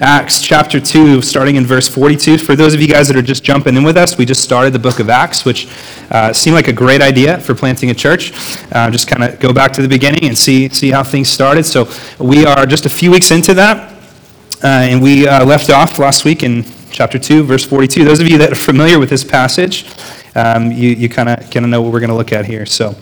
Acts 0.00 0.42
chapter 0.42 0.80
2, 0.80 1.22
starting 1.22 1.54
in 1.54 1.64
verse 1.64 1.88
42. 1.88 2.38
For 2.38 2.56
those 2.56 2.74
of 2.74 2.80
you 2.80 2.88
guys 2.88 3.06
that 3.06 3.16
are 3.16 3.22
just 3.22 3.44
jumping 3.44 3.76
in 3.76 3.84
with 3.84 3.96
us, 3.96 4.18
we 4.18 4.24
just 4.24 4.42
started 4.42 4.72
the 4.72 4.78
book 4.78 4.98
of 4.98 5.08
Acts, 5.08 5.44
which 5.44 5.68
uh, 6.10 6.32
seemed 6.32 6.54
like 6.54 6.66
a 6.66 6.72
great 6.72 7.00
idea 7.00 7.38
for 7.38 7.54
planting 7.54 7.90
a 7.90 7.94
church. 7.94 8.32
Uh, 8.72 8.90
just 8.90 9.06
kind 9.06 9.22
of 9.22 9.38
go 9.38 9.52
back 9.52 9.72
to 9.74 9.82
the 9.82 9.88
beginning 9.88 10.24
and 10.24 10.36
see, 10.36 10.68
see 10.68 10.90
how 10.90 11.04
things 11.04 11.28
started. 11.28 11.64
So 11.64 11.88
we 12.18 12.44
are 12.44 12.66
just 12.66 12.86
a 12.86 12.90
few 12.90 13.12
weeks 13.12 13.30
into 13.30 13.54
that, 13.54 13.92
uh, 14.64 14.66
and 14.66 15.00
we 15.00 15.28
uh, 15.28 15.44
left 15.44 15.70
off 15.70 15.98
last 16.00 16.24
week 16.24 16.42
in 16.42 16.64
chapter 16.90 17.18
2, 17.18 17.44
verse 17.44 17.64
42. 17.64 18.04
Those 18.04 18.18
of 18.18 18.28
you 18.28 18.36
that 18.38 18.50
are 18.50 18.56
familiar 18.56 18.98
with 18.98 19.10
this 19.10 19.22
passage, 19.22 19.86
um, 20.34 20.72
you, 20.72 20.90
you 20.90 21.08
kind 21.08 21.28
of 21.28 21.38
kind 21.52 21.64
of 21.64 21.70
know 21.70 21.82
what 21.82 21.92
we're 21.92 22.00
going 22.00 22.10
to 22.10 22.16
look 22.16 22.32
at 22.32 22.46
here. 22.46 22.66
So 22.66 22.94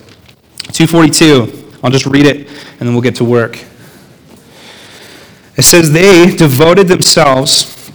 242, 0.72 1.78
I'll 1.82 1.90
just 1.90 2.04
read 2.04 2.26
it, 2.26 2.48
and 2.48 2.80
then 2.80 2.92
we'll 2.92 3.02
get 3.02 3.16
to 3.16 3.24
work. 3.24 3.64
It 5.56 5.62
says, 5.62 5.92
They 5.92 6.34
devoted 6.34 6.88
themselves 6.88 7.90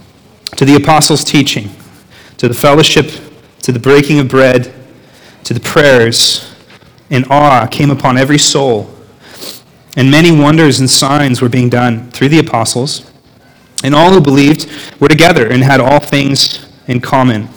to 0.56 0.64
the 0.64 0.76
apostles' 0.76 1.24
teaching, 1.24 1.70
to 2.36 2.48
the 2.48 2.54
fellowship, 2.54 3.10
to 3.62 3.72
the 3.72 3.78
breaking 3.78 4.18
of 4.18 4.28
bread, 4.28 4.72
to 5.44 5.54
the 5.54 5.60
prayers, 5.60 6.54
and 7.10 7.24
awe 7.30 7.66
came 7.66 7.90
upon 7.90 8.18
every 8.18 8.38
soul. 8.38 8.90
And 9.96 10.10
many 10.10 10.30
wonders 10.30 10.78
and 10.78 10.88
signs 10.88 11.40
were 11.40 11.48
being 11.48 11.68
done 11.68 12.10
through 12.10 12.28
the 12.28 12.38
apostles. 12.38 13.10
And 13.82 13.94
all 13.94 14.12
who 14.12 14.20
believed 14.20 14.70
were 15.00 15.08
together 15.08 15.50
and 15.50 15.62
had 15.62 15.80
all 15.80 16.00
things 16.00 16.66
in 16.86 17.00
common. 17.00 17.48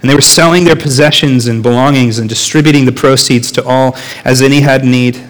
And 0.00 0.08
they 0.08 0.14
were 0.14 0.20
selling 0.20 0.64
their 0.64 0.76
possessions 0.76 1.46
and 1.46 1.62
belongings 1.62 2.18
and 2.18 2.28
distributing 2.28 2.86
the 2.86 2.92
proceeds 2.92 3.52
to 3.52 3.64
all 3.64 3.96
as 4.24 4.40
any 4.40 4.60
had 4.60 4.84
need. 4.84 5.20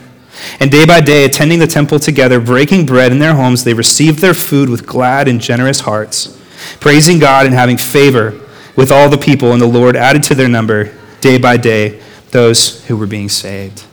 And 0.58 0.70
day 0.70 0.86
by 0.86 1.00
day, 1.00 1.24
attending 1.24 1.58
the 1.58 1.66
temple 1.66 1.98
together, 1.98 2.40
breaking 2.40 2.86
bread 2.86 3.12
in 3.12 3.18
their 3.18 3.34
homes, 3.34 3.64
they 3.64 3.74
received 3.74 4.20
their 4.20 4.34
food 4.34 4.68
with 4.68 4.86
glad 4.86 5.28
and 5.28 5.40
generous 5.40 5.80
hearts, 5.80 6.38
praising 6.80 7.18
God 7.18 7.46
and 7.46 7.54
having 7.54 7.76
favor 7.76 8.38
with 8.76 8.90
all 8.90 9.08
the 9.08 9.18
people. 9.18 9.52
And 9.52 9.60
the 9.60 9.66
Lord 9.66 9.96
added 9.96 10.22
to 10.24 10.34
their 10.34 10.48
number 10.48 10.94
day 11.20 11.38
by 11.38 11.56
day 11.56 12.00
those 12.30 12.84
who 12.86 12.96
were 12.96 13.06
being 13.06 13.28
saved. 13.28 13.84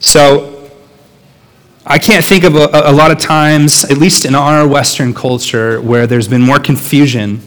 So, 0.00 0.54
I 1.90 1.98
can't 1.98 2.22
think 2.22 2.44
of 2.44 2.54
a, 2.54 2.68
a 2.72 2.92
lot 2.92 3.10
of 3.10 3.18
times, 3.18 3.82
at 3.84 3.96
least 3.96 4.26
in 4.26 4.34
our 4.34 4.68
Western 4.68 5.14
culture, 5.14 5.80
where 5.80 6.06
there's 6.06 6.28
been 6.28 6.42
more 6.42 6.58
confusion 6.58 7.40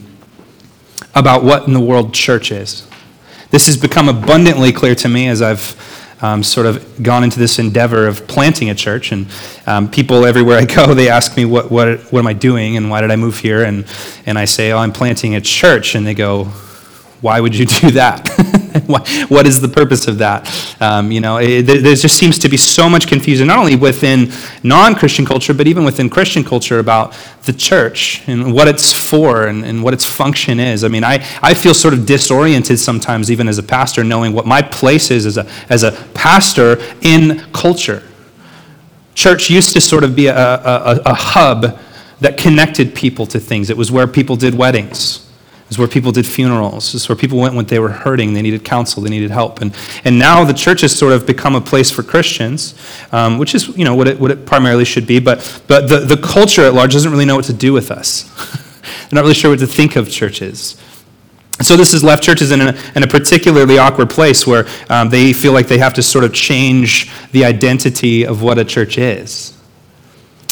about 1.14 1.44
what 1.44 1.68
in 1.68 1.74
the 1.74 1.80
world 1.80 2.12
church 2.12 2.52
is. 2.52 2.88
This 3.52 3.68
has 3.68 3.78
become 3.78 4.10
abundantly 4.10 4.72
clear 4.72 4.96
to 4.96 5.08
me 5.08 5.28
as 5.28 5.44
I've 5.44 5.60
um, 6.22 6.44
sort 6.44 6.66
of 6.66 7.04
gone 7.04 7.24
into 7.24 7.40
this 7.40 7.60
endeavor 7.60 8.08
of 8.08 8.28
planting 8.28 8.70
a 8.70 8.76
church. 8.76 9.12
And 9.12 9.28
um, 9.66 9.90
people 9.90 10.26
everywhere 10.26 10.58
I 10.58 10.66
go, 10.66 10.94
they 10.94 11.10
ask 11.10 11.36
me, 11.36 11.46
what, 11.46 11.72
what, 11.72 12.00
what 12.12 12.20
am 12.20 12.28
I 12.28 12.34
doing 12.34 12.78
and 12.78 12.90
why 12.90 13.02
did 13.02 13.12
I 13.12 13.16
move 13.16 13.38
here? 13.38 13.64
And, 13.64 13.86
and 14.26 14.38
I 14.38 14.46
say, 14.46 14.72
oh, 14.72 14.78
I'm 14.78 14.92
planting 14.92 15.36
a 15.36 15.42
church. 15.42 15.96
And 15.96 16.06
they 16.06 16.14
go, 16.14 16.52
why 17.22 17.40
would 17.40 17.56
you 17.56 17.66
do 17.82 17.92
that? 17.92 18.28
what 19.30 19.46
is 19.46 19.62
the 19.62 19.68
purpose 19.68 20.08
of 20.08 20.18
that? 20.20 20.50
Um, 20.82 21.12
you 21.12 21.22
know, 21.22 21.38
there 21.38 21.96
just 21.96 22.18
seems 22.18 22.40
to 22.40 22.50
be 22.50 22.58
so 22.58 22.90
much 22.90 23.08
confusion, 23.08 23.48
not 23.48 23.60
only 23.60 23.76
within 23.76 24.32
non-Christian 24.64 25.26
culture, 25.26 25.54
but 25.54 25.68
even 25.68 25.84
within 25.84 26.10
Christian 26.10 26.44
culture 26.44 26.80
about 26.80 27.16
the 27.44 27.54
church 27.54 28.24
and 28.28 28.54
what 28.54 28.68
it's 28.68 28.92
for 28.92 29.48
and, 29.48 29.64
and 29.66 29.84
what 29.84 29.94
its 29.94 30.06
function 30.06 30.60
is. 30.60 30.84
I 30.84 30.88
mean, 30.88 31.04
I, 31.04 31.26
I 31.42 31.54
feel 31.54 31.74
sort 31.74 31.94
of 31.94 32.06
disoriented 32.06 32.80
sometimes, 32.80 33.32
even 33.32 33.48
as 33.48 33.58
a 33.58 33.64
pastor, 33.64 34.04
knowing 34.04 34.34
what 34.34 34.46
my 34.46 34.62
place 34.62 35.12
is 35.12 35.26
as 35.26 35.38
a, 35.38 35.48
as 35.70 35.84
a 35.84 35.92
pastor 36.14 36.78
in 37.02 37.40
culture. 37.54 38.04
Church 39.14 39.50
used 39.50 39.74
to 39.74 39.82
sort 39.82 40.04
of 40.04 40.16
be 40.16 40.28
a, 40.28 40.36
a, 40.36 41.02
a 41.06 41.14
hub 41.14 41.78
that 42.22 42.38
connected 42.38 42.96
people 42.96 43.26
to 43.28 43.40
things. 43.40 43.70
It 43.70 43.78
was 43.78 43.92
where 43.92 44.08
people 44.08 44.36
did 44.36 44.56
weddings 44.56 45.31
is 45.72 45.78
where 45.78 45.88
people 45.88 46.12
did 46.12 46.28
funerals. 46.28 46.94
It's 46.94 47.08
where 47.08 47.16
people 47.16 47.40
went 47.40 47.56
when 47.56 47.66
they 47.66 47.80
were 47.80 47.90
hurting, 47.90 48.34
they 48.34 48.42
needed 48.42 48.66
counsel, 48.66 49.02
they 49.02 49.10
needed 49.10 49.32
help. 49.32 49.62
And, 49.62 49.74
and 50.04 50.20
now 50.20 50.44
the 50.44 50.54
church 50.54 50.82
has 50.82 50.94
sort 50.94 51.14
of 51.14 51.26
become 51.26 51.56
a 51.56 51.62
place 51.62 51.90
for 51.90 52.04
Christians, 52.04 52.76
um, 53.14 53.38
which 53.38 53.56
is 53.56 53.70
you 53.78 53.86
know, 53.86 53.96
what, 53.96 54.10
it, 54.10 54.20
what 54.20 54.32
it 54.32 54.46
primarily 54.46 54.84
should 54.84 55.08
be. 55.08 55.20
But, 55.20 55.64
but 55.68 55.88
the, 55.88 56.00
the 56.00 56.18
culture 56.18 56.64
at 56.64 56.74
large 56.74 56.92
doesn't 56.92 57.10
really 57.10 57.24
know 57.24 57.38
what 57.38 57.46
to 57.46 57.54
do 57.54 57.72
with 57.72 57.90
us. 57.90 58.24
They're 58.82 59.16
not 59.16 59.22
really 59.22 59.34
sure 59.34 59.50
what 59.50 59.60
to 59.60 59.68
think 59.68 59.96
of 59.96 60.12
churches. 60.12 60.76
so 61.62 61.78
this 61.78 61.94
has 61.94 62.04
left 62.04 62.22
churches 62.22 62.52
in 62.52 62.60
a, 62.60 62.78
in 62.96 63.04
a 63.04 63.08
particularly 63.08 63.78
awkward 63.78 64.10
place 64.10 64.46
where 64.46 64.68
um, 64.90 65.10
they 65.10 65.32
feel 65.32 65.54
like 65.54 65.68
they 65.68 65.78
have 65.78 65.94
to 65.94 66.04
sort 66.04 66.26
of 66.26 66.34
change 66.34 67.10
the 67.32 67.46
identity 67.46 68.26
of 68.26 68.42
what 68.42 68.60
a 68.60 68.66
church 68.66 68.98
is. 68.98 69.58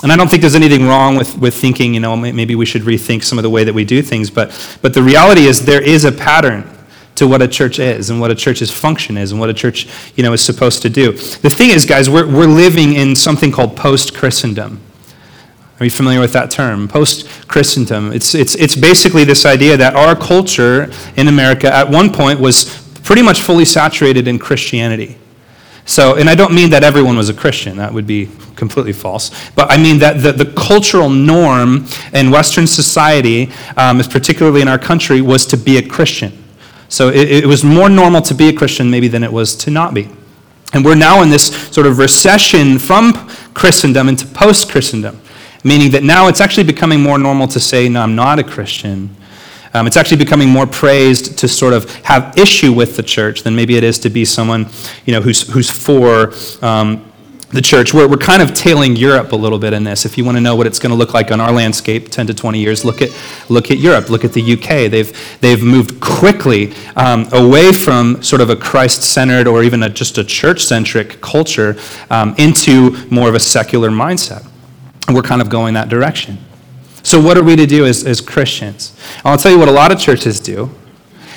And 0.01 0.11
I 0.11 0.15
don't 0.15 0.29
think 0.29 0.41
there's 0.41 0.55
anything 0.55 0.87
wrong 0.87 1.17
with, 1.17 1.37
with 1.37 1.53
thinking, 1.53 1.93
you 1.93 1.99
know, 1.99 2.15
maybe 2.15 2.55
we 2.55 2.65
should 2.65 2.83
rethink 2.83 3.23
some 3.23 3.37
of 3.37 3.43
the 3.43 3.49
way 3.49 3.65
that 3.65 3.73
we 3.73 3.83
do 3.83 4.01
things. 4.01 4.29
But, 4.29 4.77
but 4.81 4.93
the 4.93 5.03
reality 5.03 5.45
is 5.45 5.65
there 5.65 5.81
is 5.81 6.05
a 6.05 6.11
pattern 6.11 6.69
to 7.15 7.27
what 7.27 7.41
a 7.41 7.47
church 7.49 7.79
is 7.79 8.09
and 8.09 8.21
what 8.21 8.31
a 8.31 8.35
church's 8.35 8.71
function 8.71 9.17
is 9.17 9.31
and 9.31 9.41
what 9.41 9.49
a 9.49 9.53
church, 9.53 9.87
you 10.15 10.23
know, 10.23 10.31
is 10.31 10.41
supposed 10.41 10.81
to 10.83 10.89
do. 10.89 11.11
The 11.11 11.49
thing 11.49 11.71
is, 11.71 11.85
guys, 11.85 12.09
we're, 12.09 12.25
we're 12.25 12.47
living 12.47 12.93
in 12.93 13.13
something 13.13 13.51
called 13.51 13.75
post-Christendom. 13.75 14.79
Are 15.79 15.85
you 15.85 15.91
familiar 15.91 16.19
with 16.21 16.33
that 16.33 16.49
term? 16.49 16.87
Post 16.87 17.47
Christendom. 17.47 18.11
It's, 18.13 18.35
it's, 18.35 18.55
it's 18.55 18.75
basically 18.75 19.23
this 19.23 19.45
idea 19.45 19.77
that 19.77 19.95
our 19.95 20.15
culture 20.15 20.91
in 21.15 21.27
America 21.27 21.73
at 21.73 21.89
one 21.89 22.11
point 22.11 22.39
was 22.39 22.77
pretty 23.03 23.21
much 23.21 23.41
fully 23.41 23.65
saturated 23.65 24.27
in 24.27 24.39
Christianity. 24.39 25.17
So, 25.89 26.17
and 26.17 26.29
I 26.29 26.35
don't 26.35 26.53
mean 26.53 26.69
that 26.69 26.83
everyone 26.83 27.17
was 27.17 27.29
a 27.29 27.33
Christian, 27.33 27.77
that 27.77 27.91
would 27.91 28.05
be 28.05 28.29
completely 28.55 28.93
false. 28.93 29.31
But 29.55 29.71
I 29.71 29.77
mean 29.77 29.97
that 29.99 30.21
the, 30.21 30.31
the 30.31 30.45
cultural 30.53 31.09
norm 31.09 31.87
in 32.13 32.29
Western 32.29 32.67
society, 32.67 33.49
um, 33.75 33.97
particularly 33.97 34.61
in 34.61 34.67
our 34.67 34.77
country, 34.77 35.19
was 35.21 35.47
to 35.47 35.57
be 35.57 35.77
a 35.77 35.81
Christian. 35.81 36.31
So 36.89 37.09
it, 37.09 37.31
it 37.31 37.45
was 37.47 37.63
more 37.63 37.89
normal 37.89 38.21
to 38.21 38.35
be 38.35 38.49
a 38.49 38.53
Christian 38.53 38.91
maybe 38.91 39.07
than 39.07 39.23
it 39.23 39.33
was 39.33 39.55
to 39.55 39.71
not 39.71 39.95
be. 39.95 40.07
And 40.73 40.85
we're 40.85 40.93
now 40.93 41.23
in 41.23 41.31
this 41.31 41.47
sort 41.71 41.87
of 41.87 41.97
recession 41.97 42.77
from 42.77 43.13
Christendom 43.55 44.09
into 44.09 44.27
post 44.27 44.69
Christendom, 44.69 45.19
meaning 45.63 45.89
that 45.93 46.03
now 46.03 46.27
it's 46.27 46.39
actually 46.39 46.65
becoming 46.65 47.01
more 47.01 47.17
normal 47.17 47.47
to 47.47 47.59
say, 47.59 47.89
no, 47.89 48.01
I'm 48.01 48.15
not 48.15 48.37
a 48.37 48.43
Christian. 48.43 49.15
Um, 49.73 49.87
it's 49.87 49.97
actually 49.97 50.17
becoming 50.17 50.49
more 50.49 50.65
praised 50.65 51.37
to 51.39 51.47
sort 51.47 51.73
of 51.73 51.93
have 52.03 52.37
issue 52.37 52.73
with 52.73 52.95
the 52.95 53.03
church 53.03 53.43
than 53.43 53.55
maybe 53.55 53.77
it 53.77 53.83
is 53.83 53.99
to 53.99 54.09
be 54.09 54.25
someone, 54.25 54.67
you 55.05 55.13
know, 55.13 55.21
who's, 55.21 55.47
who's 55.49 55.69
for 55.69 56.33
um, 56.65 57.05
the 57.51 57.61
church. 57.61 57.93
We're, 57.93 58.07
we're 58.07 58.17
kind 58.17 58.41
of 58.41 58.53
tailing 58.53 58.95
Europe 58.95 59.31
a 59.31 59.35
little 59.35 59.59
bit 59.59 59.73
in 59.73 59.83
this. 59.83 60.05
If 60.05 60.17
you 60.17 60.25
want 60.25 60.37
to 60.37 60.41
know 60.41 60.55
what 60.55 60.67
it's 60.67 60.79
going 60.79 60.91
to 60.91 60.95
look 60.95 61.13
like 61.13 61.31
on 61.31 61.39
our 61.39 61.51
landscape 61.51 62.09
10 62.09 62.27
to 62.27 62.33
20 62.33 62.59
years, 62.59 62.85
look 62.85 63.01
at, 63.01 63.09
look 63.49 63.71
at 63.71 63.77
Europe, 63.77 64.09
look 64.09 64.23
at 64.23 64.33
the 64.33 64.53
UK. 64.53 64.89
They've, 64.89 65.39
they've 65.41 65.61
moved 65.61 65.99
quickly 65.99 66.73
um, 66.95 67.27
away 67.31 67.71
from 67.71 68.21
sort 68.21 68.41
of 68.41 68.49
a 68.49 68.55
Christ 68.55 69.03
centered 69.03 69.47
or 69.47 69.63
even 69.63 69.83
a, 69.83 69.89
just 69.89 70.17
a 70.17 70.23
church 70.23 70.63
centric 70.63 71.21
culture 71.21 71.75
um, 72.09 72.35
into 72.37 72.91
more 73.09 73.29
of 73.29 73.35
a 73.35 73.39
secular 73.39 73.89
mindset. 73.89 74.47
And 75.07 75.15
we're 75.15 75.23
kind 75.23 75.41
of 75.41 75.49
going 75.49 75.73
that 75.73 75.89
direction. 75.89 76.37
So, 77.03 77.21
what 77.21 77.37
are 77.37 77.43
we 77.43 77.55
to 77.55 77.65
do 77.65 77.85
as, 77.85 78.05
as 78.05 78.21
Christians? 78.21 78.97
I'll 79.23 79.37
tell 79.37 79.51
you 79.51 79.59
what 79.59 79.67
a 79.67 79.71
lot 79.71 79.91
of 79.91 79.99
churches 79.99 80.39
do. 80.39 80.69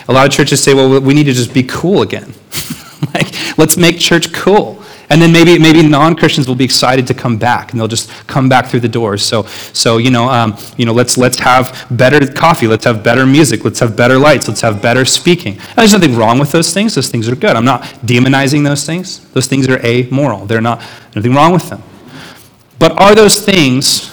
A 0.09 0.13
lot 0.13 0.27
of 0.27 0.33
churches 0.33 0.63
say, 0.63 0.75
well, 0.75 1.01
we 1.01 1.15
need 1.15 1.25
to 1.25 1.33
just 1.33 1.55
be 1.55 1.63
cool 1.63 2.03
again. 2.03 2.35
like, 3.15 3.59
let's 3.59 3.77
make 3.77 3.99
church 3.99 4.33
cool. 4.33 4.83
And 5.11 5.21
then 5.21 5.31
maybe, 5.31 5.59
maybe 5.59 5.87
non-Christians 5.87 6.49
will 6.49 6.55
be 6.55 6.65
excited 6.65 7.07
to 7.09 7.15
come 7.15 7.37
back, 7.37 7.73
and 7.73 7.79
they'll 7.81 7.87
just 7.87 8.11
come 8.27 8.49
back 8.49 8.67
through 8.67 8.81
the 8.81 8.89
doors. 8.89 9.23
So, 9.23 9.43
so 9.75 9.99
you 9.99 10.11
know, 10.11 10.25
um, 10.29 10.57
you 10.79 10.87
know, 10.87 10.93
let's 10.95 11.19
let's 11.19 11.39
have 11.41 11.87
better 11.91 12.27
coffee, 12.27 12.67
let's 12.67 12.87
have 12.87 13.05
better 13.05 13.27
music, 13.27 13.63
let's 13.63 13.79
have 13.81 13.95
better 13.95 14.19
lights, 14.19 14.49
let's 14.49 14.63
have 14.63 14.81
better 14.81 15.05
speaking. 15.05 15.55
And 15.55 15.77
there's 15.77 15.93
nothing 15.93 16.17
wrong 16.17 16.39
with 16.39 16.51
those 16.51 16.73
things. 16.73 16.95
Those 16.95 17.11
things 17.11 17.29
are 17.29 17.37
good. 17.37 17.57
I'm 17.57 17.65
not 17.65 17.83
demonizing 18.07 18.65
those 18.65 18.87
things. 18.87 19.29
Those 19.33 19.47
things 19.47 19.69
are 19.69 19.85
amoral. 19.85 20.47
They're 20.47 20.63
not 20.63 20.81
nothing 21.15 21.35
wrong 21.35 21.53
with 21.53 21.69
them. 21.69 21.83
But 22.79 22.99
are 22.99 23.15
those 23.15 23.45
things 23.45 24.12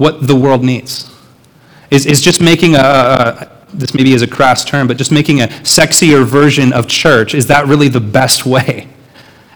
what 0.00 0.26
the 0.26 0.34
world 0.34 0.64
needs. 0.64 1.14
Is, 1.90 2.06
is 2.06 2.22
just 2.22 2.40
making 2.40 2.74
a, 2.74 2.78
a, 2.78 3.50
this 3.74 3.92
maybe 3.92 4.14
is 4.14 4.22
a 4.22 4.26
crass 4.26 4.64
term, 4.64 4.88
but 4.88 4.96
just 4.96 5.12
making 5.12 5.42
a 5.42 5.48
sexier 5.48 6.24
version 6.24 6.72
of 6.72 6.88
church, 6.88 7.34
is 7.34 7.48
that 7.48 7.66
really 7.66 7.88
the 7.88 8.00
best 8.00 8.46
way? 8.46 8.88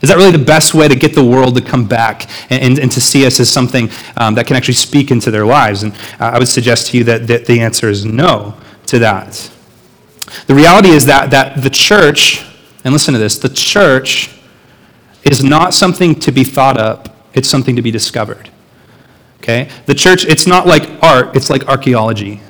Is 0.03 0.11
that 0.11 0.19
really 0.19 0.33
the 0.33 0.45
best 0.45 0.75
way 0.75 0.87
to 0.87 0.95
get 0.95 1.15
the 1.15 1.25
world 1.25 1.57
to 1.57 1.63
come 1.63 1.89
back 1.89 2.29
and, 2.51 2.63
and, 2.63 2.79
and 2.79 2.93
to 2.93 3.01
see 3.01 3.25
us 3.25 3.41
as 3.41 3.49
something 3.49 3.89
um, 4.19 4.35
that 4.35 4.47
can 4.47 4.55
actually 4.55 4.75
speak 4.75 5.11
into 5.11 5.31
their 5.31 5.47
lives? 5.47 5.83
And 5.83 5.95
I 6.21 6.39
would 6.39 6.49
suggest 6.49 6.89
to 6.89 6.99
you 6.99 7.05
that, 7.05 7.27
that 7.29 7.47
the 7.47 7.61
answer 7.61 7.89
is 7.89 8.05
no 8.05 8.55
to 8.89 8.99
that. 8.99 9.51
The 10.47 10.55
reality 10.55 10.91
is 10.91 11.07
that, 11.07 11.31
that 11.31 11.63
the 11.63 11.71
church, 11.71 12.45
and 12.85 12.93
listen 12.93 13.15
to 13.15 13.19
this, 13.19 13.39
the 13.39 13.49
church 13.49 14.31
is 15.23 15.43
not 15.43 15.73
something 15.73 16.15
to 16.17 16.31
be 16.31 16.45
thought 16.45 16.77
up, 16.77 17.17
it's 17.33 17.49
something 17.49 17.77
to 17.77 17.83
be 17.83 17.91
discovered. 17.91 18.51
Okay? 19.45 19.69
The 19.85 19.95
church, 19.95 20.25
it's 20.25 20.47
not 20.47 20.67
like 20.67 20.89
art, 21.03 21.37
it's 21.37 21.51
like 21.51 21.69
archaeology. 21.69 22.41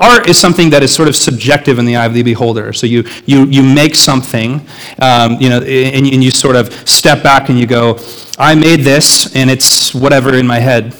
Art 0.00 0.28
is 0.28 0.36
something 0.36 0.70
that 0.70 0.82
is 0.82 0.92
sort 0.92 1.06
of 1.06 1.14
subjective 1.14 1.78
in 1.78 1.84
the 1.84 1.94
eye 1.94 2.06
of 2.06 2.12
the 2.12 2.24
beholder. 2.24 2.72
So 2.72 2.88
you, 2.88 3.04
you, 3.24 3.44
you 3.44 3.62
make 3.62 3.94
something, 3.94 4.66
um, 5.00 5.40
you 5.40 5.48
know, 5.48 5.58
and, 5.58 6.06
and 6.06 6.24
you 6.24 6.32
sort 6.32 6.56
of 6.56 6.72
step 6.88 7.22
back 7.22 7.50
and 7.50 7.58
you 7.58 7.68
go, 7.68 8.00
I 8.36 8.56
made 8.56 8.80
this, 8.80 9.36
and 9.36 9.48
it's 9.48 9.94
whatever 9.94 10.34
in 10.34 10.44
my 10.44 10.58
head. 10.58 10.96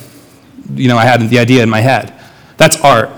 You 0.73 0.87
know, 0.87 0.97
I 0.97 1.05
had 1.05 1.29
the 1.29 1.41
idea 1.41 1.65
in 1.65 1.69
my 1.69 1.81
head. 1.81 2.15
That's 2.57 2.77
art. 2.77 3.11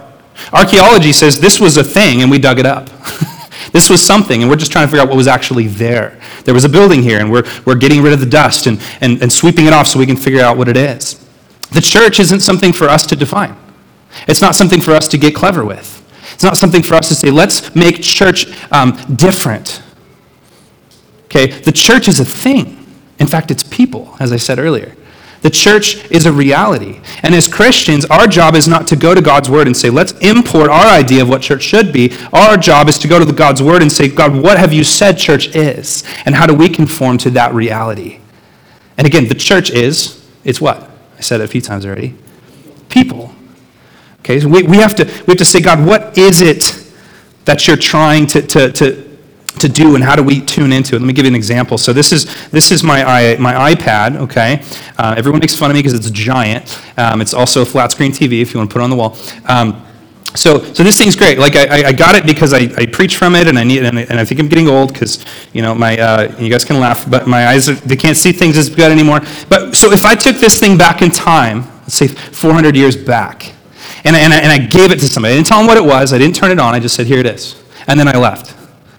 Archaeology 0.55 1.13
says 1.13 1.39
this 1.39 1.61
was 1.61 1.77
a 1.77 1.85
thing 1.85 2.23
and 2.23 2.31
we 2.31 2.39
dug 2.39 2.59
it 2.59 2.67
up. 2.67 2.89
this 3.73 3.91
was 3.91 4.01
something 4.01 4.41
and 4.41 4.51
we're 4.51 4.57
just 4.57 4.73
trying 4.73 4.87
to 4.87 4.91
figure 4.91 5.03
out 5.03 5.09
what 5.09 5.19
was 5.19 5.29
actually 5.29 5.67
there. 5.67 6.19
There 6.45 6.55
was 6.55 6.65
a 6.65 6.69
building 6.69 7.03
here 7.03 7.21
and 7.21 7.31
we're, 7.31 7.45
we're 7.67 7.75
getting 7.75 8.03
rid 8.03 8.15
of 8.15 8.21
the 8.21 8.27
dust 8.27 8.67
and, 8.67 8.81
and, 9.03 9.21
and 9.21 9.31
sweeping 9.31 9.67
it 9.67 9.75
off 9.75 9.87
so 9.87 9.99
we 9.99 10.07
can 10.07 10.17
figure 10.17 10.41
out 10.41 10.57
what 10.57 10.69
it 10.69 10.79
is. 10.79 11.26
The 11.71 11.81
church 11.81 12.21
isn't 12.21 12.41
something 12.41 12.73
for 12.73 12.89
us 12.89 13.07
to 13.07 13.17
define, 13.17 13.57
it's 14.27 14.41
not 14.43 14.55
something 14.55 14.81
for 14.81 14.93
us 14.93 15.09
to 15.09 15.19
get 15.19 15.35
clever 15.35 15.65
with. 15.65 16.03
It's 16.35 16.43
not 16.43 16.57
something 16.57 16.83
for 16.83 16.95
us 16.95 17.09
to 17.09 17.15
say, 17.15 17.31
let's 17.31 17.75
make 17.75 18.03
church 18.03 18.47
um, 18.71 18.93
different. 19.15 19.83
Okay? 21.27 21.47
The 21.47 21.73
church 21.73 22.09
is 22.09 22.21
a 22.21 22.25
thing. 22.25 22.85
In 23.19 23.27
fact, 23.27 23.51
it's 23.51 23.63
people, 23.63 24.15
as 24.21 24.33
I 24.33 24.37
said 24.37 24.59
earlier. 24.59 24.95
The 25.43 25.51
church 25.51 26.11
is 26.11 26.27
a 26.27 26.33
reality. 26.33 27.01
And 27.23 27.35
as 27.35 27.47
Christians, 27.47 28.05
our 28.07 28.27
job 28.27 28.55
is 28.55 28.67
not 28.67 28.87
to 28.89 28.97
go 28.97 29.15
to 29.15 29.23
God's 29.23 29.49
word 29.49 29.67
and 29.67 29.77
say, 29.77 29.91
let's 29.91 30.13
import 30.19 30.71
our 30.71 30.87
idea 30.87 31.23
of 31.23 31.29
what 31.29 31.41
church 31.41 31.63
should 31.63 31.93
be. 31.93 32.13
Our 32.33 32.57
job 32.57 32.89
is 32.89 32.99
to 32.99 33.09
go 33.09 33.19
to 33.19 33.25
the 33.25 33.33
God's 33.33 33.63
word 33.63 33.81
and 33.81 33.91
say, 33.91 34.09
God, 34.09 34.35
what 34.35 34.59
have 34.59 34.73
you 34.73 34.83
said 34.83 35.19
church 35.19 35.55
is? 35.55 36.05
And 36.25 36.35
how 36.35 36.47
do 36.47 36.55
we 36.55 36.69
conform 36.69 37.17
to 37.19 37.31
that 37.31 37.55
reality? 37.55 38.21
And 38.99 39.07
again, 39.07 39.29
the 39.29 39.35
church 39.35 39.71
is, 39.71 40.27
it's 40.43 40.61
what? 40.61 40.91
I 41.17 41.21
said 41.21 41.41
it 41.41 41.45
a 41.45 41.49
few 41.49 41.61
times 41.61 41.87
already. 41.87 42.15
People. 42.89 43.33
Okay, 44.21 44.41
so 44.41 44.49
we, 44.49 44.63
we, 44.65 44.77
have 44.79 44.95
to, 44.97 45.05
we 45.05 45.33
have 45.33 45.39
to 45.39 45.45
say, 45.45 45.61
God, 45.61 45.85
what 45.87 46.19
is 46.19 46.41
it 46.41 46.85
that 47.45 47.67
you're 47.69 47.77
trying 47.77 48.27
to, 48.27 48.43
to, 48.43 48.73
to, 48.73 49.19
to 49.61 49.69
do 49.69 49.95
and 49.95 50.03
how 50.03 50.17
do 50.17 50.23
we 50.23 50.41
tune 50.41 50.73
into 50.73 50.97
it? 50.97 50.99
Let 50.99 51.07
me 51.07 51.13
give 51.13 51.25
you 51.25 51.31
an 51.31 51.37
example. 51.37 51.79
So 51.79 51.93
this 51.93 52.13
is, 52.13 52.27
this 52.51 52.73
is 52.73 52.83
my, 52.83 53.37
my 53.39 53.73
iPad, 53.73 54.17
okay? 54.17 54.63
Uh, 54.99 55.15
everyone 55.17 55.41
makes 55.41 55.57
fun 55.57 55.71
of 55.71 55.75
me 55.75 55.81
because 55.81 55.95
it's 55.95 56.11
giant. 56.11 56.83
Um, 56.99 57.21
it's 57.21 57.35
also 57.35 57.63
a 57.63 57.65
flat 57.65 57.93
screen 57.93 58.11
TV 58.11 58.43
if 58.43 58.53
you 58.53 58.59
want 58.59 58.71
to 58.71 58.75
put 58.75 58.81
it 58.81 58.85
on 58.85 58.91
the 58.91 58.97
wall. 58.97 59.17
Um, 59.47 59.86
so, 60.37 60.63
so 60.73 60.83
this 60.83 60.99
thing's 60.99 61.17
great. 61.17 61.39
Like 61.39 61.57
I, 61.57 61.89
I 61.89 61.93
got 61.93 62.15
it 62.15 62.27
because 62.27 62.53
I, 62.53 62.69
I 62.77 62.87
preach 62.87 63.17
from 63.17 63.35
it, 63.35 63.49
and 63.49 63.59
I 63.59 63.65
need, 63.65 63.85
and 63.85 63.99
I, 63.99 64.03
and 64.03 64.21
I 64.21 64.25
think 64.25 64.41
I'm 64.41 64.49
getting 64.49 64.69
old 64.69 64.93
because 64.93 65.25
you 65.53 65.63
know 65.63 65.75
my, 65.75 65.99
uh, 65.99 66.37
you 66.39 66.51
guys 66.51 66.65
can 66.65 66.79
laugh, 66.79 67.11
but 67.11 67.27
my 67.27 67.49
eyes 67.49 67.69
are, 67.69 67.75
they 67.75 67.97
can't 67.97 68.17
see 68.17 68.33
things 68.33 68.57
as 68.57 68.69
good 68.69 68.93
anymore. 68.93 69.21
But 69.49 69.75
so 69.75 69.93
if 69.93 70.05
I 70.07 70.15
took 70.15 70.37
this 70.37 70.61
thing 70.61 70.79
back 70.79 71.03
in 71.03 71.11
time, 71.11 71.63
let's 71.81 71.95
say 71.95 72.09
400 72.09 72.77
years 72.77 72.97
back, 72.97 73.53
and, 74.05 74.15
and, 74.15 74.33
and 74.33 74.53
I 74.53 74.59
gave 74.59 74.93
it 74.93 75.01
to 75.01 75.09
somebody. 75.09 75.35
I 75.35 75.37
didn't 75.37 75.49
tell 75.49 75.59
them 75.59 75.67
what 75.67 75.77
it 75.77 75.85
was. 75.85 76.13
I 76.13 76.19
didn't 76.19 76.37
turn 76.37 76.53
it 76.53 76.61
on. 76.61 76.75
I 76.75 76.79
just 76.79 76.95
said, 76.95 77.07
here 77.07 77.19
it 77.19 77.27
is. 77.27 77.61
And 77.89 77.99
then 77.99 78.07
I 78.07 78.17
left. 78.17 78.55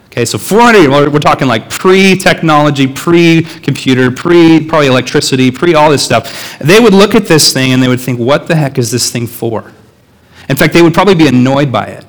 Okay, 0.07 0.25
so 0.25 0.37
400 0.37 0.79
years, 0.79 1.09
we're 1.13 1.19
talking 1.19 1.47
like 1.47 1.69
pre-technology, 1.69 2.87
pre-computer, 2.87 4.11
pre 4.11 4.65
probably 4.67 4.87
electricity, 4.87 5.51
pre 5.51 5.75
all 5.75 5.89
this 5.91 6.03
stuff. 6.03 6.57
They 6.59 6.79
would 6.79 6.93
look 6.93 7.15
at 7.15 7.25
this 7.25 7.53
thing 7.53 7.71
and 7.71 7.81
they 7.81 7.87
would 7.87 8.01
think, 8.01 8.19
what 8.19 8.47
the 8.47 8.55
heck 8.55 8.77
is 8.77 8.91
this 8.91 9.11
thing 9.11 9.27
for? 9.27 9.71
In 10.49 10.55
fact, 10.55 10.73
they 10.73 10.81
would 10.81 10.94
probably 10.94 11.15
be 11.15 11.27
annoyed 11.27 11.71
by 11.71 11.85
it. 11.85 12.05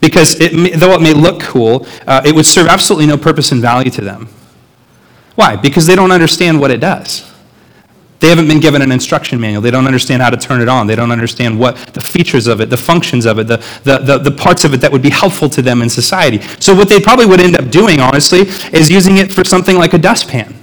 Because 0.00 0.38
it, 0.40 0.78
though 0.78 0.92
it 0.92 1.00
may 1.00 1.14
look 1.14 1.40
cool, 1.40 1.86
uh, 2.06 2.22
it 2.24 2.34
would 2.34 2.46
serve 2.46 2.66
absolutely 2.66 3.06
no 3.06 3.16
purpose 3.16 3.52
and 3.52 3.60
value 3.62 3.90
to 3.90 4.00
them. 4.00 4.28
Why? 5.34 5.56
Because 5.56 5.86
they 5.86 5.96
don't 5.96 6.12
understand 6.12 6.60
what 6.60 6.70
it 6.70 6.78
does. 6.78 7.30
They 8.20 8.28
haven't 8.28 8.48
been 8.48 8.60
given 8.60 8.80
an 8.80 8.92
instruction 8.92 9.40
manual. 9.40 9.60
They 9.60 9.70
don't 9.70 9.86
understand 9.86 10.22
how 10.22 10.30
to 10.30 10.36
turn 10.36 10.62
it 10.62 10.68
on. 10.68 10.86
They 10.86 10.94
don't 10.94 11.10
understand 11.10 11.58
what 11.58 11.76
the 11.92 12.00
features 12.00 12.46
of 12.46 12.60
it, 12.60 12.70
the 12.70 12.76
functions 12.76 13.26
of 13.26 13.38
it, 13.38 13.48
the, 13.48 13.58
the, 13.82 13.98
the, 13.98 14.18
the, 14.18 14.30
parts 14.30 14.64
of 14.64 14.72
it 14.72 14.78
that 14.78 14.90
would 14.90 15.02
be 15.02 15.10
helpful 15.10 15.48
to 15.50 15.60
them 15.60 15.82
in 15.82 15.90
society. 15.90 16.40
So, 16.58 16.74
what 16.74 16.88
they 16.88 17.00
probably 17.00 17.26
would 17.26 17.40
end 17.40 17.60
up 17.60 17.70
doing, 17.70 18.00
honestly, 18.00 18.40
is 18.72 18.88
using 18.88 19.18
it 19.18 19.32
for 19.32 19.44
something 19.44 19.76
like 19.76 19.92
a 19.92 19.98
dustpan. 19.98 20.54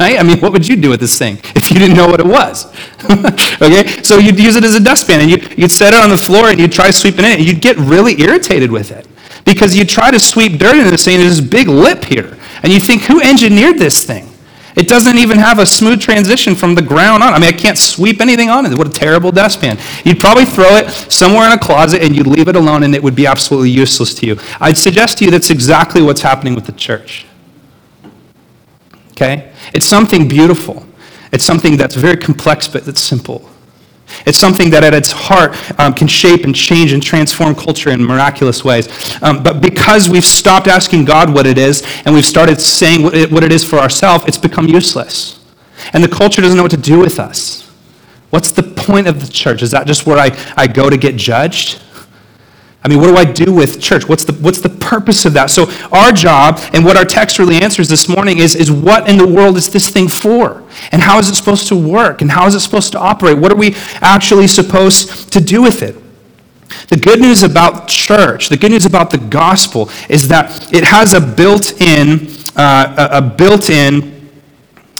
Right? 0.00 0.18
I 0.18 0.22
mean, 0.22 0.38
what 0.40 0.52
would 0.52 0.66
you 0.66 0.76
do 0.76 0.90
with 0.90 1.00
this 1.00 1.18
thing 1.18 1.38
if 1.54 1.70
you 1.70 1.78
didn't 1.78 1.96
know 1.96 2.06
what 2.06 2.20
it 2.20 2.26
was? 2.26 2.66
okay? 3.62 4.02
So, 4.02 4.18
you'd 4.18 4.38
use 4.38 4.56
it 4.56 4.64
as 4.64 4.74
a 4.74 4.80
dustpan 4.80 5.20
and 5.20 5.30
you'd, 5.30 5.58
you'd 5.58 5.72
set 5.72 5.92
it 5.94 6.00
on 6.00 6.10
the 6.10 6.16
floor 6.16 6.50
and 6.50 6.58
you'd 6.58 6.72
try 6.72 6.90
sweeping 6.90 7.24
it 7.24 7.38
and 7.38 7.44
you'd 7.44 7.60
get 7.60 7.76
really 7.76 8.20
irritated 8.20 8.70
with 8.70 8.90
it 8.90 9.06
because 9.44 9.76
you 9.76 9.84
try 9.84 10.10
to 10.10 10.18
sweep 10.18 10.58
dirt 10.58 10.76
into 10.76 10.90
this 10.90 11.04
thing, 11.04 11.14
and 11.14 11.22
there's 11.22 11.40
this 11.40 11.48
big 11.48 11.68
lip 11.68 12.04
here. 12.04 12.36
And 12.62 12.72
you 12.72 12.80
think, 12.80 13.02
who 13.02 13.22
engineered 13.22 13.78
this 13.78 14.04
thing? 14.04 14.28
It 14.76 14.88
doesn't 14.88 15.16
even 15.16 15.38
have 15.38 15.58
a 15.58 15.64
smooth 15.64 16.02
transition 16.02 16.54
from 16.54 16.74
the 16.74 16.82
ground 16.82 17.22
on. 17.22 17.32
I 17.32 17.38
mean, 17.38 17.48
I 17.48 17.56
can't 17.56 17.78
sweep 17.78 18.20
anything 18.20 18.50
on 18.50 18.66
it. 18.66 18.76
What 18.76 18.86
a 18.86 18.90
terrible 18.90 19.32
dustpan. 19.32 19.78
You'd 20.04 20.20
probably 20.20 20.44
throw 20.44 20.76
it 20.76 20.90
somewhere 20.90 21.46
in 21.46 21.52
a 21.52 21.58
closet 21.58 22.02
and 22.02 22.14
you'd 22.14 22.26
leave 22.26 22.48
it 22.48 22.56
alone 22.56 22.82
and 22.82 22.94
it 22.94 23.02
would 23.02 23.14
be 23.14 23.26
absolutely 23.26 23.70
useless 23.70 24.12
to 24.16 24.26
you. 24.26 24.36
I'd 24.60 24.76
suggest 24.76 25.16
to 25.18 25.24
you 25.24 25.30
that's 25.30 25.48
exactly 25.48 26.02
what's 26.02 26.20
happening 26.20 26.54
with 26.54 26.66
the 26.66 26.72
church. 26.72 27.24
Okay? 29.12 29.50
It's 29.74 29.86
something 29.86 30.28
beautiful. 30.28 30.86
It's 31.32 31.44
something 31.44 31.76
that's 31.76 31.94
very 31.94 32.16
complex, 32.16 32.68
but 32.68 32.86
it's 32.86 33.00
simple. 33.00 33.48
It's 34.24 34.38
something 34.38 34.70
that 34.70 34.84
at 34.84 34.94
its 34.94 35.10
heart 35.10 35.56
um, 35.80 35.92
can 35.92 36.06
shape 36.06 36.44
and 36.44 36.54
change 36.54 36.92
and 36.92 37.02
transform 37.02 37.54
culture 37.54 37.90
in 37.90 38.02
miraculous 38.02 38.64
ways. 38.64 38.88
Um, 39.22 39.42
but 39.42 39.60
because 39.60 40.08
we've 40.08 40.24
stopped 40.24 40.68
asking 40.68 41.04
God 41.04 41.34
what 41.34 41.46
it 41.46 41.58
is 41.58 41.82
and 42.04 42.14
we've 42.14 42.24
started 42.24 42.60
saying 42.60 43.02
what 43.02 43.14
it, 43.14 43.30
what 43.32 43.42
it 43.42 43.52
is 43.52 43.68
for 43.68 43.76
ourselves, 43.76 44.24
it's 44.26 44.38
become 44.38 44.68
useless. 44.68 45.44
And 45.92 46.02
the 46.02 46.08
culture 46.08 46.40
doesn't 46.40 46.56
know 46.56 46.62
what 46.62 46.70
to 46.70 46.76
do 46.76 46.98
with 46.98 47.18
us. 47.18 47.62
What's 48.30 48.50
the 48.50 48.62
point 48.62 49.06
of 49.06 49.20
the 49.24 49.30
church? 49.30 49.62
Is 49.62 49.70
that 49.72 49.86
just 49.86 50.06
where 50.06 50.18
I, 50.18 50.36
I 50.56 50.66
go 50.66 50.90
to 50.90 50.96
get 50.96 51.16
judged? 51.16 51.80
I 52.86 52.88
mean, 52.88 53.00
what 53.00 53.08
do 53.08 53.16
I 53.16 53.24
do 53.24 53.52
with 53.52 53.80
church? 53.80 54.08
What's 54.08 54.22
the, 54.22 54.32
what's 54.34 54.60
the 54.60 54.68
purpose 54.68 55.26
of 55.26 55.32
that? 55.32 55.50
So, 55.50 55.68
our 55.90 56.12
job 56.12 56.60
and 56.72 56.84
what 56.84 56.96
our 56.96 57.04
text 57.04 57.40
really 57.40 57.60
answers 57.60 57.88
this 57.88 58.08
morning 58.08 58.38
is, 58.38 58.54
is 58.54 58.70
what 58.70 59.10
in 59.10 59.18
the 59.18 59.26
world 59.26 59.56
is 59.56 59.68
this 59.68 59.88
thing 59.88 60.06
for? 60.06 60.62
And 60.92 61.02
how 61.02 61.18
is 61.18 61.28
it 61.28 61.34
supposed 61.34 61.66
to 61.66 61.76
work? 61.76 62.22
And 62.22 62.30
how 62.30 62.46
is 62.46 62.54
it 62.54 62.60
supposed 62.60 62.92
to 62.92 63.00
operate? 63.00 63.38
What 63.38 63.50
are 63.50 63.56
we 63.56 63.74
actually 64.02 64.46
supposed 64.46 65.32
to 65.32 65.40
do 65.40 65.62
with 65.62 65.82
it? 65.82 65.96
The 66.88 66.96
good 66.96 67.20
news 67.20 67.42
about 67.42 67.88
church, 67.88 68.50
the 68.50 68.56
good 68.56 68.70
news 68.70 68.86
about 68.86 69.10
the 69.10 69.18
gospel, 69.18 69.90
is 70.08 70.28
that 70.28 70.72
it 70.72 70.84
has 70.84 71.12
a 71.12 71.20
built 71.20 71.80
in, 71.80 72.28
uh, 72.54 73.08
a, 73.10 73.20
built 73.20 73.68
in, 73.68 74.30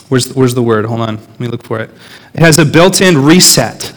where's, 0.09 0.33
where's 0.33 0.53
the 0.53 0.61
word? 0.61 0.83
Hold 0.83 0.99
on, 0.99 1.15
let 1.15 1.39
me 1.39 1.47
look 1.47 1.63
for 1.63 1.79
it. 1.79 1.89
It 2.33 2.41
has 2.41 2.59
a 2.59 2.65
built 2.65 2.99
in 2.99 3.17
reset. 3.17 3.93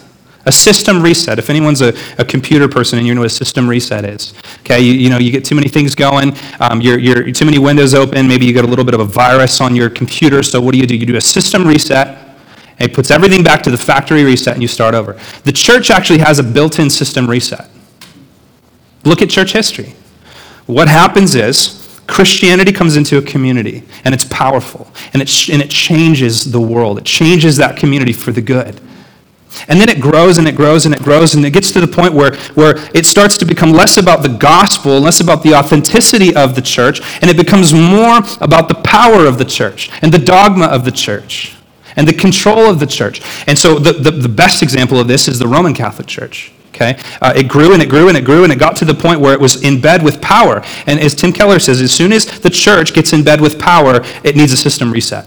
A 0.47 0.53
system 0.53 1.03
reset. 1.03 1.39
If 1.39 1.51
anyone's 1.51 1.83
a, 1.83 1.93
a 2.19 2.25
computer 2.25 2.67
person 2.67 2.99
and 2.99 3.07
you 3.07 3.15
know 3.15 3.21
what 3.21 3.27
a 3.27 3.35
system 3.35 3.69
reset 3.69 4.05
is, 4.05 4.33
okay, 4.61 4.81
you, 4.81 4.95
you 4.95 5.11
know, 5.11 5.19
you 5.19 5.31
get 5.31 5.45
too 5.45 5.55
many 5.55 5.69
things 5.69 5.95
going, 5.95 6.33
um, 6.61 6.81
you're, 6.81 6.99
you're, 6.99 7.31
too 7.31 7.45
many 7.45 7.59
windows 7.59 7.93
open, 7.93 8.27
maybe 8.27 8.47
you 8.47 8.55
got 8.55 8.65
a 8.65 8.69
little 8.69 8.85
bit 8.85 8.95
of 8.95 9.01
a 9.01 9.05
virus 9.05 9.61
on 9.61 9.77
your 9.77 9.91
computer, 9.91 10.43
so 10.43 10.61
what 10.61 10.73
do 10.73 10.79
you 10.79 10.87
do? 10.87 10.97
You 10.97 11.05
do 11.05 11.17
a 11.17 11.21
system 11.21 11.67
reset, 11.67 12.31
it 12.79 12.95
puts 12.95 13.11
everything 13.11 13.45
back 13.45 13.63
to 13.65 13.71
the 13.71 13.77
factory 13.77 14.25
reset 14.25 14.55
and 14.55 14.63
you 14.63 14.69
start 14.69 14.95
over. 14.95 15.21
The 15.45 15.53
church 15.53 15.91
actually 15.91 16.21
has 16.21 16.39
a 16.39 16.43
built 16.43 16.79
in 16.79 16.89
system 16.89 17.29
reset. 17.29 17.69
Look 19.05 19.21
at 19.21 19.29
church 19.29 19.53
history. 19.53 19.95
What 20.65 20.89
happens 20.89 21.35
is 21.35 22.01
Christianity 22.07 22.73
comes 22.73 22.97
into 22.97 23.19
a 23.19 23.23
community 23.23 23.83
and 24.05 24.15
it's 24.15 24.25
powerful 24.25 24.91
and 25.13 25.23
it, 25.23 25.49
and 25.51 25.61
it 25.61 25.71
changes 25.71 26.51
the 26.51 26.61
world, 26.61 26.99
it 26.99 27.05
changes 27.05 27.59
that 27.59 27.77
community 27.77 28.13
for 28.13 28.33
the 28.33 28.41
good. 28.41 28.81
And 29.69 29.81
then 29.81 29.89
it 29.89 30.01
grows 30.01 30.39
and 30.39 30.47
it 30.47 30.55
grows 30.55 30.87
and 30.87 30.95
it 30.95 31.03
grows, 31.03 31.35
and 31.35 31.45
it 31.45 31.51
gets 31.51 31.71
to 31.73 31.81
the 31.81 31.87
point 31.87 32.15
where, 32.15 32.37
where 32.55 32.77
it 32.95 33.07
starts 33.07 33.37
to 33.39 33.45
become 33.45 33.73
less 33.73 33.97
about 33.97 34.23
the 34.23 34.29
gospel, 34.29 35.01
less 35.01 35.21
about 35.21 35.43
the 35.43 35.55
authenticity 35.55 36.35
of 36.35 36.55
the 36.55 36.63
church, 36.63 37.01
and 37.21 37.31
it 37.31 37.37
becomes 37.37 37.73
more 37.75 38.21
about 38.41 38.69
the 38.69 38.81
power 38.85 39.27
of 39.27 39.39
the 39.39 39.45
church 39.45 39.91
and 40.03 40.13
the 40.13 40.19
dogma 40.19 40.67
of 40.67 40.85
the 40.85 40.93
church 40.93 41.57
and 41.97 42.07
the 42.07 42.13
control 42.13 42.71
of 42.71 42.79
the 42.79 42.87
church. 42.87 43.21
And 43.47 43.59
so 43.59 43.79
the, 43.79 43.93
the, 43.93 44.11
the 44.11 44.29
best 44.29 44.63
example 44.63 44.99
of 44.99 45.09
this 45.09 45.29
is 45.29 45.39
the 45.39 45.49
Roman 45.49 45.75
Catholic 45.75 46.07
Church. 46.07 46.53
Okay? 46.69 46.99
Uh, 47.21 47.33
it 47.37 47.49
grew 47.49 47.73
and 47.75 47.83
it 47.83 47.89
grew 47.89 48.09
and 48.09 48.17
it 48.17 48.25
grew 48.25 48.45
and 48.45 48.53
it 48.53 48.59
got 48.59 48.77
to 48.77 48.85
the 48.85 48.95
point 48.95 49.21
where 49.21 49.35
it 49.35 49.41
was 49.41 49.63
in 49.63 49.81
bed 49.81 50.03
with 50.03 50.21
power. 50.21 50.63
And 50.87 51.01
as 51.01 51.15
Tim 51.15 51.33
Keller 51.33 51.59
says, 51.59 51.81
as 51.81 51.93
soon 51.93 52.13
as 52.13 52.41
the 52.41 52.51
church 52.51 52.95
gets 52.95 53.13
in 53.13 53.25
bed 53.25 53.41
with 53.41 53.61
power, 53.61 54.01
it 54.25 54.37
needs 54.37 54.53
a 54.53 54.57
system 54.57 54.93
reset. 54.93 55.27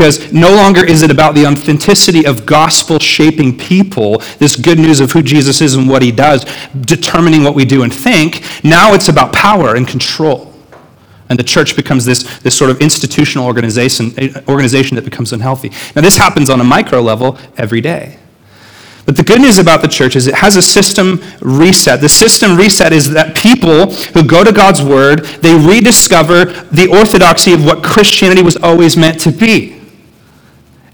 Because 0.00 0.32
no 0.32 0.48
longer 0.48 0.82
is 0.82 1.02
it 1.02 1.10
about 1.10 1.34
the 1.34 1.44
authenticity 1.44 2.24
of 2.24 2.46
gospel 2.46 2.98
shaping 2.98 3.58
people, 3.58 4.22
this 4.38 4.56
good 4.56 4.78
news 4.78 4.98
of 4.98 5.12
who 5.12 5.22
Jesus 5.22 5.60
is 5.60 5.74
and 5.74 5.86
what 5.86 6.00
he 6.00 6.10
does, 6.10 6.46
determining 6.86 7.44
what 7.44 7.54
we 7.54 7.66
do 7.66 7.82
and 7.82 7.92
think. 7.92 8.42
Now 8.64 8.94
it's 8.94 9.10
about 9.10 9.34
power 9.34 9.76
and 9.76 9.86
control. 9.86 10.54
And 11.28 11.38
the 11.38 11.42
church 11.42 11.76
becomes 11.76 12.06
this, 12.06 12.22
this 12.38 12.56
sort 12.56 12.70
of 12.70 12.80
institutional 12.80 13.44
organization, 13.44 14.14
organization 14.48 14.94
that 14.94 15.04
becomes 15.04 15.34
unhealthy. 15.34 15.70
Now, 15.94 16.00
this 16.00 16.16
happens 16.16 16.48
on 16.48 16.62
a 16.62 16.64
micro 16.64 17.02
level 17.02 17.36
every 17.58 17.82
day. 17.82 18.16
But 19.04 19.18
the 19.18 19.22
good 19.22 19.42
news 19.42 19.58
about 19.58 19.82
the 19.82 19.88
church 19.88 20.16
is 20.16 20.26
it 20.26 20.34
has 20.34 20.56
a 20.56 20.62
system 20.62 21.22
reset. 21.42 22.00
The 22.00 22.08
system 22.08 22.56
reset 22.56 22.94
is 22.94 23.10
that 23.10 23.36
people 23.36 23.92
who 23.92 24.24
go 24.24 24.44
to 24.44 24.50
God's 24.52 24.82
word, 24.82 25.26
they 25.42 25.54
rediscover 25.54 26.46
the 26.46 26.88
orthodoxy 26.90 27.52
of 27.52 27.66
what 27.66 27.84
Christianity 27.84 28.40
was 28.40 28.56
always 28.56 28.96
meant 28.96 29.20
to 29.20 29.30
be. 29.30 29.79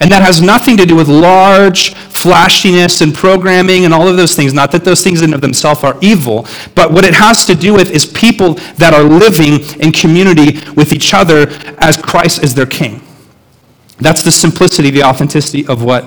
And 0.01 0.13
that 0.13 0.23
has 0.23 0.43
nothing 0.43 0.77
to 0.77 0.85
do 0.85 0.95
with 0.95 1.09
large 1.09 1.95
flashiness 1.95 3.01
and 3.01 3.15
programming 3.15 3.85
and 3.85 3.95
all 3.95 4.07
of 4.07 4.17
those 4.17 4.35
things. 4.35 4.53
Not 4.53 4.71
that 4.73 4.85
those 4.85 5.03
things 5.03 5.23
in 5.23 5.33
of 5.33 5.41
themselves 5.41 5.83
are 5.85 5.97
evil, 6.01 6.47
but 6.75 6.93
what 6.93 7.05
it 7.05 7.15
has 7.15 7.47
to 7.47 7.55
do 7.55 7.73
with 7.73 7.91
is 7.91 8.05
people 8.05 8.55
that 8.77 8.93
are 8.93 9.03
living 9.03 9.61
in 9.81 9.93
community 9.93 10.61
with 10.75 10.93
each 10.93 11.15
other 11.15 11.49
as 11.79 11.97
Christ 11.97 12.43
is 12.43 12.55
their 12.55 12.67
king. 12.67 13.03
That's 13.99 14.23
the 14.23 14.33
simplicity, 14.33 14.91
the 14.91 15.05
authenticity 15.05 15.67
of 15.67 15.83
what 15.83 16.05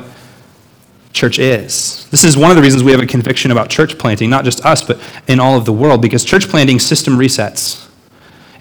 church 1.12 1.40
is. 1.40 2.08
This 2.12 2.24
is 2.24 2.38
one 2.38 2.52
of 2.52 2.56
the 2.56 2.62
reasons 2.62 2.84
we 2.84 2.92
have 2.92 3.02
a 3.02 3.08
conviction 3.08 3.50
about 3.50 3.70
church 3.70 3.98
planting, 3.98 4.30
not 4.30 4.46
just 4.46 4.64
us, 4.64 4.84
but 4.84 5.02
in 5.28 5.40
all 5.40 5.58
of 5.58 5.66
the 5.66 5.74
world, 5.74 6.02
because 6.02 6.24
church 6.24 6.48
planting 6.48 6.78
system 6.78 7.18
resets. 7.18 7.88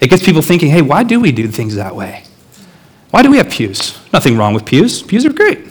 It 0.01 0.09
gets 0.09 0.25
people 0.25 0.41
thinking, 0.41 0.69
hey, 0.71 0.81
why 0.81 1.03
do 1.03 1.19
we 1.19 1.31
do 1.31 1.47
things 1.47 1.75
that 1.75 1.95
way? 1.95 2.23
Why 3.11 3.23
do 3.23 3.31
we 3.31 3.37
have 3.37 3.49
pews? 3.49 3.97
Nothing 4.13 4.37
wrong 4.37 4.53
with 4.53 4.65
pews. 4.65 5.01
Pews 5.01 5.25
are 5.25 5.33
great. 5.33 5.69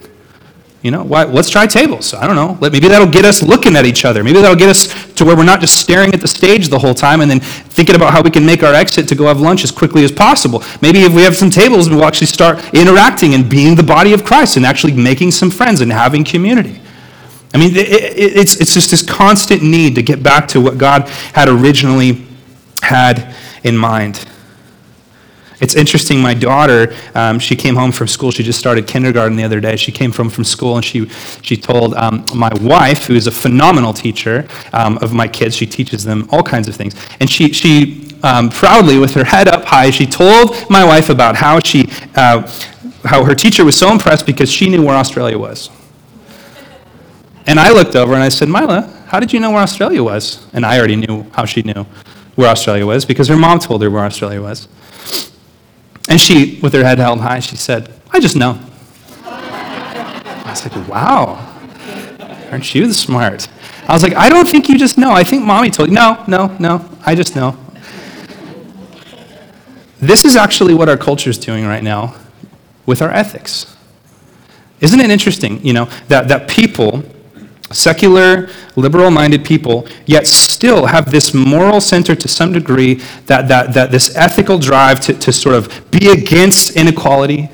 You 0.83 0.93
know, 0.93 1.03
why, 1.03 1.25
let's 1.25 1.51
try 1.51 1.67
tables. 1.67 2.15
I 2.15 2.27
don't 2.27 2.37
know. 2.37 2.57
Maybe 2.61 2.87
that'll 2.87 3.11
get 3.11 3.25
us 3.25 3.43
looking 3.43 3.75
at 3.75 3.85
each 3.85 4.05
other. 4.05 4.23
Maybe 4.23 4.41
that'll 4.41 4.57
get 4.57 4.69
us 4.69 5.13
to 5.15 5.25
where 5.25 5.37
we're 5.37 5.45
not 5.45 5.61
just 5.61 5.77
staring 5.77 6.15
at 6.15 6.21
the 6.21 6.29
stage 6.29 6.69
the 6.69 6.79
whole 6.79 6.95
time 6.95 7.21
and 7.21 7.29
then 7.29 7.41
thinking 7.41 7.97
about 7.97 8.13
how 8.13 8.23
we 8.23 8.31
can 8.31 8.47
make 8.47 8.63
our 8.63 8.73
exit 8.75 9.09
to 9.09 9.17
go 9.17 9.27
have 9.27 9.41
lunch 9.41 9.65
as 9.65 9.73
quickly 9.73 10.05
as 10.05 10.13
possible. 10.13 10.63
Maybe 10.81 11.01
if 11.01 11.13
we 11.13 11.23
have 11.23 11.37
some 11.37 11.51
tables, 11.51 11.91
we'll 11.91 12.05
actually 12.05 12.29
start 12.29 12.63
interacting 12.73 13.35
and 13.35 13.51
being 13.51 13.75
the 13.75 13.83
body 13.83 14.13
of 14.13 14.25
Christ 14.25 14.57
and 14.57 14.65
actually 14.65 14.93
making 14.93 15.33
some 15.33 15.51
friends 15.51 15.81
and 15.81 15.91
having 15.91 16.23
community. 16.23 16.81
I 17.53 17.59
mean, 17.59 17.75
it, 17.75 17.89
it, 17.89 18.37
it's, 18.37 18.61
it's 18.61 18.73
just 18.73 18.93
this 18.93 19.03
constant 19.03 19.63
need 19.63 19.97
to 19.97 20.03
get 20.03 20.23
back 20.23 20.47
to 20.49 20.61
what 20.61 20.79
God 20.79 21.09
had 21.33 21.49
originally 21.49 22.25
had 22.83 23.35
in 23.65 23.77
mind. 23.77 24.25
It's 25.61 25.75
interesting, 25.75 26.21
my 26.21 26.35
daughter, 26.35 26.95
um, 27.15 27.39
she 27.39 27.57
came 27.57 27.75
home 27.75 27.91
from 27.91 28.07
school. 28.07 28.31
She 28.31 28.45
just 28.45 28.59
started 28.61 28.87
kindergarten 28.87 29.37
the 29.37 29.43
other 29.43 29.61
day. 29.61 29.77
She 29.77 29.91
came 29.91 30.13
from, 30.13 30.31
from 30.31 30.45
school 30.45 30.77
and 30.77 30.85
she, 30.85 31.09
she 31.43 31.57
told 31.57 31.95
um, 31.95 32.25
my 32.35 32.51
wife, 32.61 33.07
who 33.07 33.15
is 33.15 33.27
a 33.27 33.33
phenomenal 33.33 33.93
teacher 33.93 34.47
um, 34.73 34.99
of 34.99 35.13
my 35.13 35.27
kids, 35.27 35.57
she 35.57 35.67
teaches 35.67 36.05
them 36.05 36.29
all 36.31 36.43
kinds 36.43 36.69
of 36.69 36.77
things. 36.77 36.95
And 37.19 37.29
she, 37.29 37.53
she 37.53 38.09
um, 38.23 38.51
proudly, 38.51 38.99
with 38.99 39.15
her 39.15 39.25
head 39.25 39.49
up 39.49 39.65
high, 39.65 39.91
she 39.91 40.07
told 40.07 40.55
my 40.71 40.85
wife 40.85 41.09
about 41.09 41.35
how, 41.35 41.59
she, 41.59 41.89
uh, 42.15 42.49
how 43.05 43.25
her 43.25 43.35
teacher 43.35 43.65
was 43.65 43.77
so 43.77 43.91
impressed 43.91 44.27
because 44.27 44.51
she 44.51 44.69
knew 44.69 44.85
where 44.85 44.97
Australia 44.97 45.39
was. 45.39 45.71
And 47.47 47.59
I 47.59 47.73
looked 47.73 47.97
over 47.97 48.15
and 48.15 48.23
I 48.23 48.29
said, 48.29 48.49
Mila, 48.49 48.83
how 49.07 49.19
did 49.19 49.33
you 49.33 49.41
know 49.41 49.51
where 49.51 49.63
Australia 49.63 50.05
was? 50.05 50.47
And 50.53 50.67
I 50.67 50.79
already 50.79 50.97
knew 50.97 51.27
how 51.33 51.47
she 51.47 51.63
knew 51.63 51.87
where 52.37 52.49
Australia 52.49 52.87
was 52.87 53.05
because 53.05 53.27
her 53.27 53.37
mom 53.37 53.59
told 53.59 53.83
her 53.83 53.91
where 53.91 54.05
Australia 54.05 54.41
was. 54.41 54.69
And 56.09 56.21
she, 56.21 56.59
with 56.63 56.73
her 56.73 56.83
head 56.83 56.99
held 56.99 57.21
high, 57.21 57.41
she 57.41 57.57
said, 57.57 57.93
I 58.11 58.19
just 58.19 58.35
know. 58.35 58.59
I 59.25 60.47
was 60.51 60.65
like, 60.65 60.89
wow, 60.89 61.55
aren't 62.51 62.75
you 62.75 62.91
smart? 62.93 63.47
I 63.87 63.93
was 63.93 64.03
like, 64.03 64.15
I 64.15 64.29
don't 64.29 64.49
think 64.49 64.69
you 64.69 64.79
just 64.79 64.97
know. 64.97 65.13
I 65.13 65.23
think 65.23 65.45
mommy 65.45 65.71
told 65.71 65.91
you. 65.91 65.95
No, 65.95 66.25
no, 66.27 66.57
no, 66.59 66.89
I 67.05 67.15
just 67.15 67.37
know. 67.37 67.57
This 70.01 70.25
is 70.25 70.37
actually 70.37 70.75
what 70.75 70.89
our 70.89 70.97
culture 70.97 71.29
is 71.29 71.39
doing 71.39 71.67
right 71.67 71.83
now 71.83 72.15
with 72.87 73.03
our 73.03 73.11
ethics. 73.11 73.77
Isn't 74.81 75.01
it 75.01 75.11
interesting, 75.11 75.65
you 75.65 75.73
know, 75.73 75.87
that, 76.07 76.29
that 76.29 76.49
people 76.49 77.03
secular, 77.71 78.49
liberal 78.77 79.11
minded 79.11 79.45
people, 79.45 79.87
yet 80.07 80.27
still 80.27 80.87
have 80.87 81.11
this 81.11 81.35
moral 81.35 81.81
center 81.81 82.15
to 82.15 82.29
some 82.29 82.53
degree, 82.53 82.95
that, 83.27 83.49
that, 83.49 83.75
that 83.75 83.91
this 83.91 84.15
ethical 84.17 84.59
drive 84.59 85.01
to, 85.01 85.15
to 85.15 85.33
sort 85.33 85.55
of 85.55 85.91
be 85.91 86.09
against 86.09 86.77
inequality, 86.77 87.51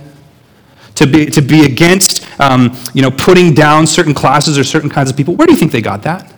to 0.95 1.07
be, 1.07 1.27
to 1.27 1.43
be 1.43 1.65
against 1.65 2.25
um, 2.41 2.77
you 2.93 3.03
know, 3.03 3.11
putting 3.11 3.55
down 3.55 3.87
certain 3.87 4.15
classes 4.15 4.59
or 4.59 4.65
certain 4.65 4.91
kinds 4.91 5.11
of 5.11 5.17
people. 5.17 5.35
Where 5.35 5.47
do 5.47 5.53
you 5.53 5.59
think 5.59 5.73
they 5.73 5.83
got 5.83 6.03
that? 6.03 6.33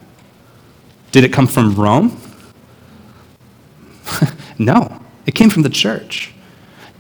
Did 1.13 1.25
it 1.25 1.33
come 1.33 1.47
from 1.47 1.75
Rome? 1.75 2.21
no, 4.59 5.01
it 5.27 5.35
came 5.35 5.51
from 5.51 5.63
the 5.63 5.71
church. 5.71 6.33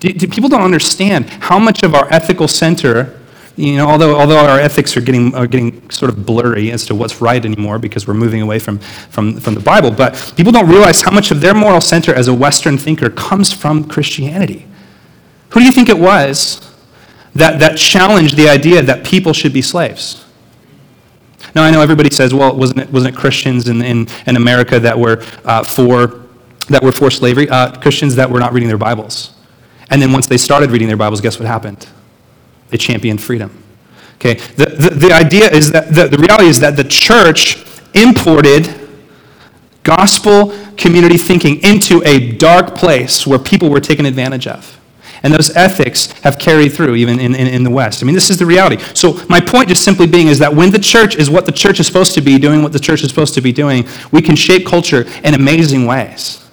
Do, 0.00 0.12
do, 0.12 0.28
people 0.28 0.49
don't 0.49 0.62
understand 0.62 1.28
how 1.30 1.59
much 1.59 1.83
of 1.83 1.95
our 1.95 2.12
ethical 2.12 2.49
center 2.49 3.18
you 3.56 3.76
know, 3.76 3.86
although, 3.88 4.14
although 4.16 4.38
our 4.38 4.60
ethics 4.60 4.96
are 4.96 5.00
getting, 5.00 5.34
are 5.34 5.46
getting 5.46 5.90
sort 5.90 6.10
of 6.10 6.26
blurry 6.26 6.70
as 6.70 6.84
to 6.86 6.94
what's 6.94 7.22
right 7.22 7.42
anymore 7.42 7.78
because 7.78 8.06
we're 8.06 8.14
moving 8.14 8.42
away 8.42 8.58
from, 8.58 8.78
from, 8.78 9.40
from 9.40 9.54
the 9.54 9.60
Bible, 9.60 9.90
but 9.90 10.34
people 10.36 10.52
don't 10.52 10.68
realize 10.68 11.00
how 11.00 11.10
much 11.10 11.30
of 11.30 11.40
their 11.40 11.54
moral 11.54 11.80
center 11.80 12.14
as 12.14 12.28
a 12.28 12.34
Western 12.34 12.76
thinker 12.76 13.08
comes 13.08 13.52
from 13.52 13.84
Christianity. 13.84 14.66
Who 15.50 15.60
do 15.60 15.66
you 15.66 15.72
think 15.72 15.88
it 15.88 15.98
was 15.98 16.70
that, 17.34 17.58
that 17.60 17.78
challenged 17.78 18.36
the 18.36 18.48
idea 18.48 18.82
that 18.82 19.06
people 19.06 19.32
should 19.32 19.54
be 19.54 19.62
slaves? 19.62 20.22
Now, 21.54 21.62
I 21.62 21.70
know 21.70 21.80
everybody 21.80 22.10
says, 22.10 22.34
well, 22.34 22.54
wasn't 22.54 22.80
it, 22.80 22.92
wasn't 22.92 23.14
it 23.14 23.18
Christians 23.18 23.68
in, 23.68 23.80
in, 23.80 24.06
in 24.26 24.36
America 24.36 24.78
that 24.80 24.98
were, 24.98 25.25
uh, 25.46 25.62
for, 25.62 26.26
that 26.68 26.82
were 26.82 26.92
for 26.92 27.10
slavery? 27.10 27.48
Uh, 27.48 27.75
Christians 27.80 28.16
that 28.16 28.28
were 28.28 28.40
not 28.40 28.52
reading 28.52 28.68
their 28.68 28.76
Bibles. 28.76 29.32
And 29.88 30.02
then 30.02 30.12
once 30.12 30.26
they 30.26 30.36
started 30.36 30.70
reading 30.70 30.88
their 30.88 30.96
Bibles, 30.98 31.22
guess 31.22 31.38
what 31.38 31.48
happened? 31.48 31.88
They 32.70 32.76
championed 32.76 33.23
freedom. 33.23 33.62
Okay, 34.16 34.35
the, 34.56 34.66
the, 34.66 34.90
the 34.90 35.12
idea 35.12 35.50
is 35.50 35.70
that 35.73 35.94
the, 35.94 36.08
the 36.08 36.16
reality 36.16 36.46
is 36.46 36.61
that 36.61 36.76
the 36.76 36.85
church 36.85 37.62
imported 37.94 38.88
gospel 39.82 40.52
community 40.76 41.16
thinking 41.16 41.62
into 41.62 42.02
a 42.04 42.32
dark 42.32 42.75
place 42.75 43.26
where 43.26 43.38
people 43.38 43.70
were 43.70 43.80
taken 43.80 44.04
advantage 44.04 44.46
of. 44.46 44.80
And 45.23 45.32
those 45.32 45.54
ethics 45.56 46.12
have 46.20 46.38
carried 46.38 46.73
through 46.73 46.94
even 46.96 47.18
in, 47.18 47.35
in, 47.35 47.46
in, 47.46 47.64
the 47.64 47.70
West. 47.70 48.02
I 48.02 48.06
mean, 48.06 48.14
this 48.14 48.30
is 48.30 48.38
the 48.38 48.46
reality. 48.46 48.82
So, 48.94 49.18
my 49.28 49.40
point 49.40 49.68
just 49.68 49.82
simply 49.82 50.06
being 50.06 50.28
is 50.28 50.38
that 50.40 50.54
when 50.54 50.70
the 50.70 50.78
church 50.78 51.16
is 51.16 51.30
what 51.30 51.46
the 51.46 51.52
church 51.52 51.80
is 51.80 51.87
supposed 51.87 52.14
to 52.14 52.20
be, 52.20 52.38
doing 52.38 52.62
what 52.62 52.73
the 52.73 52.78
church 52.78 53.02
is 53.02 53.08
supposed 53.08 53.35
to 53.35 53.40
be 53.40 53.50
doing, 53.50 53.88
we 54.12 54.20
can 54.20 54.37
shape 54.37 54.66
culture 54.66 55.06
in 55.25 55.35
amazing 55.35 55.87
ways. 55.87 56.46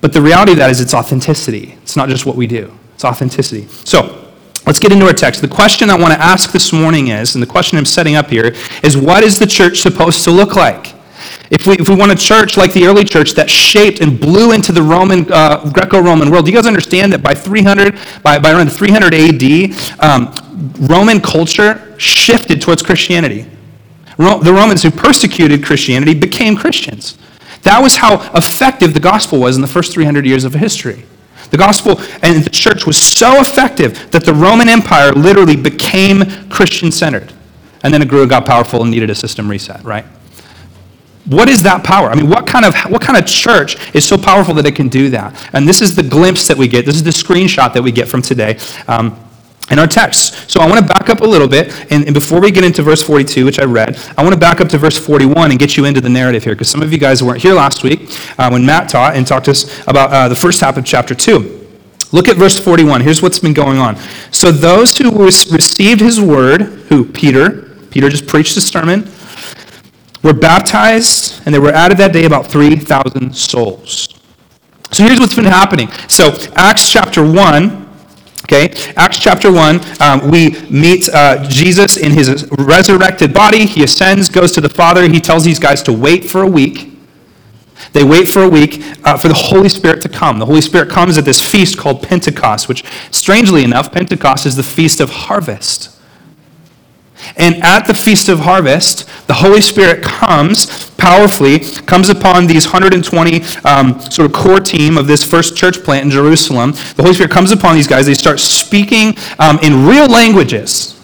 But 0.00 0.12
the 0.12 0.22
reality 0.22 0.52
of 0.52 0.58
that 0.58 0.70
is 0.70 0.80
it's 0.80 0.94
authenticity. 0.94 1.76
It's 1.82 1.96
not 1.96 2.08
just 2.08 2.24
what 2.24 2.36
we 2.36 2.46
do, 2.46 2.72
it's 2.94 3.04
authenticity. 3.04 3.66
So, 3.84 4.27
Let's 4.68 4.78
get 4.78 4.92
into 4.92 5.06
our 5.06 5.14
text. 5.14 5.40
The 5.40 5.48
question 5.48 5.88
I 5.88 5.96
want 5.96 6.12
to 6.12 6.20
ask 6.20 6.52
this 6.52 6.74
morning 6.74 7.08
is, 7.08 7.34
and 7.34 7.42
the 7.42 7.46
question 7.46 7.78
I'm 7.78 7.86
setting 7.86 8.16
up 8.16 8.28
here, 8.28 8.54
is 8.82 8.98
what 8.98 9.24
is 9.24 9.38
the 9.38 9.46
church 9.46 9.78
supposed 9.80 10.24
to 10.24 10.30
look 10.30 10.56
like? 10.56 10.94
If 11.50 11.66
we, 11.66 11.78
if 11.78 11.88
we 11.88 11.94
want 11.94 12.12
a 12.12 12.14
church 12.14 12.58
like 12.58 12.74
the 12.74 12.84
early 12.84 13.02
church 13.02 13.32
that 13.32 13.48
shaped 13.48 14.02
and 14.02 14.20
blew 14.20 14.52
into 14.52 14.72
the 14.72 14.82
Roman, 14.82 15.26
uh, 15.32 15.70
Greco-Roman 15.72 16.30
world, 16.30 16.44
do 16.44 16.50
you 16.50 16.56
guys 16.58 16.66
understand 16.66 17.14
that 17.14 17.22
by 17.22 17.32
300, 17.32 17.98
by, 18.22 18.38
by 18.38 18.52
around 18.52 18.70
300 18.70 19.14
AD, 19.14 20.04
um, 20.04 20.34
Roman 20.80 21.22
culture 21.22 21.94
shifted 21.98 22.60
towards 22.60 22.82
Christianity. 22.82 23.46
Ro- 24.18 24.40
the 24.40 24.52
Romans 24.52 24.82
who 24.82 24.90
persecuted 24.90 25.64
Christianity 25.64 26.12
became 26.12 26.54
Christians. 26.54 27.16
That 27.62 27.82
was 27.82 27.96
how 27.96 28.16
effective 28.36 28.92
the 28.92 29.00
gospel 29.00 29.40
was 29.40 29.56
in 29.56 29.62
the 29.62 29.66
first 29.66 29.94
300 29.94 30.26
years 30.26 30.44
of 30.44 30.52
history. 30.52 31.06
The 31.50 31.56
gospel 31.56 32.00
and 32.22 32.42
the 32.44 32.50
church 32.50 32.86
was 32.86 32.96
so 32.96 33.40
effective 33.40 34.10
that 34.10 34.24
the 34.24 34.34
Roman 34.34 34.68
Empire 34.68 35.12
literally 35.12 35.56
became 35.56 36.48
Christian 36.48 36.92
centered. 36.92 37.32
And 37.82 37.94
then 37.94 38.02
it 38.02 38.08
grew 38.08 38.22
and 38.22 38.30
got 38.30 38.44
powerful 38.44 38.82
and 38.82 38.90
needed 38.90 39.10
a 39.10 39.14
system 39.14 39.48
reset, 39.48 39.82
right? 39.84 40.04
What 41.26 41.48
is 41.48 41.62
that 41.62 41.84
power? 41.84 42.10
I 42.10 42.14
mean, 42.14 42.28
what 42.28 42.46
kind 42.46 42.64
of 42.64 42.74
what 42.90 43.02
kind 43.02 43.18
of 43.18 43.26
church 43.26 43.94
is 43.94 44.06
so 44.06 44.16
powerful 44.16 44.54
that 44.54 44.66
it 44.66 44.74
can 44.74 44.88
do 44.88 45.10
that? 45.10 45.50
And 45.52 45.68
this 45.68 45.82
is 45.82 45.94
the 45.94 46.02
glimpse 46.02 46.48
that 46.48 46.56
we 46.56 46.68
get. 46.68 46.86
This 46.86 46.94
is 46.94 47.02
the 47.02 47.10
screenshot 47.10 47.74
that 47.74 47.82
we 47.82 47.92
get 47.92 48.08
from 48.08 48.22
today. 48.22 48.58
Um, 48.86 49.18
in 49.70 49.78
our 49.78 49.86
text. 49.86 50.50
So 50.50 50.60
I 50.60 50.68
want 50.68 50.80
to 50.80 50.86
back 50.86 51.08
up 51.10 51.20
a 51.20 51.26
little 51.26 51.48
bit, 51.48 51.72
and, 51.90 52.04
and, 52.04 52.14
before 52.14 52.40
we 52.40 52.50
get 52.50 52.64
into 52.64 52.82
verse 52.82 53.02
42, 53.02 53.44
which 53.44 53.58
I 53.58 53.64
read, 53.64 53.98
I 54.16 54.22
want 54.22 54.34
to 54.34 54.40
back 54.40 54.60
up 54.60 54.68
to 54.70 54.78
verse 54.78 54.98
41 54.98 55.50
and 55.50 55.60
get 55.60 55.76
you 55.76 55.84
into 55.84 56.00
the 56.00 56.08
narrative 56.08 56.44
here, 56.44 56.54
because 56.54 56.68
some 56.68 56.82
of 56.82 56.92
you 56.92 56.98
guys 56.98 57.22
weren't 57.22 57.42
here 57.42 57.54
last 57.54 57.82
week 57.82 58.00
uh, 58.38 58.48
when 58.48 58.64
Matt 58.64 58.88
taught 58.88 59.14
and 59.14 59.26
talked 59.26 59.46
to 59.46 59.50
us 59.52 59.86
about 59.86 60.10
uh, 60.10 60.28
the 60.28 60.36
first 60.36 60.60
half 60.60 60.76
of 60.76 60.84
chapter 60.84 61.14
2. 61.14 61.66
Look 62.10 62.28
at 62.28 62.36
verse 62.36 62.58
41. 62.58 63.02
Here's 63.02 63.20
what's 63.20 63.38
been 63.38 63.52
going 63.52 63.78
on. 63.78 63.96
So 64.32 64.50
those 64.50 64.96
who 64.96 65.10
received 65.24 66.00
his 66.00 66.20
word, 66.20 66.62
who? 66.62 67.04
Peter, 67.04 67.68
Peter 67.90 68.08
just 68.08 68.26
preached 68.26 68.56
a 68.56 68.60
sermon, 68.60 69.10
were 70.22 70.32
baptized, 70.32 71.42
and 71.44 71.54
there 71.54 71.60
were 71.60 71.72
added 71.72 71.98
that 71.98 72.12
day 72.12 72.24
about 72.24 72.46
3,000 72.46 73.34
souls. 73.34 74.08
So 74.90 75.04
here's 75.04 75.20
what's 75.20 75.34
been 75.34 75.44
happening. 75.44 75.88
So 76.08 76.34
Acts 76.56 76.90
chapter 76.90 77.22
1, 77.22 77.87
Okay, 78.50 78.72
Acts 78.96 79.18
chapter 79.18 79.52
1, 79.52 80.00
um, 80.00 80.30
we 80.30 80.58
meet 80.70 81.06
uh, 81.10 81.46
Jesus 81.50 81.98
in 81.98 82.12
his 82.12 82.48
resurrected 82.52 83.34
body. 83.34 83.66
He 83.66 83.82
ascends, 83.82 84.30
goes 84.30 84.52
to 84.52 84.62
the 84.62 84.70
Father. 84.70 85.06
He 85.06 85.20
tells 85.20 85.44
these 85.44 85.58
guys 85.58 85.82
to 85.82 85.92
wait 85.92 86.24
for 86.24 86.40
a 86.40 86.46
week. 86.46 86.98
They 87.92 88.04
wait 88.04 88.26
for 88.26 88.42
a 88.42 88.48
week 88.48 88.82
uh, 89.04 89.18
for 89.18 89.28
the 89.28 89.34
Holy 89.34 89.68
Spirit 89.68 90.00
to 90.00 90.08
come. 90.08 90.38
The 90.38 90.46
Holy 90.46 90.62
Spirit 90.62 90.88
comes 90.88 91.18
at 91.18 91.26
this 91.26 91.42
feast 91.42 91.76
called 91.76 92.02
Pentecost, 92.02 92.70
which, 92.70 92.84
strangely 93.10 93.64
enough, 93.64 93.92
Pentecost 93.92 94.46
is 94.46 94.56
the 94.56 94.62
feast 94.62 94.98
of 95.00 95.10
harvest. 95.10 95.94
And 97.36 97.62
at 97.62 97.86
the 97.86 97.94
Feast 97.94 98.28
of 98.28 98.40
Harvest, 98.40 99.06
the 99.28 99.34
Holy 99.34 99.60
Spirit 99.60 100.02
comes 100.02 100.90
powerfully, 100.92 101.60
comes 101.60 102.08
upon 102.08 102.46
these 102.46 102.66
120 102.66 103.42
um, 103.64 104.00
sort 104.00 104.26
of 104.26 104.32
core 104.32 104.58
team 104.58 104.96
of 104.96 105.06
this 105.06 105.22
first 105.22 105.54
church 105.54 105.84
plant 105.84 106.06
in 106.06 106.10
Jerusalem. 106.10 106.72
The 106.72 107.02
Holy 107.02 107.12
Spirit 107.12 107.30
comes 107.30 107.52
upon 107.52 107.76
these 107.76 107.86
guys. 107.86 108.06
They 108.06 108.14
start 108.14 108.40
speaking 108.40 109.16
um, 109.38 109.58
in 109.62 109.86
real 109.86 110.06
languages 110.08 110.98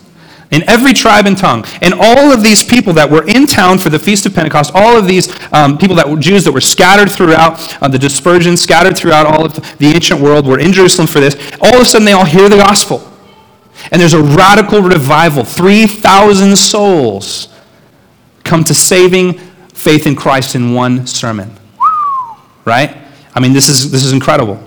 in 0.50 0.62
every 0.68 0.94
tribe 0.94 1.26
and 1.26 1.36
tongue. 1.36 1.66
And 1.82 1.92
all 1.92 2.32
of 2.32 2.42
these 2.42 2.64
people 2.64 2.94
that 2.94 3.10
were 3.10 3.26
in 3.28 3.46
town 3.46 3.78
for 3.78 3.90
the 3.90 3.98
Feast 3.98 4.24
of 4.24 4.34
Pentecost, 4.34 4.70
all 4.74 4.96
of 4.96 5.06
these 5.06 5.28
um, 5.52 5.76
people 5.76 5.96
that 5.96 6.08
were 6.08 6.16
Jews 6.16 6.44
that 6.44 6.52
were 6.52 6.62
scattered 6.62 7.10
throughout 7.10 7.82
uh, 7.82 7.88
the 7.88 7.98
dispersion, 7.98 8.56
scattered 8.56 8.96
throughout 8.96 9.26
all 9.26 9.44
of 9.44 9.54
the 9.78 9.88
ancient 9.88 10.20
world, 10.20 10.46
were 10.46 10.58
in 10.58 10.72
Jerusalem 10.72 11.08
for 11.08 11.20
this. 11.20 11.34
All 11.60 11.74
of 11.74 11.82
a 11.82 11.84
sudden, 11.84 12.06
they 12.06 12.12
all 12.12 12.24
hear 12.24 12.48
the 12.48 12.56
gospel. 12.56 13.10
And 13.90 14.00
there's 14.00 14.14
a 14.14 14.22
radical 14.22 14.80
revival. 14.80 15.44
3,000 15.44 16.56
souls 16.56 17.48
come 18.44 18.62
to 18.64 18.74
saving 18.74 19.34
faith 19.72 20.06
in 20.06 20.14
Christ 20.14 20.54
in 20.54 20.74
one 20.74 21.06
sermon. 21.06 21.50
Right? 22.64 22.96
I 23.34 23.40
mean, 23.40 23.52
this 23.52 23.68
is, 23.68 23.90
this 23.90 24.04
is 24.04 24.12
incredible. 24.12 24.62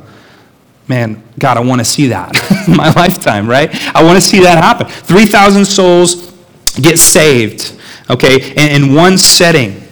Man, 0.87 1.23
God, 1.39 1.57
I 1.57 1.61
want 1.61 1.79
to 1.79 1.85
see 1.85 2.07
that 2.07 2.35
in 2.67 2.75
my 2.75 2.91
lifetime, 2.91 3.49
right? 3.49 3.69
I 3.95 4.03
want 4.03 4.15
to 4.15 4.21
see 4.21 4.39
that 4.41 4.63
happen. 4.63 4.87
3,000 4.87 5.65
souls 5.65 6.33
get 6.81 6.97
saved, 6.97 7.77
okay, 8.09 8.51
in, 8.51 8.83
in 8.83 8.93
one 8.93 9.17
setting. 9.17 9.83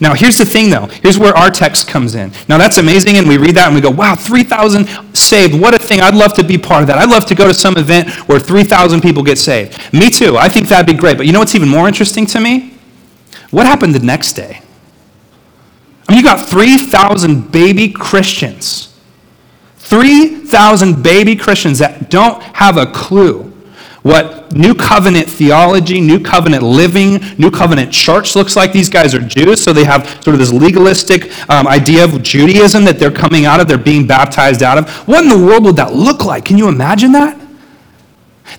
Now, 0.00 0.14
here's 0.14 0.38
the 0.38 0.44
thing, 0.44 0.70
though. 0.70 0.86
Here's 0.86 1.18
where 1.18 1.36
our 1.36 1.50
text 1.50 1.88
comes 1.88 2.14
in. 2.14 2.30
Now, 2.48 2.58
that's 2.58 2.78
amazing, 2.78 3.16
and 3.16 3.26
we 3.26 3.38
read 3.38 3.54
that 3.56 3.66
and 3.66 3.74
we 3.74 3.80
go, 3.80 3.90
wow, 3.90 4.14
3,000 4.14 4.86
saved. 5.16 5.58
What 5.58 5.74
a 5.74 5.78
thing. 5.78 6.00
I'd 6.00 6.14
love 6.14 6.34
to 6.34 6.44
be 6.44 6.58
part 6.58 6.82
of 6.82 6.88
that. 6.88 6.98
I'd 6.98 7.10
love 7.10 7.24
to 7.26 7.34
go 7.34 7.48
to 7.48 7.54
some 7.54 7.76
event 7.76 8.10
where 8.28 8.38
3,000 8.38 9.00
people 9.00 9.22
get 9.22 9.38
saved. 9.38 9.92
Me 9.92 10.10
too. 10.10 10.36
I 10.36 10.48
think 10.48 10.68
that'd 10.68 10.86
be 10.86 10.98
great. 10.98 11.16
But 11.16 11.26
you 11.26 11.32
know 11.32 11.40
what's 11.40 11.54
even 11.54 11.68
more 11.68 11.88
interesting 11.88 12.26
to 12.26 12.40
me? 12.40 12.77
What 13.50 13.66
happened 13.66 13.94
the 13.94 14.04
next 14.04 14.34
day? 14.34 14.62
I 16.08 16.12
mean, 16.12 16.18
you 16.18 16.24
got 16.24 16.48
3,000 16.48 17.52
baby 17.52 17.88
Christians. 17.90 18.94
3,000 19.76 21.02
baby 21.02 21.36
Christians 21.36 21.78
that 21.78 22.10
don't 22.10 22.42
have 22.42 22.76
a 22.76 22.86
clue 22.86 23.48
what 24.02 24.52
New 24.54 24.74
Covenant 24.74 25.28
theology, 25.28 26.00
New 26.00 26.18
Covenant 26.18 26.62
living, 26.62 27.20
New 27.36 27.50
Covenant 27.50 27.92
church 27.92 28.34
looks 28.36 28.56
like. 28.56 28.72
These 28.72 28.88
guys 28.88 29.14
are 29.14 29.20
Jews, 29.20 29.62
so 29.62 29.72
they 29.72 29.84
have 29.84 30.08
sort 30.22 30.28
of 30.28 30.38
this 30.38 30.52
legalistic 30.52 31.30
um, 31.50 31.66
idea 31.66 32.04
of 32.04 32.22
Judaism 32.22 32.84
that 32.84 32.98
they're 32.98 33.10
coming 33.10 33.44
out 33.44 33.60
of, 33.60 33.68
they're 33.68 33.76
being 33.76 34.06
baptized 34.06 34.62
out 34.62 34.78
of. 34.78 34.88
What 35.06 35.24
in 35.24 35.28
the 35.28 35.38
world 35.38 35.64
would 35.64 35.76
that 35.76 35.92
look 35.92 36.24
like? 36.24 36.46
Can 36.46 36.56
you 36.56 36.68
imagine 36.68 37.12
that? 37.12 37.38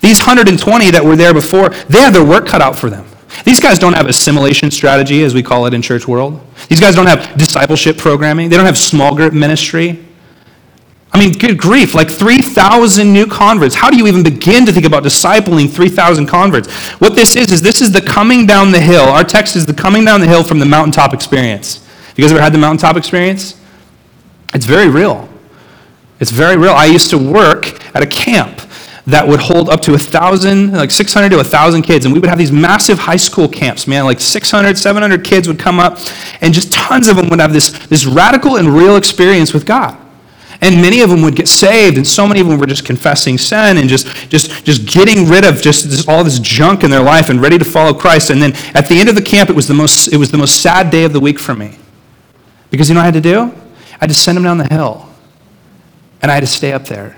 These 0.00 0.20
120 0.20 0.90
that 0.92 1.04
were 1.04 1.16
there 1.16 1.34
before, 1.34 1.70
they 1.70 2.00
had 2.00 2.14
their 2.14 2.24
work 2.24 2.46
cut 2.46 2.62
out 2.62 2.78
for 2.78 2.88
them. 2.88 3.06
These 3.44 3.60
guys 3.60 3.78
don't 3.78 3.94
have 3.94 4.06
assimilation 4.06 4.70
strategy, 4.70 5.22
as 5.22 5.34
we 5.34 5.42
call 5.42 5.66
it 5.66 5.74
in 5.74 5.82
church 5.82 6.06
world. 6.08 6.40
These 6.68 6.80
guys 6.80 6.94
don't 6.94 7.06
have 7.06 7.36
discipleship 7.36 7.96
programming. 7.96 8.48
They 8.48 8.56
don't 8.56 8.66
have 8.66 8.78
small 8.78 9.14
group 9.14 9.32
ministry. 9.32 10.04
I 11.12 11.18
mean, 11.18 11.32
good 11.32 11.58
grief, 11.58 11.94
like 11.94 12.08
3,000 12.08 13.12
new 13.12 13.26
converts. 13.26 13.74
How 13.74 13.90
do 13.90 13.96
you 13.96 14.06
even 14.06 14.22
begin 14.22 14.64
to 14.66 14.72
think 14.72 14.86
about 14.86 15.02
discipling 15.02 15.68
3,000 15.68 16.26
converts? 16.26 16.72
What 17.00 17.16
this 17.16 17.34
is, 17.34 17.50
is 17.50 17.60
this 17.60 17.80
is 17.80 17.90
the 17.90 18.00
coming 18.00 18.46
down 18.46 18.70
the 18.70 18.80
hill. 18.80 19.04
Our 19.04 19.24
text 19.24 19.56
is 19.56 19.66
the 19.66 19.74
coming 19.74 20.04
down 20.04 20.20
the 20.20 20.28
hill 20.28 20.44
from 20.44 20.60
the 20.60 20.66
mountaintop 20.66 21.12
experience. 21.12 21.86
You 22.16 22.22
guys 22.22 22.32
ever 22.32 22.40
had 22.40 22.52
the 22.52 22.58
mountaintop 22.58 22.96
experience? 22.96 23.60
It's 24.54 24.66
very 24.66 24.88
real. 24.88 25.28
It's 26.20 26.30
very 26.30 26.56
real. 26.56 26.72
I 26.72 26.86
used 26.86 27.10
to 27.10 27.18
work 27.18 27.84
at 27.94 28.02
a 28.02 28.06
camp 28.06 28.60
that 29.10 29.26
would 29.26 29.40
hold 29.40 29.68
up 29.68 29.80
to 29.82 29.94
a 29.94 29.98
thousand, 29.98 30.72
like 30.72 30.90
600 30.90 31.30
to 31.30 31.40
a 31.40 31.44
thousand 31.44 31.82
kids. 31.82 32.04
And 32.04 32.14
we 32.14 32.20
would 32.20 32.28
have 32.28 32.38
these 32.38 32.52
massive 32.52 32.98
high 32.98 33.16
school 33.16 33.48
camps, 33.48 33.86
man, 33.86 34.04
like 34.04 34.20
600, 34.20 34.78
700 34.78 35.24
kids 35.24 35.48
would 35.48 35.58
come 35.58 35.78
up, 35.78 35.98
and 36.40 36.54
just 36.54 36.72
tons 36.72 37.08
of 37.08 37.16
them 37.16 37.28
would 37.28 37.40
have 37.40 37.52
this, 37.52 37.70
this 37.86 38.06
radical 38.06 38.56
and 38.56 38.68
real 38.68 38.96
experience 38.96 39.52
with 39.52 39.66
God. 39.66 39.96
And 40.62 40.82
many 40.82 41.00
of 41.00 41.08
them 41.08 41.22
would 41.22 41.36
get 41.36 41.48
saved, 41.48 41.96
and 41.96 42.06
so 42.06 42.26
many 42.26 42.40
of 42.40 42.46
them 42.46 42.58
were 42.58 42.66
just 42.66 42.84
confessing 42.84 43.38
sin 43.38 43.78
and 43.78 43.88
just, 43.88 44.06
just, 44.28 44.64
just 44.64 44.86
getting 44.86 45.26
rid 45.26 45.44
of 45.44 45.62
just, 45.62 45.88
just 45.88 46.06
all 46.06 46.22
this 46.22 46.38
junk 46.38 46.84
in 46.84 46.90
their 46.90 47.02
life 47.02 47.30
and 47.30 47.40
ready 47.40 47.56
to 47.56 47.64
follow 47.64 47.94
Christ. 47.94 48.28
And 48.28 48.42
then 48.42 48.52
at 48.74 48.86
the 48.86 49.00
end 49.00 49.08
of 49.08 49.14
the 49.14 49.22
camp, 49.22 49.48
it 49.48 49.56
was 49.56 49.66
the 49.66 49.74
most, 49.74 50.12
it 50.12 50.18
was 50.18 50.30
the 50.30 50.38
most 50.38 50.60
sad 50.60 50.90
day 50.90 51.04
of 51.04 51.14
the 51.14 51.20
week 51.20 51.38
for 51.38 51.54
me. 51.54 51.78
Because 52.70 52.88
you 52.88 52.94
know 52.94 53.00
what 53.00 53.04
I 53.04 53.06
had 53.06 53.14
to 53.14 53.20
do? 53.20 53.40
I 53.94 54.00
had 54.00 54.10
to 54.10 54.14
send 54.14 54.36
them 54.36 54.44
down 54.44 54.58
the 54.58 54.68
hill. 54.68 55.08
And 56.20 56.30
I 56.30 56.34
had 56.34 56.40
to 56.40 56.46
stay 56.46 56.72
up 56.72 56.84
there. 56.84 57.16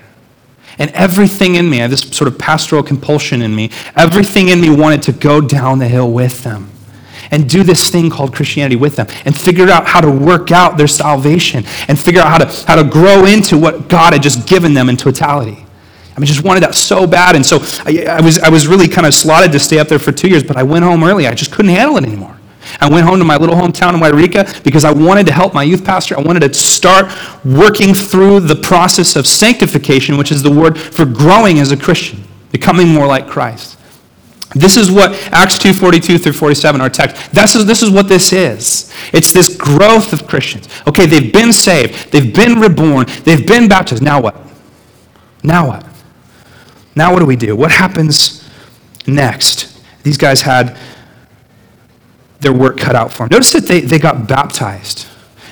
And 0.78 0.90
everything 0.92 1.56
in 1.56 1.68
me, 1.68 1.78
I 1.78 1.82
have 1.82 1.90
this 1.90 2.00
sort 2.00 2.28
of 2.28 2.38
pastoral 2.38 2.82
compulsion 2.82 3.42
in 3.42 3.54
me, 3.54 3.70
everything 3.96 4.48
in 4.48 4.60
me 4.60 4.70
wanted 4.70 5.02
to 5.02 5.12
go 5.12 5.40
down 5.40 5.78
the 5.78 5.88
hill 5.88 6.10
with 6.10 6.42
them 6.44 6.70
and 7.30 7.48
do 7.48 7.62
this 7.62 7.90
thing 7.90 8.10
called 8.10 8.34
Christianity 8.34 8.76
with 8.76 8.96
them 8.96 9.06
and 9.24 9.38
figure 9.38 9.68
out 9.70 9.86
how 9.86 10.00
to 10.00 10.10
work 10.10 10.52
out 10.52 10.76
their 10.76 10.86
salvation 10.86 11.64
and 11.88 11.98
figure 11.98 12.20
out 12.20 12.28
how 12.28 12.38
to, 12.38 12.66
how 12.66 12.76
to 12.76 12.84
grow 12.84 13.24
into 13.24 13.58
what 13.58 13.88
God 13.88 14.12
had 14.12 14.22
just 14.22 14.46
given 14.46 14.74
them 14.74 14.88
in 14.88 14.96
totality. 14.96 15.64
I 16.14 16.20
mean, 16.20 16.26
just 16.26 16.44
wanted 16.44 16.62
that 16.62 16.74
so 16.74 17.06
bad. 17.06 17.36
And 17.36 17.44
so 17.44 17.58
I, 17.86 18.04
I, 18.18 18.20
was, 18.20 18.38
I 18.38 18.50
was 18.50 18.66
really 18.66 18.86
kind 18.86 19.06
of 19.06 19.14
slotted 19.14 19.50
to 19.52 19.58
stay 19.58 19.78
up 19.78 19.88
there 19.88 19.98
for 19.98 20.12
two 20.12 20.28
years, 20.28 20.44
but 20.44 20.58
I 20.58 20.62
went 20.62 20.84
home 20.84 21.02
early. 21.02 21.26
I 21.26 21.34
just 21.34 21.52
couldn't 21.52 21.70
handle 21.70 21.96
it 21.96 22.04
anymore. 22.04 22.38
I 22.80 22.88
went 22.88 23.06
home 23.06 23.18
to 23.18 23.24
my 23.24 23.36
little 23.36 23.56
hometown 23.56 23.94
in 23.94 24.00
Wairika 24.00 24.62
because 24.64 24.84
I 24.84 24.92
wanted 24.92 25.26
to 25.26 25.32
help 25.32 25.54
my 25.54 25.62
youth 25.62 25.84
pastor. 25.84 26.18
I 26.18 26.22
wanted 26.22 26.40
to 26.40 26.54
start 26.54 27.06
working 27.44 27.94
through 27.94 28.40
the 28.40 28.56
process 28.56 29.16
of 29.16 29.26
sanctification, 29.26 30.16
which 30.16 30.32
is 30.32 30.42
the 30.42 30.50
word 30.50 30.78
for 30.78 31.04
growing 31.04 31.58
as 31.58 31.72
a 31.72 31.76
Christian, 31.76 32.24
becoming 32.50 32.88
more 32.88 33.06
like 33.06 33.28
Christ. 33.28 33.78
This 34.54 34.76
is 34.76 34.90
what 34.90 35.12
Acts 35.32 35.58
2:42 35.58 36.18
through 36.22 36.32
47 36.32 36.80
our 36.80 36.90
text. 36.90 37.32
This 37.32 37.56
is, 37.56 37.64
this 37.66 37.82
is 37.82 37.90
what 37.90 38.08
this 38.08 38.32
is. 38.32 38.92
It's 39.12 39.32
this 39.32 39.56
growth 39.56 40.12
of 40.12 40.26
Christians. 40.26 40.68
Okay, 40.86 41.06
they've 41.06 41.32
been 41.32 41.52
saved, 41.52 42.12
they've 42.12 42.34
been 42.34 42.60
reborn, 42.60 43.06
they've 43.24 43.46
been 43.46 43.68
baptized. 43.68 44.02
Now 44.02 44.20
what? 44.20 44.36
Now 45.42 45.68
what? 45.68 45.86
Now 46.94 47.12
what 47.12 47.20
do 47.20 47.26
we 47.26 47.36
do? 47.36 47.56
What 47.56 47.70
happens 47.70 48.48
next? 49.06 49.80
These 50.02 50.18
guys 50.18 50.42
had 50.42 50.76
their 52.42 52.52
work 52.52 52.78
cut 52.78 52.94
out 52.94 53.12
for 53.12 53.20
them. 53.20 53.28
Notice 53.30 53.52
that 53.52 53.64
they, 53.64 53.80
they 53.80 53.98
got 53.98 54.28
baptized. 54.28 55.06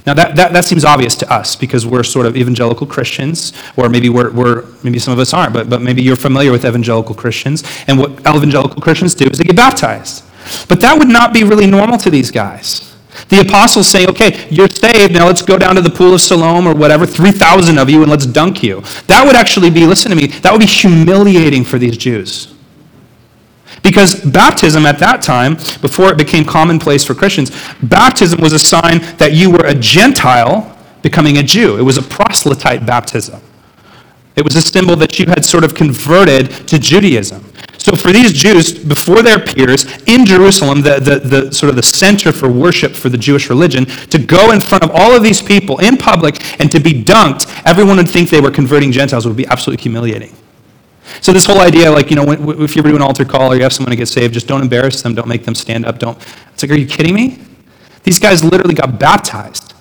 Now, 0.06 0.14
that, 0.14 0.36
that, 0.36 0.52
that 0.52 0.64
seems 0.64 0.84
obvious 0.84 1.14
to 1.16 1.32
us 1.32 1.54
because 1.56 1.86
we're 1.86 2.02
sort 2.02 2.26
of 2.26 2.36
evangelical 2.36 2.86
Christians, 2.86 3.52
or 3.76 3.88
maybe 3.88 4.08
we're, 4.08 4.30
we're, 4.30 4.64
maybe 4.82 4.98
some 4.98 5.12
of 5.12 5.18
us 5.18 5.34
aren't, 5.34 5.52
but, 5.52 5.68
but 5.68 5.82
maybe 5.82 6.02
you're 6.02 6.16
familiar 6.16 6.52
with 6.52 6.64
evangelical 6.64 7.14
Christians. 7.14 7.64
And 7.86 7.98
what 7.98 8.20
evangelical 8.20 8.80
Christians 8.80 9.14
do 9.14 9.26
is 9.26 9.38
they 9.38 9.44
get 9.44 9.56
baptized. 9.56 10.24
But 10.68 10.80
that 10.80 10.98
would 10.98 11.08
not 11.08 11.34
be 11.34 11.44
really 11.44 11.66
normal 11.66 11.98
to 11.98 12.10
these 12.10 12.30
guys. 12.30 12.86
The 13.28 13.40
apostles 13.40 13.88
say, 13.88 14.06
okay, 14.06 14.48
you're 14.50 14.68
saved, 14.68 15.12
now 15.12 15.26
let's 15.26 15.42
go 15.42 15.58
down 15.58 15.74
to 15.74 15.82
the 15.82 15.90
pool 15.90 16.14
of 16.14 16.20
Siloam 16.20 16.66
or 16.66 16.74
whatever, 16.74 17.04
3,000 17.04 17.78
of 17.78 17.90
you, 17.90 18.02
and 18.02 18.10
let's 18.10 18.26
dunk 18.26 18.62
you. 18.62 18.82
That 19.08 19.24
would 19.26 19.36
actually 19.36 19.68
be, 19.68 19.86
listen 19.86 20.10
to 20.10 20.16
me, 20.16 20.28
that 20.28 20.52
would 20.52 20.60
be 20.60 20.66
humiliating 20.66 21.64
for 21.64 21.78
these 21.78 21.96
Jews. 21.96 22.54
Because 23.82 24.20
baptism 24.24 24.84
at 24.86 24.98
that 24.98 25.22
time, 25.22 25.54
before 25.80 26.10
it 26.10 26.18
became 26.18 26.44
commonplace 26.44 27.04
for 27.04 27.14
Christians, 27.14 27.50
baptism 27.82 28.40
was 28.40 28.52
a 28.52 28.58
sign 28.58 29.00
that 29.16 29.32
you 29.32 29.50
were 29.50 29.64
a 29.64 29.74
Gentile 29.74 30.76
becoming 31.02 31.38
a 31.38 31.42
Jew. 31.42 31.78
It 31.78 31.82
was 31.82 31.96
a 31.96 32.02
proselyte 32.02 32.84
baptism. 32.84 33.40
It 34.36 34.44
was 34.44 34.54
a 34.54 34.62
symbol 34.62 34.96
that 34.96 35.18
you 35.18 35.26
had 35.26 35.44
sort 35.44 35.64
of 35.64 35.74
converted 35.74 36.50
to 36.68 36.78
Judaism. 36.78 37.44
So 37.78 37.96
for 37.96 38.12
these 38.12 38.32
Jews, 38.32 38.72
before 38.72 39.22
their 39.22 39.38
peers 39.38 39.86
in 40.06 40.26
Jerusalem, 40.26 40.82
the, 40.82 41.00
the, 41.00 41.18
the, 41.18 41.52
sort 41.52 41.70
of 41.70 41.76
the 41.76 41.82
center 41.82 42.30
for 42.30 42.50
worship 42.50 42.92
for 42.92 43.08
the 43.08 43.16
Jewish 43.16 43.48
religion, 43.48 43.86
to 43.86 44.18
go 44.18 44.52
in 44.52 44.60
front 44.60 44.84
of 44.84 44.90
all 44.92 45.16
of 45.16 45.22
these 45.22 45.40
people 45.40 45.78
in 45.78 45.96
public 45.96 46.60
and 46.60 46.70
to 46.70 46.78
be 46.78 47.02
dunked, 47.02 47.50
everyone 47.64 47.96
would 47.96 48.08
think 48.08 48.28
they 48.28 48.40
were 48.40 48.50
converting 48.50 48.92
Gentiles 48.92 49.26
would 49.26 49.36
be 49.36 49.46
absolutely 49.46 49.82
humiliating. 49.82 50.34
So 51.20 51.32
this 51.32 51.46
whole 51.46 51.60
idea, 51.60 51.90
like, 51.90 52.10
you 52.10 52.16
know, 52.16 52.24
when, 52.24 52.62
if 52.62 52.76
you 52.76 52.80
ever 52.80 52.88
do 52.88 52.96
an 52.96 53.02
altar 53.02 53.24
call 53.24 53.52
or 53.52 53.56
you 53.56 53.62
have 53.62 53.72
someone 53.72 53.90
to 53.90 53.96
get 53.96 54.08
saved, 54.08 54.34
just 54.34 54.46
don't 54.46 54.62
embarrass 54.62 55.02
them, 55.02 55.14
don't 55.14 55.28
make 55.28 55.44
them 55.44 55.54
stand 55.54 55.84
up, 55.84 55.98
don't. 55.98 56.16
It's 56.52 56.62
like, 56.62 56.70
are 56.70 56.76
you 56.76 56.86
kidding 56.86 57.14
me? 57.14 57.38
These 58.02 58.18
guys 58.18 58.42
literally 58.44 58.74
got 58.74 58.98
baptized 58.98 59.74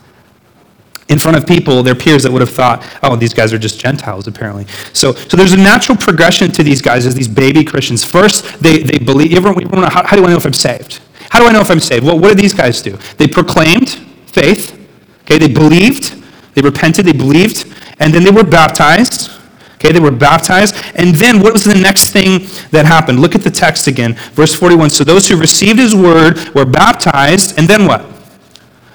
in 1.09 1.17
front 1.17 1.35
of 1.35 1.47
people, 1.47 1.81
their 1.81 1.95
peers 1.95 2.23
that 2.23 2.31
would 2.31 2.41
have 2.41 2.51
thought, 2.51 2.85
oh, 3.01 3.15
these 3.15 3.33
guys 3.33 3.51
are 3.51 3.57
just 3.57 3.79
Gentiles, 3.79 4.27
apparently. 4.27 4.65
So, 4.93 5.13
so 5.13 5.35
there's 5.35 5.53
a 5.53 5.57
natural 5.57 5.97
progression 5.97 6.51
to 6.51 6.63
these 6.63 6.81
guys 6.81 7.05
as 7.07 7.15
these 7.15 7.27
baby 7.27 7.63
Christians. 7.63 8.05
First, 8.05 8.61
they, 8.61 8.83
they 8.83 8.99
believe, 8.99 9.31
how, 9.31 10.05
how 10.05 10.15
do 10.15 10.23
I 10.23 10.29
know 10.29 10.37
if 10.37 10.45
I'm 10.45 10.53
saved? 10.53 11.01
How 11.31 11.39
do 11.39 11.47
I 11.47 11.51
know 11.51 11.61
if 11.61 11.71
I'm 11.71 11.79
saved? 11.79 12.05
Well, 12.05 12.19
what 12.19 12.29
did 12.29 12.37
these 12.37 12.53
guys 12.53 12.81
do? 12.81 12.97
They 13.17 13.27
proclaimed 13.27 13.89
faith, 14.27 14.79
okay, 15.21 15.39
they 15.39 15.51
believed, 15.51 16.21
they 16.53 16.61
repented, 16.61 17.05
they 17.05 17.13
believed, 17.13 17.65
and 17.99 18.13
then 18.13 18.23
they 18.23 18.31
were 18.31 18.43
baptized. 18.43 19.31
Okay, 19.79 19.93
they 19.93 19.99
were 20.01 20.11
baptized. 20.11 20.75
And 20.95 21.15
then 21.15 21.39
what 21.39 21.53
was 21.53 21.63
the 21.63 21.73
next 21.73 22.11
thing 22.11 22.47
that 22.71 22.85
happened? 22.85 23.21
Look 23.21 23.33
at 23.33 23.41
the 23.41 23.49
text 23.49 23.87
again. 23.87 24.13
Verse 24.33 24.53
41. 24.53 24.89
So 24.89 25.05
those 25.05 25.29
who 25.29 25.39
received 25.39 25.79
his 25.79 25.95
word 25.95 26.37
were 26.53 26.65
baptized, 26.65 27.57
and 27.57 27.65
then 27.65 27.87
what? 27.87 28.05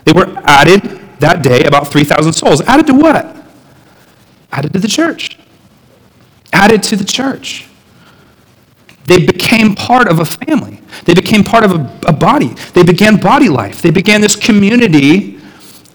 They 0.05 0.13
were 0.13 0.27
added 0.45 0.83
that 1.21 1.43
day, 1.43 1.65
about 1.65 1.89
3,000 1.89 2.35
souls. 2.35 2.61
Added 2.63 2.87
to 2.89 2.95
what? 2.95 3.35
Added 4.53 4.75
to 4.75 4.79
the 4.79 4.89
church. 4.89 5.39
Added 6.53 6.83
to 6.85 6.97
the 6.97 7.05
church. 7.05 7.67
They 9.07 9.25
became 9.25 9.75
part 9.75 10.07
of 10.07 10.19
a 10.19 10.27
family. 10.27 10.81
They 11.07 11.15
became 11.15 11.45
part 11.45 11.65
of 11.65 11.73
a, 11.73 12.01
a 12.09 12.13
body. 12.13 12.49
They 12.75 12.83
began 12.83 13.17
body 13.17 13.49
life. 13.49 13.81
They 13.81 13.91
began 13.91 14.21
this 14.21 14.37
community 14.37 15.34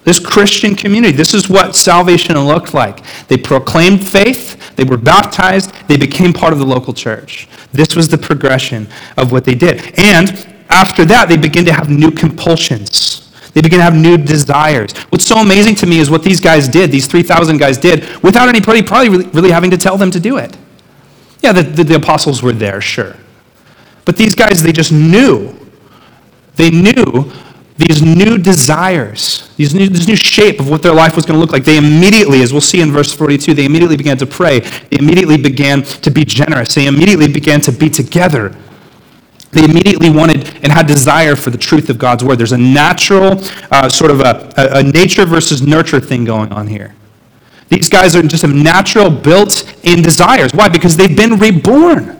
this 0.04 0.18
Christian 0.18 0.74
community. 0.74 1.16
This 1.16 1.34
is 1.34 1.48
what 1.48 1.76
salvation 1.76 2.38
looked 2.38 2.74
like. 2.74 3.02
They 3.28 3.36
proclaimed 3.36 4.06
faith, 4.06 4.74
they 4.76 4.84
were 4.84 4.96
baptized, 4.96 5.72
they 5.88 5.96
became 5.96 6.32
part 6.32 6.52
of 6.52 6.58
the 6.58 6.66
local 6.66 6.94
church. 6.94 7.48
This 7.72 7.94
was 7.94 8.08
the 8.08 8.18
progression 8.18 8.88
of 9.16 9.32
what 9.32 9.44
they 9.44 9.54
did. 9.54 9.98
And 9.98 10.46
after 10.68 11.04
that, 11.06 11.28
they 11.28 11.36
begin 11.36 11.64
to 11.66 11.72
have 11.72 11.88
new 11.90 12.10
compulsions. 12.10 13.30
They 13.52 13.60
begin 13.60 13.78
to 13.78 13.84
have 13.84 13.96
new 13.96 14.16
desires. 14.16 14.96
What's 15.10 15.26
so 15.26 15.38
amazing 15.38 15.74
to 15.76 15.86
me 15.86 15.98
is 15.98 16.08
what 16.10 16.22
these 16.22 16.40
guys 16.40 16.68
did, 16.68 16.90
these 16.90 17.06
3,000 17.06 17.58
guys 17.58 17.78
did, 17.78 18.04
without 18.22 18.48
anybody 18.48 18.82
probably 18.82 19.08
really, 19.08 19.26
really 19.28 19.50
having 19.50 19.70
to 19.72 19.76
tell 19.76 19.96
them 19.96 20.10
to 20.12 20.20
do 20.20 20.38
it. 20.38 20.56
Yeah, 21.42 21.52
the, 21.52 21.62
the, 21.62 21.84
the 21.84 21.94
apostles 21.96 22.42
were 22.42 22.52
there, 22.52 22.80
sure. 22.80 23.16
But 24.04 24.16
these 24.16 24.34
guys, 24.34 24.62
they 24.62 24.72
just 24.72 24.92
knew 24.92 25.56
They 26.56 26.70
knew 26.70 27.32
these 27.80 28.02
new 28.02 28.38
desires, 28.38 29.50
these 29.56 29.74
new, 29.74 29.88
this 29.88 30.06
new 30.06 30.16
shape 30.16 30.60
of 30.60 30.68
what 30.68 30.82
their 30.82 30.94
life 30.94 31.16
was 31.16 31.24
going 31.24 31.36
to 31.36 31.40
look 31.40 31.52
like. 31.52 31.64
They 31.64 31.78
immediately, 31.78 32.42
as 32.42 32.52
we'll 32.52 32.60
see 32.60 32.80
in 32.80 32.92
verse 32.92 33.12
42, 33.12 33.54
they 33.54 33.64
immediately 33.64 33.96
began 33.96 34.18
to 34.18 34.26
pray. 34.26 34.60
They 34.60 34.98
immediately 34.98 35.36
began 35.36 35.82
to 35.82 36.10
be 36.10 36.24
generous. 36.24 36.74
They 36.74 36.86
immediately 36.86 37.32
began 37.32 37.60
to 37.62 37.72
be 37.72 37.88
together. 37.88 38.54
They 39.52 39.64
immediately 39.64 40.10
wanted 40.10 40.46
and 40.62 40.70
had 40.72 40.86
desire 40.86 41.34
for 41.34 41.50
the 41.50 41.58
truth 41.58 41.90
of 41.90 41.98
God's 41.98 42.22
word. 42.22 42.38
There's 42.38 42.52
a 42.52 42.58
natural, 42.58 43.40
uh, 43.70 43.88
sort 43.88 44.10
of 44.10 44.20
a, 44.20 44.52
a, 44.56 44.78
a 44.78 44.82
nature 44.82 45.24
versus 45.24 45.62
nurture 45.62 46.00
thing 46.00 46.24
going 46.24 46.52
on 46.52 46.66
here. 46.66 46.94
These 47.68 47.88
guys 47.88 48.14
are 48.14 48.22
just 48.22 48.42
have 48.42 48.54
natural, 48.54 49.10
built 49.10 49.72
in 49.84 50.02
desires. 50.02 50.52
Why? 50.52 50.68
Because 50.68 50.96
they've 50.96 51.16
been 51.16 51.38
reborn. 51.38 52.19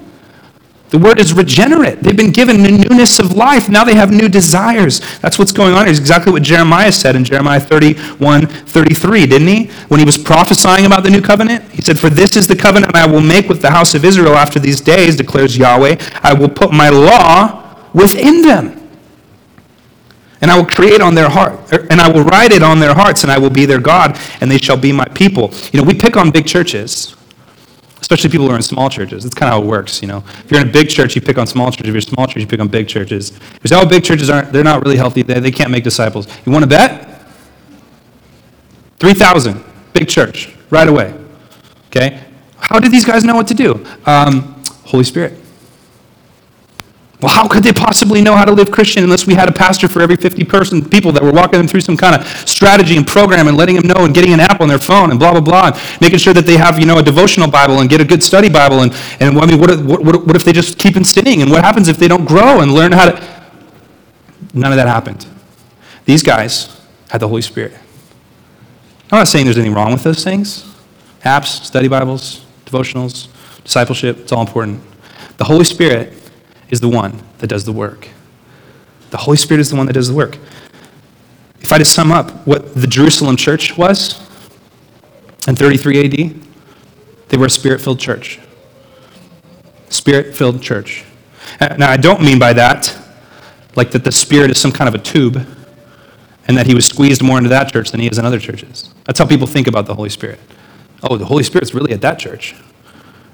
The 0.91 0.99
word 0.99 1.21
is 1.21 1.33
regenerate. 1.33 2.01
They've 2.01 2.17
been 2.17 2.33
given 2.33 2.65
a 2.67 2.69
newness 2.69 3.21
of 3.21 3.33
life. 3.33 3.69
Now 3.69 3.85
they 3.85 3.95
have 3.95 4.11
new 4.11 4.29
desires. 4.29 5.01
That's 5.21 5.39
what's 5.39 5.53
going 5.53 5.73
on 5.73 5.83
here. 5.83 5.91
It's 5.91 6.01
exactly 6.01 6.33
what 6.33 6.43
Jeremiah 6.43 6.91
said 6.91 7.15
in 7.15 7.23
Jeremiah 7.23 7.61
31, 7.61 8.49
33, 8.49 9.27
didn't 9.27 9.47
he? 9.47 9.67
When 9.87 10.01
he 10.01 10.05
was 10.05 10.19
prophesying 10.19 10.87
about 10.87 11.05
the 11.05 11.11
new 11.11 11.23
covenant, 11.23 11.71
he 11.71 11.81
said, 11.81 11.99
For 11.99 12.11
this 12.11 12.37
is 12.37 12.49
the 12.49 12.57
covenant 12.57 12.97
I 12.97 13.07
will 13.07 13.21
make 13.21 13.49
with 13.49 13.63
the 13.63 13.71
house 13.71 13.95
of 13.95 14.05
Israel 14.05 14.35
after 14.35 14.59
these 14.59 14.81
days, 14.81 15.15
declares 15.15 15.57
Yahweh. 15.57 15.97
I 16.25 16.35
will 16.35 16.49
put 16.49 16.73
my 16.73 16.89
law 16.89 17.77
within 17.95 18.43
them. 18.43 18.77
And 20.41 20.51
I 20.51 20.57
will 20.57 20.67
create 20.67 21.01
on 21.01 21.15
their 21.15 21.29
heart, 21.29 21.73
er, 21.73 21.87
and 21.91 22.01
I 22.01 22.11
will 22.11 22.25
write 22.25 22.51
it 22.51 22.65
on 22.65 22.81
their 22.81 22.95
hearts, 22.95 23.23
and 23.23 23.31
I 23.31 23.39
will 23.39 23.51
be 23.51 23.65
their 23.65 23.81
God, 23.81 24.19
and 24.41 24.51
they 24.51 24.59
shall 24.59 24.77
be 24.77 24.91
my 24.91 25.05
people. 25.05 25.53
You 25.73 25.81
know, 25.81 25.87
we 25.87 25.95
pick 25.95 26.17
on 26.17 26.31
big 26.31 26.47
churches 26.47 27.15
especially 28.01 28.31
people 28.31 28.47
who 28.47 28.53
are 28.53 28.57
in 28.57 28.63
small 28.63 28.91
churches. 28.91 29.25
That's 29.25 29.35
kind 29.35 29.53
of 29.53 29.59
how 29.59 29.63
it 29.63 29.67
works, 29.67 30.03
you 30.03 30.09
know. 30.09 30.25
If 30.45 30.51
you're 30.51 30.61
in 30.61 30.69
a 30.69 30.73
big 30.73 30.89
church, 30.89 31.15
you 31.15 31.21
pick 31.21 31.39
on 31.39 31.47
small 31.47 31.71
churches. 31.71 31.87
If 31.87 31.87
you're 31.89 31.99
a 31.99 32.03
small 32.03 32.27
church, 32.27 32.39
you 32.39 32.47
pick 32.47 32.61
on 32.61 32.69
big 32.69 32.89
churches. 32.89 33.33
Say, 33.65 33.77
oh, 33.77 33.87
big 33.87 34.05
churches 34.05 34.31
aren't, 34.31 34.53
they're 34.53 34.65
not 34.65 34.85
really 34.85 34.97
healthy. 34.97 35.23
They, 35.23 35.41
they 35.41 35.51
can't 35.51 35.71
make 35.71 35.85
disciples. 35.85 36.27
You 36.45 36.53
want 36.53 36.63
to 36.63 36.69
bet? 36.69 37.07
3,000, 38.99 39.65
big 39.95 40.09
church, 40.09 40.55
right 40.71 40.89
away. 40.89 41.15
Okay? 41.87 42.23
How 42.59 42.79
did 42.79 42.93
these 42.93 43.05
guys 43.05 43.25
know 43.25 43.35
what 43.35 43.49
to 43.49 43.55
do? 43.55 43.85
Um, 44.07 44.63
Holy 44.85 45.05
Spirit. 45.05 45.40
Well, 47.21 47.31
how 47.31 47.47
could 47.47 47.63
they 47.63 47.73
possibly 47.73 48.23
know 48.23 48.35
how 48.35 48.47
to 48.47 48.53
live 48.53 48.71
Christian 48.71 49.05
unless 49.05 49.27
we 49.27 49.35
had 49.35 49.47
a 49.47 49.53
pastor 49.53 49.89
for 49.89 50.01
every 50.01 50.17
50 50.17 50.43
person 50.45 50.89
people 50.89 51.13
that 51.13 51.23
were 51.23 51.33
walking 51.33 51.59
them 51.59 51.69
through 51.69 51.83
some 51.83 51.97
kind 51.97 52.19
of 52.19 52.27
strategy 52.49 52.97
and 52.97 53.07
program 53.07 53.47
and 53.47 53.59
letting 53.59 53.77
them 53.77 53.87
know 53.87 54.07
and 54.07 54.15
getting 54.15 54.33
an 54.33 54.41
app 54.41 54.63
on 54.63 54.69
their 54.69 54.79
phone 54.79 55.11
and 55.11 55.19
blah, 55.19 55.33
blah, 55.33 55.41
blah, 55.41 55.67
and 55.67 56.01
making 56.01 56.19
sure 56.19 56.33
that 56.33 56.47
they 56.47 56.57
have, 56.57 56.79
you 56.79 56.87
know, 56.87 56.99
a 56.99 57.03
devotional 57.03 57.51
Bible 57.51 57.81
and 57.81 57.91
get 57.91 58.01
a 58.01 58.07
good 58.07 58.23
study 58.23 58.49
Bible. 58.49 58.81
And, 58.81 58.93
and 59.21 59.39
I 59.39 59.45
mean, 59.45 59.61
what, 59.61 59.71
what, 59.85 60.03
what 60.03 60.27
what 60.27 60.37
if 60.37 60.45
they 60.45 60.53
just 60.53 60.79
keep 60.79 60.97
in 60.97 61.05
sinning? 61.05 61.43
And 61.43 61.51
what 61.51 61.63
happens 61.63 61.89
if 61.89 61.99
they 61.99 62.09
don't 62.09 62.25
grow 62.25 62.63
and 62.63 62.73
learn 62.73 62.93
how 62.93 63.11
to... 63.11 63.45
None 64.55 64.73
of 64.73 64.77
that 64.77 64.89
happened. 64.89 65.27
These 66.07 66.23
guys 66.23 66.81
had 67.11 67.21
the 67.21 67.29
Holy 67.29 67.43
Spirit. 67.43 67.75
I'm 69.13 69.19
not 69.19 69.29
saying 69.29 69.45
there's 69.45 69.59
anything 69.59 69.75
wrong 69.75 69.93
with 69.93 70.05
those 70.05 70.25
things. 70.25 70.65
Apps, 71.23 71.65
study 71.65 71.87
Bibles, 71.87 72.47
devotionals, 72.65 73.29
discipleship, 73.63 74.21
it's 74.21 74.33
all 74.33 74.41
important. 74.41 74.81
The 75.37 75.45
Holy 75.45 75.65
Spirit 75.65 76.20
is 76.71 76.81
the 76.81 76.89
one 76.89 77.23
that 77.39 77.49
does 77.49 77.65
the 77.65 77.73
work. 77.73 78.09
The 79.11 79.19
Holy 79.19 79.37
Spirit 79.37 79.61
is 79.61 79.71
the 79.71 79.77
one 79.77 79.87
that 79.87 79.93
does 79.93 80.09
the 80.09 80.15
work. 80.15 80.39
If 81.61 81.73
I 81.73 81.79
just 81.79 81.93
sum 81.93 82.13
up 82.13 82.47
what 82.47 82.75
the 82.75 82.87
Jerusalem 82.87 83.37
church 83.37 83.77
was 83.77 84.21
in 85.47 85.57
33 85.57 86.05
AD, 86.05 86.41
they 87.29 87.37
were 87.37 87.47
a 87.47 87.51
spirit 87.51 87.81
filled 87.81 88.01
church. 88.01 88.41
Spirit 89.89 90.35
filled 90.37 90.63
church. 90.63 91.05
Uh, 91.61 91.75
now, 91.79 91.91
I 91.91 91.97
don't 91.97 92.23
mean 92.23 92.39
by 92.39 92.53
that 92.53 92.97
like 93.77 93.91
that 93.93 94.05
the 94.05 94.13
Spirit 94.13 94.51
is 94.51 94.61
some 94.61 94.73
kind 94.73 94.89
of 94.89 94.95
a 94.95 95.03
tube 95.03 95.47
and 96.49 96.57
that 96.57 96.67
he 96.67 96.75
was 96.75 96.87
squeezed 96.87 97.23
more 97.23 97.39
into 97.39 97.51
that 97.51 97.73
church 97.73 97.91
than 97.91 98.01
he 98.01 98.09
is 98.09 98.19
in 98.19 98.25
other 98.25 98.39
churches. 98.39 98.93
That's 99.05 99.19
how 99.19 99.27
people 99.27 99.47
think 99.47 99.67
about 99.67 99.87
the 99.87 99.95
Holy 99.95 100.09
Spirit. 100.09 100.41
Oh, 101.03 101.17
the 101.17 101.25
Holy 101.25 101.43
Spirit's 101.43 101.75
really 101.75 101.93
at 101.93 102.01
that 102.01 102.19
church. 102.19 102.55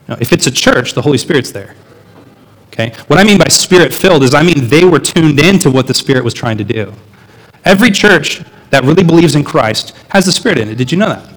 Now, 0.08 0.16
if 0.20 0.32
it's 0.32 0.46
a 0.46 0.50
church, 0.50 0.92
the 0.94 1.02
Holy 1.02 1.18
Spirit's 1.18 1.50
there. 1.50 1.74
Okay? 2.78 2.94
What 3.06 3.18
I 3.18 3.24
mean 3.24 3.38
by 3.38 3.48
spirit 3.48 3.94
filled 3.94 4.22
is 4.22 4.34
I 4.34 4.42
mean 4.42 4.68
they 4.68 4.84
were 4.84 4.98
tuned 4.98 5.40
in 5.40 5.58
to 5.60 5.70
what 5.70 5.86
the 5.86 5.94
Spirit 5.94 6.22
was 6.22 6.34
trying 6.34 6.58
to 6.58 6.64
do. 6.64 6.92
Every 7.64 7.90
church 7.90 8.42
that 8.68 8.84
really 8.84 9.02
believes 9.02 9.34
in 9.34 9.44
Christ 9.44 9.96
has 10.10 10.26
the 10.26 10.32
Spirit 10.32 10.58
in 10.58 10.68
it. 10.68 10.74
Did 10.74 10.92
you 10.92 10.98
know 10.98 11.08
that? 11.08 11.34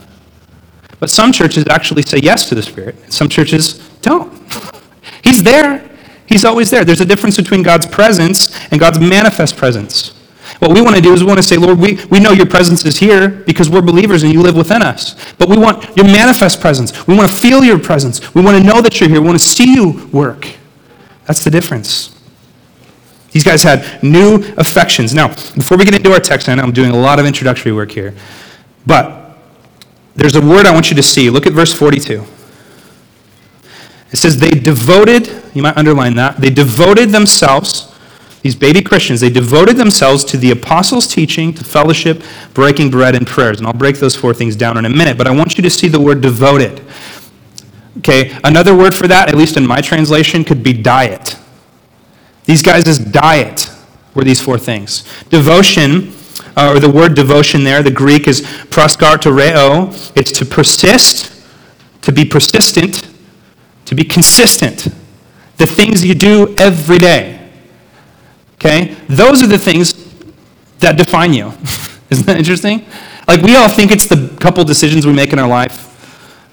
But 0.99 1.09
some 1.09 1.31
churches 1.31 1.65
actually 1.69 2.01
say 2.01 2.17
yes 2.17 2.49
to 2.49 2.55
the 2.55 2.61
Spirit, 2.61 3.11
some 3.11 3.29
churches 3.29 3.89
don't. 4.01 4.33
He's 5.23 5.41
there. 5.41 5.89
He's 6.27 6.43
always 6.43 6.69
there. 6.69 6.83
There's 6.83 7.01
a 7.01 7.05
difference 7.05 7.37
between 7.37 7.63
God's 7.63 7.87
presence 7.87 8.55
and 8.69 8.79
God's 8.79 8.99
manifest 8.99 9.55
presence. 9.55 10.13
What 10.59 10.73
we 10.73 10.81
want 10.81 10.95
to 10.97 11.01
do 11.01 11.13
is 11.13 11.21
we 11.21 11.27
want 11.27 11.39
to 11.39 11.43
say, 11.43 11.55
Lord, 11.55 11.79
we, 11.79 12.03
we 12.11 12.19
know 12.19 12.31
your 12.31 12.45
presence 12.45 12.85
is 12.85 12.97
here 12.97 13.29
because 13.29 13.69
we're 13.69 13.81
believers 13.81 14.23
and 14.23 14.33
you 14.33 14.41
live 14.41 14.57
within 14.57 14.81
us. 14.81 15.15
But 15.35 15.47
we 15.47 15.57
want 15.57 15.95
your 15.95 16.05
manifest 16.05 16.59
presence. 16.59 17.07
We 17.07 17.15
want 17.15 17.29
to 17.29 17.35
feel 17.35 17.63
your 17.63 17.79
presence. 17.79 18.35
We 18.35 18.41
want 18.41 18.57
to 18.57 18.63
know 18.63 18.81
that 18.81 18.99
you're 18.99 19.09
here. 19.09 19.21
We 19.21 19.27
want 19.27 19.39
to 19.39 19.45
see 19.45 19.73
you 19.73 20.07
work. 20.11 20.58
That's 21.29 21.43
the 21.43 21.51
difference. 21.51 22.19
These 23.33 23.43
guys 23.43 23.61
had 23.61 24.01
new 24.01 24.37
affections. 24.57 25.13
Now, 25.13 25.27
before 25.27 25.77
we 25.77 25.85
get 25.85 25.93
into 25.93 26.11
our 26.11 26.19
text, 26.19 26.49
I 26.49 26.55
know 26.55 26.63
I'm 26.63 26.71
doing 26.71 26.89
a 26.89 26.97
lot 26.97 27.19
of 27.19 27.27
introductory 27.27 27.71
work 27.71 27.91
here, 27.91 28.15
but 28.87 29.37
there's 30.15 30.35
a 30.35 30.41
word 30.41 30.65
I 30.65 30.73
want 30.73 30.89
you 30.89 30.95
to 30.95 31.03
see. 31.03 31.29
Look 31.29 31.45
at 31.45 31.53
verse 31.53 31.71
42. 31.71 32.25
It 34.11 34.17
says, 34.17 34.39
They 34.39 34.49
devoted, 34.49 35.29
you 35.53 35.61
might 35.61 35.77
underline 35.77 36.15
that, 36.15 36.37
they 36.37 36.49
devoted 36.49 37.09
themselves, 37.09 37.95
these 38.41 38.55
baby 38.55 38.81
Christians, 38.81 39.21
they 39.21 39.29
devoted 39.29 39.77
themselves 39.77 40.23
to 40.25 40.37
the 40.37 40.49
apostles' 40.49 41.05
teaching, 41.05 41.53
to 41.53 41.63
fellowship, 41.63 42.23
breaking 42.55 42.89
bread, 42.89 43.13
and 43.13 43.27
prayers. 43.27 43.59
And 43.59 43.67
I'll 43.67 43.73
break 43.73 43.97
those 43.97 44.15
four 44.15 44.33
things 44.33 44.55
down 44.55 44.77
in 44.77 44.85
a 44.85 44.89
minute, 44.89 45.15
but 45.15 45.27
I 45.27 45.31
want 45.31 45.57
you 45.57 45.61
to 45.61 45.69
see 45.69 45.89
the 45.89 46.01
word 46.01 46.21
devoted. 46.21 46.81
Okay, 47.99 48.37
another 48.43 48.75
word 48.75 48.95
for 48.95 49.07
that, 49.07 49.27
at 49.27 49.35
least 49.35 49.57
in 49.57 49.67
my 49.67 49.81
translation, 49.81 50.43
could 50.43 50.63
be 50.63 50.73
diet. 50.73 51.37
These 52.45 52.61
guys' 52.61 52.97
diet 52.97 53.69
were 54.15 54.23
these 54.23 54.41
four 54.41 54.57
things. 54.57 55.03
Devotion, 55.29 56.13
uh, 56.55 56.73
or 56.73 56.79
the 56.79 56.89
word 56.89 57.13
devotion 57.13 57.63
there, 57.63 57.83
the 57.83 57.91
Greek 57.91 58.27
is 58.27 58.41
proskartereo. 58.41 60.11
It's 60.15 60.31
to 60.31 60.45
persist, 60.45 61.45
to 62.01 62.11
be 62.11 62.23
persistent, 62.23 63.07
to 63.85 63.95
be 63.95 64.05
consistent. 64.05 64.87
The 65.57 65.67
things 65.67 66.05
you 66.05 66.15
do 66.15 66.55
every 66.57 66.99
day. 66.99 67.51
Okay? 68.55 68.95
Those 69.09 69.43
are 69.43 69.47
the 69.47 69.57
things 69.57 69.93
that 70.79 70.97
define 70.97 71.33
you. 71.33 71.47
Isn't 72.09 72.25
that 72.25 72.37
interesting? 72.37 72.85
Like, 73.27 73.41
we 73.41 73.57
all 73.57 73.67
think 73.67 73.91
it's 73.91 74.07
the 74.07 74.35
couple 74.39 74.63
decisions 74.63 75.05
we 75.05 75.13
make 75.13 75.33
in 75.33 75.39
our 75.39 75.47
life 75.47 75.88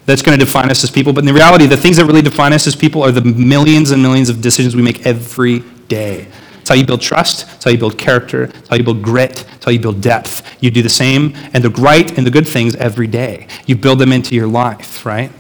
that's 0.06 0.22
going 0.22 0.38
to 0.38 0.44
define 0.44 0.70
us 0.70 0.82
as 0.84 0.90
people. 0.90 1.12
But 1.12 1.26
in 1.26 1.34
reality, 1.34 1.66
the 1.66 1.76
things 1.76 1.96
that 1.98 2.06
really 2.06 2.22
define 2.22 2.52
us 2.52 2.66
as 2.66 2.74
people 2.74 3.02
are 3.02 3.10
the 3.10 3.22
millions 3.22 3.90
and 3.90 4.02
millions 4.02 4.30
of 4.30 4.40
decisions 4.40 4.74
we 4.74 4.82
make 4.82 5.04
every 5.04 5.60
day. 5.88 6.28
It's 6.60 6.68
how 6.68 6.74
you 6.74 6.86
build 6.86 7.00
trust. 7.00 7.46
It's 7.54 7.64
how 7.64 7.70
you 7.70 7.78
build 7.78 7.98
character. 7.98 8.44
It's 8.44 8.68
how 8.68 8.76
you 8.76 8.82
build 8.82 9.02
grit. 9.02 9.44
It's 9.54 9.64
how 9.64 9.70
you 9.70 9.78
build 9.78 10.00
depth. 10.00 10.42
You 10.60 10.70
do 10.70 10.82
the 10.82 10.88
same 10.88 11.34
and 11.52 11.62
the 11.62 11.70
right 11.70 12.16
and 12.16 12.26
the 12.26 12.30
good 12.30 12.46
things 12.46 12.74
every 12.76 13.06
day. 13.06 13.46
You 13.66 13.76
build 13.76 13.98
them 13.98 14.12
into 14.12 14.34
your 14.34 14.48
life, 14.48 15.06
right? 15.06 15.30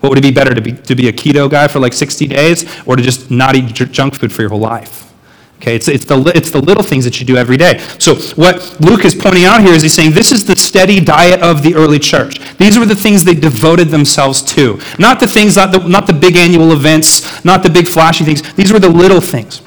What 0.00 0.08
would 0.10 0.18
it 0.18 0.22
be 0.22 0.30
better 0.30 0.54
to 0.54 0.60
be, 0.60 0.72
to 0.72 0.94
be 0.94 1.08
a 1.08 1.12
keto 1.12 1.50
guy 1.50 1.68
for 1.68 1.78
like 1.78 1.92
60 1.92 2.26
days 2.26 2.64
or 2.86 2.96
to 2.96 3.02
just 3.02 3.30
not 3.30 3.54
eat 3.54 3.72
junk 3.74 4.14
food 4.14 4.32
for 4.32 4.42
your 4.42 4.50
whole 4.50 4.60
life? 4.60 5.11
Okay, 5.62 5.76
it's, 5.76 5.86
it's, 5.86 6.04
the, 6.04 6.32
it's 6.34 6.50
the 6.50 6.60
little 6.60 6.82
things 6.82 7.04
that 7.04 7.20
you 7.20 7.24
do 7.24 7.36
every 7.36 7.56
day. 7.56 7.78
So, 8.00 8.16
what 8.34 8.80
Luke 8.80 9.04
is 9.04 9.14
pointing 9.14 9.44
out 9.44 9.60
here 9.60 9.72
is 9.72 9.82
he's 9.82 9.94
saying 9.94 10.10
this 10.10 10.32
is 10.32 10.44
the 10.44 10.56
steady 10.56 10.98
diet 10.98 11.40
of 11.40 11.62
the 11.62 11.76
early 11.76 12.00
church. 12.00 12.40
These 12.56 12.80
were 12.80 12.84
the 12.84 12.96
things 12.96 13.22
they 13.22 13.34
devoted 13.34 13.88
themselves 13.88 14.42
to. 14.54 14.80
Not 14.98 15.20
the 15.20 15.28
things, 15.28 15.54
not 15.54 15.70
the, 15.70 15.78
not 15.86 16.08
the 16.08 16.14
big 16.14 16.34
annual 16.34 16.72
events, 16.72 17.44
not 17.44 17.62
the 17.62 17.70
big 17.70 17.86
flashy 17.86 18.24
things. 18.24 18.42
These 18.54 18.72
were 18.72 18.80
the 18.80 18.88
little 18.88 19.20
things. 19.20 19.62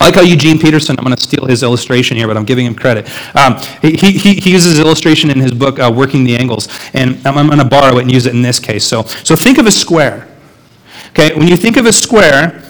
I 0.00 0.06
like 0.06 0.16
how 0.16 0.22
Eugene 0.22 0.58
Peterson, 0.58 0.96
I'm 0.98 1.04
going 1.04 1.14
to 1.14 1.22
steal 1.22 1.46
his 1.46 1.62
illustration 1.62 2.16
here, 2.16 2.26
but 2.26 2.36
I'm 2.36 2.44
giving 2.44 2.66
him 2.66 2.74
credit. 2.74 3.08
Um, 3.36 3.60
he, 3.80 3.92
he, 3.92 4.34
he, 4.34 4.50
uses 4.50 4.80
illustration 4.80 5.30
in 5.30 5.38
his 5.38 5.52
book, 5.52 5.78
uh, 5.78 5.92
Working 5.94 6.24
the 6.24 6.36
Angles, 6.36 6.66
and 6.94 7.24
I'm, 7.24 7.38
I'm 7.38 7.46
going 7.46 7.60
to 7.60 7.64
borrow 7.64 7.98
it 7.98 8.02
and 8.02 8.10
use 8.10 8.26
it 8.26 8.34
in 8.34 8.42
this 8.42 8.58
case. 8.58 8.84
So, 8.84 9.04
so 9.04 9.36
think 9.36 9.58
of 9.58 9.66
a 9.66 9.72
square. 9.72 10.26
Okay, 11.10 11.32
when 11.36 11.46
you 11.46 11.56
think 11.56 11.76
of 11.76 11.86
a 11.86 11.92
square, 11.92 12.67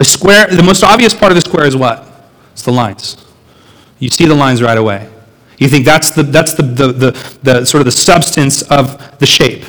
the 0.00 0.06
square, 0.06 0.46
the 0.46 0.62
most 0.62 0.82
obvious 0.82 1.12
part 1.12 1.30
of 1.30 1.36
the 1.36 1.42
square 1.42 1.66
is 1.66 1.76
what? 1.76 2.06
It's 2.52 2.62
the 2.62 2.72
lines. 2.72 3.22
You 3.98 4.08
see 4.08 4.24
the 4.24 4.34
lines 4.34 4.62
right 4.62 4.78
away. 4.78 5.10
You 5.58 5.68
think 5.68 5.84
that's 5.84 6.10
the, 6.12 6.22
that's 6.22 6.54
the, 6.54 6.62
the, 6.62 6.86
the, 6.86 7.38
the 7.42 7.64
sort 7.66 7.82
of 7.82 7.84
the 7.84 7.92
substance 7.92 8.62
of 8.70 9.18
the 9.18 9.26
shape. 9.26 9.62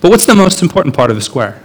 But 0.00 0.10
what's 0.10 0.26
the 0.26 0.34
most 0.34 0.60
important 0.60 0.96
part 0.96 1.12
of 1.12 1.16
a 1.16 1.20
square? 1.20 1.62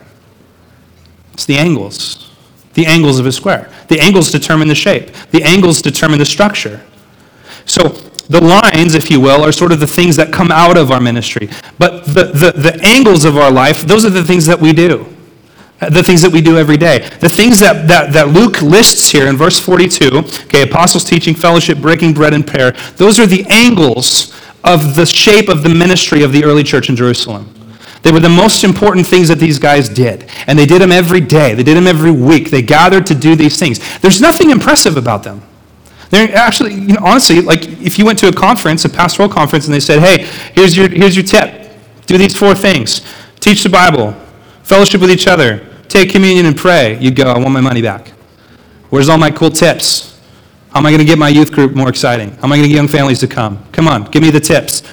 It's 1.34 1.47
the 1.47 1.58
angles. 1.58 2.32
The 2.75 2.86
angles 2.86 3.17
of 3.17 3.25
a 3.25 3.32
square. 3.32 3.73
The 3.88 3.99
angles 3.99 4.32
determine 4.32 4.67
the 4.67 4.75
shape. 4.75 5.12
The 5.32 5.41
angles 5.41 5.82
determine 5.82 6.19
the 6.19 6.28
structure. 6.28 6.86
So 7.65 7.88
the 8.30 8.39
lines, 8.39 8.93
if 8.93 9.10
you 9.10 9.19
will, 9.19 9.43
are 9.43 9.52
sort 9.52 9.71
of 9.71 9.80
the 9.80 9.88
things 9.88 10.15
that 10.17 10.32
come 10.32 10.52
out 10.52 10.78
of 10.78 10.91
our 10.91 11.02
ministry. 11.02 11.49
But 11.80 12.06
the, 12.06 12.25
the, 12.25 12.52
the 12.52 12.80
angles 12.84 13.25
of 13.25 13.36
our 13.36 13.49
life, 13.49 13.82
those 13.82 14.06
are 14.06 14.12
the 14.12 14.23
things 14.23 14.45
that 14.45 14.60
we 14.60 14.73
do. 14.73 15.08
Uh, 15.81 15.89
the 15.89 16.03
things 16.03 16.21
that 16.21 16.31
we 16.31 16.41
do 16.41 16.57
every 16.57 16.77
day. 16.77 16.99
The 17.19 17.29
things 17.29 17.59
that, 17.59 17.87
that, 17.87 18.11
that 18.13 18.29
Luke 18.29 18.61
lists 18.61 19.09
here 19.09 19.27
in 19.27 19.37
verse 19.37 19.59
42, 19.59 20.09
okay, 20.45 20.63
apostles 20.63 21.05
teaching, 21.05 21.33
fellowship, 21.33 21.77
breaking 21.77 22.13
bread, 22.13 22.33
and 22.33 22.45
prayer, 22.45 22.71
those 22.97 23.19
are 23.19 23.25
the 23.25 23.45
angles 23.49 24.33
of 24.63 24.95
the 24.95 25.05
shape 25.05 25.47
of 25.47 25.63
the 25.63 25.69
ministry 25.69 26.21
of 26.23 26.33
the 26.33 26.43
early 26.43 26.63
church 26.63 26.89
in 26.89 26.95
Jerusalem. 26.95 27.53
They 28.01 28.11
were 28.11 28.19
the 28.19 28.29
most 28.29 28.63
important 28.63 29.07
things 29.07 29.27
that 29.27 29.39
these 29.39 29.59
guys 29.59 29.89
did. 29.89 30.29
And 30.47 30.57
they 30.57 30.65
did 30.65 30.81
them 30.81 30.91
every 30.91 31.21
day. 31.21 31.53
They 31.53 31.63
did 31.63 31.75
them 31.75 31.87
every 31.87 32.11
week. 32.11 32.49
They 32.49 32.61
gathered 32.61 33.05
to 33.07 33.15
do 33.15 33.35
these 33.35 33.57
things. 33.59 33.79
There's 33.99 34.21
nothing 34.21 34.51
impressive 34.51 34.95
about 34.95 35.23
them. 35.23 35.41
They're 36.09 36.33
actually, 36.35 36.73
you 36.73 36.93
know, 36.93 37.01
honestly, 37.01 37.41
like 37.41 37.67
if 37.81 37.99
you 37.99 38.05
went 38.05 38.17
to 38.19 38.29
a 38.29 38.33
conference, 38.33 38.83
a 38.85 38.89
pastoral 38.89 39.29
conference, 39.29 39.65
and 39.65 39.73
they 39.73 39.79
said, 39.79 39.99
hey, 39.99 40.25
here's 40.53 40.75
your, 40.75 40.89
here's 40.89 41.15
your 41.15 41.25
tip. 41.25 41.71
Do 42.05 42.17
these 42.17 42.35
four 42.35 42.55
things. 42.55 43.01
Teach 43.39 43.63
the 43.63 43.69
Bible, 43.69 44.15
fellowship 44.69 45.01
with 45.01 45.12
each 45.12 45.27
other, 45.27 45.65
take 45.88 46.12
communion 46.12 46.45
and 46.45 46.55
pray, 46.55 46.97
you'd 46.99 47.15
go, 47.15 47.23
I 47.23 47.38
want 47.38 47.51
my 47.51 47.62
money 47.62 47.82
back. 47.82 48.10
Where's 48.89 49.10
all 49.10 49.17
my 49.17 49.32
cool 49.32 49.49
tips? 49.49 50.19
How 50.69 50.79
am 50.79 50.86
I 50.86 50.91
going 50.91 50.99
to 50.99 51.05
get 51.05 51.17
my 51.17 51.29
youth 51.29 51.51
group 51.51 51.73
more 51.73 51.89
exciting? 51.89 52.32
How 52.36 52.43
am 52.43 52.53
I 52.53 52.58
going 52.58 52.63
to 52.63 52.69
get 52.69 52.75
young 52.75 52.88
families 52.88 53.19
to 53.19 53.27
come? 53.27 53.63
Come 53.71 53.88
on, 53.88 54.05
give 54.05 54.21
me 54.21 54.29
the 54.29 54.39
tips. 54.39 54.84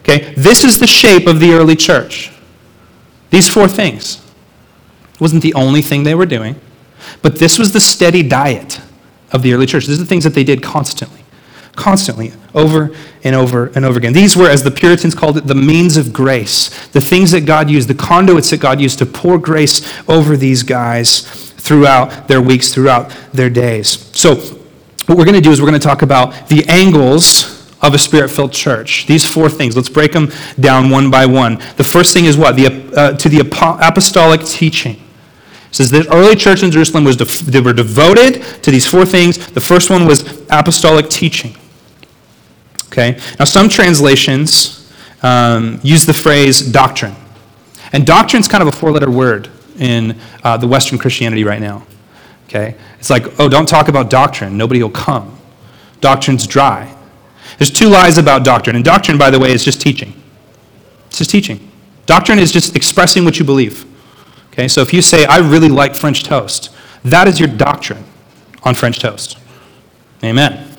Okay, 0.00 0.34
this 0.34 0.64
is 0.64 0.78
the 0.78 0.86
shape 0.86 1.26
of 1.26 1.40
the 1.40 1.52
early 1.52 1.76
church. 1.76 2.32
These 3.30 3.48
four 3.48 3.68
things. 3.68 4.16
It 5.14 5.20
wasn't 5.20 5.42
the 5.42 5.54
only 5.54 5.82
thing 5.82 6.02
they 6.02 6.14
were 6.14 6.26
doing, 6.26 6.60
but 7.22 7.36
this 7.38 7.58
was 7.58 7.72
the 7.72 7.80
steady 7.80 8.22
diet 8.22 8.80
of 9.32 9.42
the 9.42 9.54
early 9.54 9.66
church. 9.66 9.86
These 9.86 9.98
are 9.98 10.02
the 10.02 10.08
things 10.08 10.24
that 10.24 10.34
they 10.34 10.44
did 10.44 10.62
constantly 10.62 11.20
constantly, 11.80 12.32
over 12.54 12.94
and 13.24 13.34
over 13.34 13.66
and 13.74 13.84
over 13.84 13.98
again. 13.98 14.12
These 14.12 14.36
were, 14.36 14.48
as 14.48 14.62
the 14.62 14.70
Puritans 14.70 15.14
called 15.14 15.36
it, 15.36 15.46
the 15.46 15.54
means 15.54 15.96
of 15.96 16.12
grace, 16.12 16.68
the 16.88 17.00
things 17.00 17.30
that 17.32 17.42
God 17.42 17.70
used, 17.70 17.88
the 17.88 17.94
conduits 17.94 18.50
that 18.50 18.60
God 18.60 18.80
used 18.80 18.98
to 18.98 19.06
pour 19.06 19.38
grace 19.38 19.92
over 20.08 20.36
these 20.36 20.62
guys 20.62 21.20
throughout 21.52 22.28
their 22.28 22.40
weeks, 22.40 22.72
throughout 22.72 23.10
their 23.32 23.50
days. 23.50 24.10
So, 24.16 24.36
what 25.06 25.18
we're 25.18 25.24
going 25.24 25.34
to 25.34 25.40
do 25.40 25.50
is 25.50 25.60
we're 25.60 25.68
going 25.68 25.80
to 25.80 25.86
talk 25.86 26.02
about 26.02 26.48
the 26.48 26.64
angles 26.68 27.60
of 27.82 27.94
a 27.94 27.98
spirit 27.98 28.30
filled 28.30 28.52
church. 28.52 29.06
These 29.06 29.24
four 29.24 29.48
things. 29.48 29.74
Let's 29.74 29.88
break 29.88 30.12
them 30.12 30.30
down 30.58 30.90
one 30.90 31.10
by 31.10 31.26
one. 31.26 31.56
The 31.76 31.84
first 31.84 32.12
thing 32.12 32.26
is 32.26 32.36
what? 32.36 32.56
The, 32.56 32.92
uh, 32.94 33.16
to 33.16 33.28
the 33.28 33.40
apostolic 33.40 34.44
teaching. 34.44 34.96
It 35.70 35.74
says 35.74 35.90
the 35.90 36.06
early 36.12 36.36
church 36.36 36.62
in 36.62 36.70
Jerusalem 36.70 37.04
was 37.04 37.16
def- 37.16 37.40
they 37.40 37.60
were 37.60 37.72
devoted 37.72 38.42
to 38.62 38.70
these 38.70 38.86
four 38.86 39.06
things. 39.06 39.38
The 39.52 39.60
first 39.60 39.88
one 39.88 40.04
was 40.04 40.42
apostolic 40.50 41.08
teaching. 41.08 41.56
Okay? 42.90 43.18
Now, 43.38 43.44
some 43.44 43.68
translations 43.68 44.92
um, 45.22 45.80
use 45.82 46.06
the 46.06 46.14
phrase 46.14 46.60
doctrine. 46.60 47.14
And 47.92 48.06
doctrine 48.06 48.40
is 48.40 48.48
kind 48.48 48.62
of 48.62 48.68
a 48.68 48.72
four 48.72 48.90
letter 48.90 49.10
word 49.10 49.48
in 49.78 50.18
uh, 50.42 50.56
the 50.56 50.66
Western 50.66 50.98
Christianity 50.98 51.44
right 51.44 51.60
now. 51.60 51.86
Okay? 52.48 52.76
It's 52.98 53.10
like, 53.10 53.38
oh, 53.38 53.48
don't 53.48 53.68
talk 53.68 53.88
about 53.88 54.10
doctrine. 54.10 54.56
Nobody 54.56 54.82
will 54.82 54.90
come. 54.90 55.38
Doctrine's 56.00 56.46
dry. 56.46 56.94
There's 57.58 57.70
two 57.70 57.88
lies 57.88 58.18
about 58.18 58.44
doctrine. 58.44 58.76
And 58.76 58.84
doctrine, 58.84 59.18
by 59.18 59.30
the 59.30 59.38
way, 59.38 59.52
is 59.52 59.64
just 59.64 59.80
teaching. 59.80 60.20
It's 61.06 61.18
just 61.18 61.30
teaching. 61.30 61.70
Doctrine 62.06 62.38
is 62.38 62.50
just 62.52 62.74
expressing 62.74 63.24
what 63.24 63.38
you 63.38 63.44
believe. 63.44 63.84
Okay? 64.52 64.66
So 64.66 64.80
if 64.80 64.92
you 64.92 65.02
say, 65.02 65.26
I 65.26 65.38
really 65.38 65.68
like 65.68 65.94
French 65.94 66.24
toast, 66.24 66.70
that 67.04 67.28
is 67.28 67.38
your 67.38 67.48
doctrine 67.48 68.04
on 68.62 68.74
French 68.74 68.98
toast. 68.98 69.38
Amen. 70.22 70.69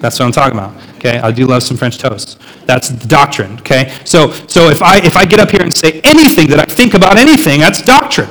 That's 0.00 0.18
what 0.18 0.26
I'm 0.26 0.32
talking 0.32 0.58
about. 0.58 0.74
Okay, 0.96 1.18
I 1.18 1.30
do 1.30 1.46
love 1.46 1.62
some 1.62 1.76
French 1.76 1.98
toast. 1.98 2.40
That's 2.66 2.90
doctrine. 2.90 3.58
Okay, 3.60 3.94
so 4.04 4.30
so 4.46 4.68
if 4.68 4.82
I 4.82 4.98
if 4.98 5.16
I 5.16 5.24
get 5.24 5.40
up 5.40 5.50
here 5.50 5.62
and 5.62 5.74
say 5.74 6.00
anything 6.04 6.48
that 6.48 6.60
I 6.60 6.64
think 6.64 6.94
about 6.94 7.18
anything, 7.18 7.60
that's 7.60 7.82
doctrine. 7.82 8.30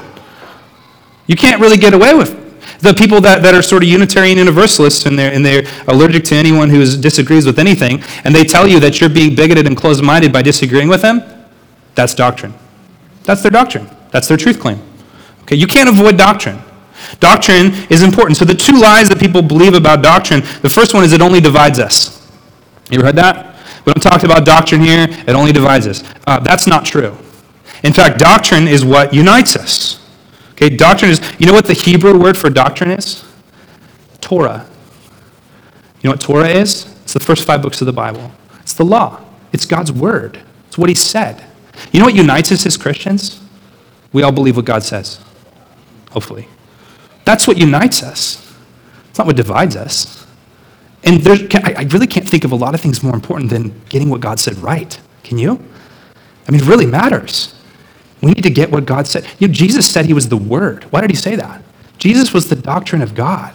You 1.27 1.35
can't 1.35 1.61
really 1.61 1.77
get 1.77 1.93
away 1.93 2.13
with 2.13 2.47
the 2.79 2.93
people 2.93 3.21
that, 3.21 3.41
that 3.41 3.55
are 3.55 3.61
sort 3.61 3.83
of 3.83 3.89
Unitarian 3.89 4.37
Universalists 4.37 5.05
and 5.05 5.17
they're, 5.17 5.33
and 5.33 5.45
they're 5.45 5.63
allergic 5.87 6.23
to 6.25 6.35
anyone 6.35 6.69
who 6.69 6.85
disagrees 6.85 7.45
with 7.45 7.59
anything, 7.59 8.03
and 8.23 8.33
they 8.33 8.43
tell 8.43 8.67
you 8.67 8.79
that 8.79 9.01
you're 9.01 9.09
being 9.09 9.35
bigoted 9.35 9.67
and 9.67 9.75
closed 9.75 10.03
minded 10.03 10.31
by 10.31 10.41
disagreeing 10.41 10.87
with 10.87 11.01
them, 11.01 11.23
that's 11.95 12.13
doctrine. 12.13 12.53
That's 13.23 13.41
their 13.41 13.51
doctrine. 13.51 13.89
That's 14.11 14.27
their 14.27 14.37
truth 14.37 14.59
claim. 14.59 14.79
Okay, 15.41 15.55
you 15.55 15.67
can't 15.67 15.89
avoid 15.89 16.17
doctrine. 16.17 16.59
Doctrine 17.19 17.73
is 17.89 18.03
important. 18.03 18.37
So, 18.37 18.45
the 18.45 18.53
two 18.53 18.79
lies 18.79 19.09
that 19.09 19.19
people 19.19 19.41
believe 19.41 19.73
about 19.73 20.03
doctrine 20.03 20.41
the 20.61 20.69
first 20.69 20.93
one 20.93 21.03
is 21.03 21.13
it 21.13 21.21
only 21.21 21.39
divides 21.39 21.79
us. 21.79 22.27
You 22.89 22.99
ever 22.99 23.07
heard 23.07 23.15
that? 23.15 23.55
We 23.85 23.93
don't 23.93 24.01
talk 24.01 24.23
about 24.23 24.45
doctrine 24.45 24.81
here, 24.81 25.07
it 25.09 25.29
only 25.29 25.51
divides 25.51 25.87
us. 25.87 26.03
Uh, 26.25 26.39
that's 26.39 26.67
not 26.67 26.85
true. 26.85 27.15
In 27.83 27.93
fact, 27.93 28.19
doctrine 28.19 28.67
is 28.67 28.83
what 28.83 29.13
unites 29.13 29.55
us. 29.55 30.03
Okay, 30.51 30.69
doctrine 30.69 31.11
is, 31.11 31.21
you 31.39 31.45
know 31.45 31.53
what 31.53 31.65
the 31.65 31.73
Hebrew 31.73 32.19
word 32.19 32.35
for 32.35 32.49
doctrine 32.49 32.91
is? 32.91 33.23
Torah. 34.19 34.67
You 36.01 36.09
know 36.09 36.11
what 36.11 36.21
Torah 36.21 36.49
is? 36.49 36.93
It's 37.03 37.13
the 37.13 37.19
first 37.19 37.45
five 37.45 37.61
books 37.61 37.79
of 37.81 37.85
the 37.85 37.93
Bible. 37.93 38.31
It's 38.59 38.73
the 38.73 38.83
law, 38.83 39.21
it's 39.53 39.65
God's 39.65 39.91
word, 39.91 40.41
it's 40.67 40.77
what 40.77 40.89
He 40.89 40.95
said. 40.95 41.45
You 41.91 41.99
know 41.99 42.07
what 42.07 42.15
unites 42.15 42.51
us 42.51 42.65
as 42.65 42.75
Christians? 42.75 43.39
We 44.11 44.23
all 44.23 44.31
believe 44.31 44.55
what 44.55 44.65
God 44.65 44.83
says, 44.83 45.19
hopefully. 46.11 46.47
That's 47.27 47.45
what 47.45 47.57
unites 47.57 48.03
us. 48.03 48.55
It's 49.09 49.17
not 49.17 49.27
what 49.27 49.35
divides 49.35 49.75
us. 49.75 50.25
And 51.03 51.19
there, 51.19 51.35
I 51.61 51.85
really 51.91 52.07
can't 52.07 52.27
think 52.27 52.45
of 52.45 52.53
a 52.53 52.55
lot 52.55 52.73
of 52.73 52.79
things 52.79 53.03
more 53.03 53.13
important 53.13 53.49
than 53.49 53.81
getting 53.89 54.09
what 54.09 54.21
God 54.21 54.39
said 54.39 54.57
right. 54.59 54.97
Can 55.25 55.37
you? 55.37 55.61
I 56.47 56.51
mean, 56.51 56.61
it 56.61 56.67
really 56.67 56.85
matters. 56.85 57.53
We 58.21 58.31
need 58.31 58.43
to 58.43 58.49
get 58.49 58.71
what 58.71 58.85
God 58.85 59.07
said. 59.07 59.27
You 59.39 59.49
know, 59.49 59.53
Jesus 59.53 59.85
said 59.91 60.05
he 60.05 60.13
was 60.13 60.29
the 60.29 60.37
Word. 60.37 60.85
Why 60.85 61.01
did 61.01 61.09
he 61.09 61.17
say 61.17 61.35
that? 61.35 61.61
Jesus 61.97 62.31
was 62.31 62.47
the 62.47 62.55
doctrine 62.55 63.01
of 63.01 63.13
God. 63.13 63.53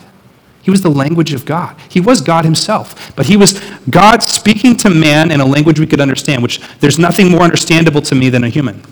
He 0.60 0.70
was 0.70 0.82
the 0.82 0.90
language 0.90 1.32
of 1.32 1.46
God. 1.46 1.74
He 1.88 1.98
was 1.98 2.20
God 2.20 2.44
himself. 2.44 3.16
But 3.16 3.24
he 3.24 3.38
was 3.38 3.58
God 3.88 4.22
speaking 4.22 4.76
to 4.76 4.90
man 4.90 5.30
in 5.30 5.40
a 5.40 5.46
language 5.46 5.80
we 5.80 5.86
could 5.86 6.02
understand, 6.02 6.42
which 6.42 6.60
there's 6.80 6.98
nothing 6.98 7.30
more 7.30 7.40
understandable 7.40 8.02
to 8.02 8.14
me 8.14 8.28
than 8.28 8.44
a 8.44 8.50
human, 8.50 8.82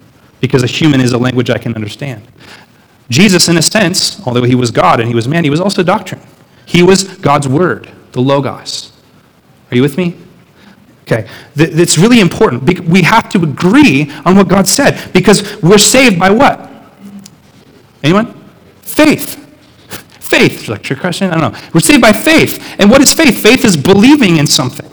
because 0.41 0.63
a 0.63 0.67
human 0.67 1.03
is 1.03 1.13
a 1.13 1.19
language 1.19 1.51
I 1.51 1.59
can 1.59 1.75
understand. 1.75 2.23
Jesus, 3.11 3.49
in 3.49 3.57
a 3.57 3.63
sense, 3.63 4.25
although 4.27 4.45
he 4.45 4.55
was 4.55 4.71
God 4.71 5.01
and 5.01 5.09
he 5.09 5.15
was 5.15 5.29
man, 5.29 5.45
he 5.45 5.51
was 5.51 5.61
also 5.61 5.83
doctrine. 5.83 6.21
He 6.65 6.83
was 6.83 7.05
God's 7.05 7.49
word, 7.49 7.91
the 8.13 8.21
Logos. 8.21 8.93
Are 9.71 9.77
you 9.77 9.83
with 9.83 9.99
me? 9.99 10.17
Okay. 11.03 11.29
It's 11.57 11.99
really 11.99 12.21
important. 12.21 12.63
We 12.89 13.03
have 13.03 13.29
to 13.31 13.43
agree 13.43 14.11
on 14.25 14.37
what 14.37 14.49
God 14.49 14.69
said 14.69 15.13
because 15.13 15.61
we're 15.61 15.79
saved 15.79 16.21
by 16.21 16.31
what? 16.31 16.71
Anyone? 18.05 18.33
Faith. 18.83 19.37
Faith. 20.21 20.69
Like 20.69 20.89
your 20.89 20.99
question? 20.99 21.31
I 21.33 21.41
don't 21.41 21.53
know. 21.53 21.61
We're 21.75 21.81
saved 21.81 22.01
by 22.01 22.13
faith. 22.13 22.77
And 22.79 22.89
what 22.89 23.03
is 23.03 23.13
faith? 23.13 23.43
Faith 23.43 23.65
is 23.65 23.77
believing 23.77 24.37
in 24.37 24.47
something. 24.47 24.89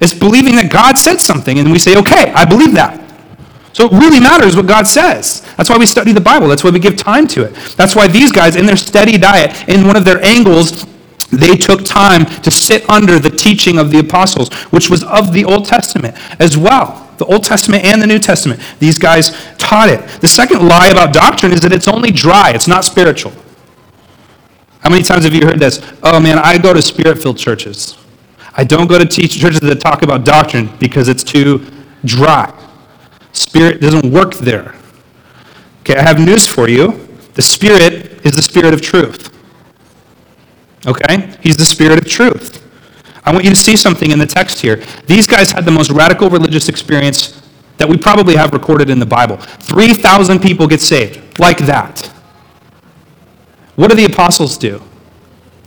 It's 0.00 0.14
believing 0.14 0.56
that 0.56 0.70
God 0.72 0.96
said 0.96 1.20
something, 1.20 1.58
and 1.58 1.70
we 1.70 1.78
say, 1.78 1.98
okay, 1.98 2.32
I 2.32 2.46
believe 2.46 2.72
that. 2.72 2.98
So 3.72 3.86
it 3.86 3.92
really 3.92 4.20
matters 4.20 4.56
what 4.56 4.66
God 4.66 4.86
says. 4.86 5.42
That's 5.56 5.70
why 5.70 5.78
we 5.78 5.86
study 5.86 6.12
the 6.12 6.20
Bible. 6.20 6.48
That's 6.48 6.64
why 6.64 6.70
we 6.70 6.80
give 6.80 6.96
time 6.96 7.28
to 7.28 7.44
it. 7.44 7.54
That's 7.76 7.94
why 7.94 8.08
these 8.08 8.32
guys, 8.32 8.56
in 8.56 8.66
their 8.66 8.76
steady 8.76 9.16
diet, 9.16 9.68
in 9.68 9.86
one 9.86 9.96
of 9.96 10.04
their 10.04 10.22
angles, 10.24 10.86
they 11.30 11.56
took 11.56 11.84
time 11.84 12.26
to 12.42 12.50
sit 12.50 12.88
under 12.90 13.18
the 13.18 13.30
teaching 13.30 13.78
of 13.78 13.90
the 13.90 14.00
apostles, 14.00 14.52
which 14.72 14.90
was 14.90 15.04
of 15.04 15.32
the 15.32 15.44
Old 15.44 15.66
Testament 15.66 16.16
as 16.40 16.56
well. 16.56 17.08
The 17.18 17.26
Old 17.26 17.44
Testament 17.44 17.84
and 17.84 18.02
the 18.02 18.06
New 18.06 18.18
Testament. 18.18 18.60
These 18.80 18.98
guys 18.98 19.30
taught 19.58 19.88
it. 19.88 20.06
The 20.20 20.28
second 20.28 20.66
lie 20.66 20.88
about 20.88 21.12
doctrine 21.12 21.52
is 21.52 21.60
that 21.60 21.72
it's 21.72 21.86
only 21.86 22.10
dry, 22.10 22.50
it's 22.50 22.66
not 22.66 22.84
spiritual. 22.84 23.32
How 24.80 24.90
many 24.90 25.02
times 25.02 25.24
have 25.24 25.34
you 25.34 25.46
heard 25.46 25.60
this? 25.60 25.80
Oh 26.02 26.18
man, 26.18 26.38
I 26.38 26.58
go 26.58 26.72
to 26.72 26.82
spirit 26.82 27.22
filled 27.22 27.38
churches. 27.38 27.98
I 28.54 28.64
don't 28.64 28.88
go 28.88 28.98
to 28.98 29.06
teach 29.06 29.38
churches 29.38 29.60
that 29.60 29.80
talk 29.80 30.02
about 30.02 30.24
doctrine 30.24 30.74
because 30.78 31.08
it's 31.08 31.22
too 31.22 31.64
dry. 32.04 32.52
Spirit 33.32 33.80
doesn't 33.80 34.10
work 34.10 34.34
there. 34.34 34.74
Okay, 35.80 35.96
I 35.96 36.02
have 36.02 36.18
news 36.18 36.46
for 36.46 36.68
you. 36.68 37.08
The 37.34 37.42
Spirit 37.42 38.24
is 38.24 38.32
the 38.32 38.42
Spirit 38.42 38.74
of 38.74 38.82
truth. 38.82 39.36
Okay? 40.86 41.34
He's 41.40 41.56
the 41.56 41.64
Spirit 41.64 41.98
of 41.98 42.06
truth. 42.06 42.66
I 43.24 43.32
want 43.32 43.44
you 43.44 43.50
to 43.50 43.56
see 43.56 43.76
something 43.76 44.10
in 44.10 44.18
the 44.18 44.26
text 44.26 44.60
here. 44.60 44.82
These 45.06 45.26
guys 45.26 45.50
had 45.50 45.64
the 45.64 45.70
most 45.70 45.90
radical 45.90 46.30
religious 46.30 46.68
experience 46.68 47.42
that 47.76 47.88
we 47.88 47.96
probably 47.96 48.36
have 48.36 48.52
recorded 48.52 48.90
in 48.90 48.98
the 48.98 49.06
Bible. 49.06 49.36
3,000 49.36 50.40
people 50.40 50.66
get 50.66 50.80
saved, 50.80 51.38
like 51.38 51.58
that. 51.58 52.06
What 53.76 53.90
do 53.90 53.96
the 53.96 54.04
apostles 54.04 54.58
do? 54.58 54.82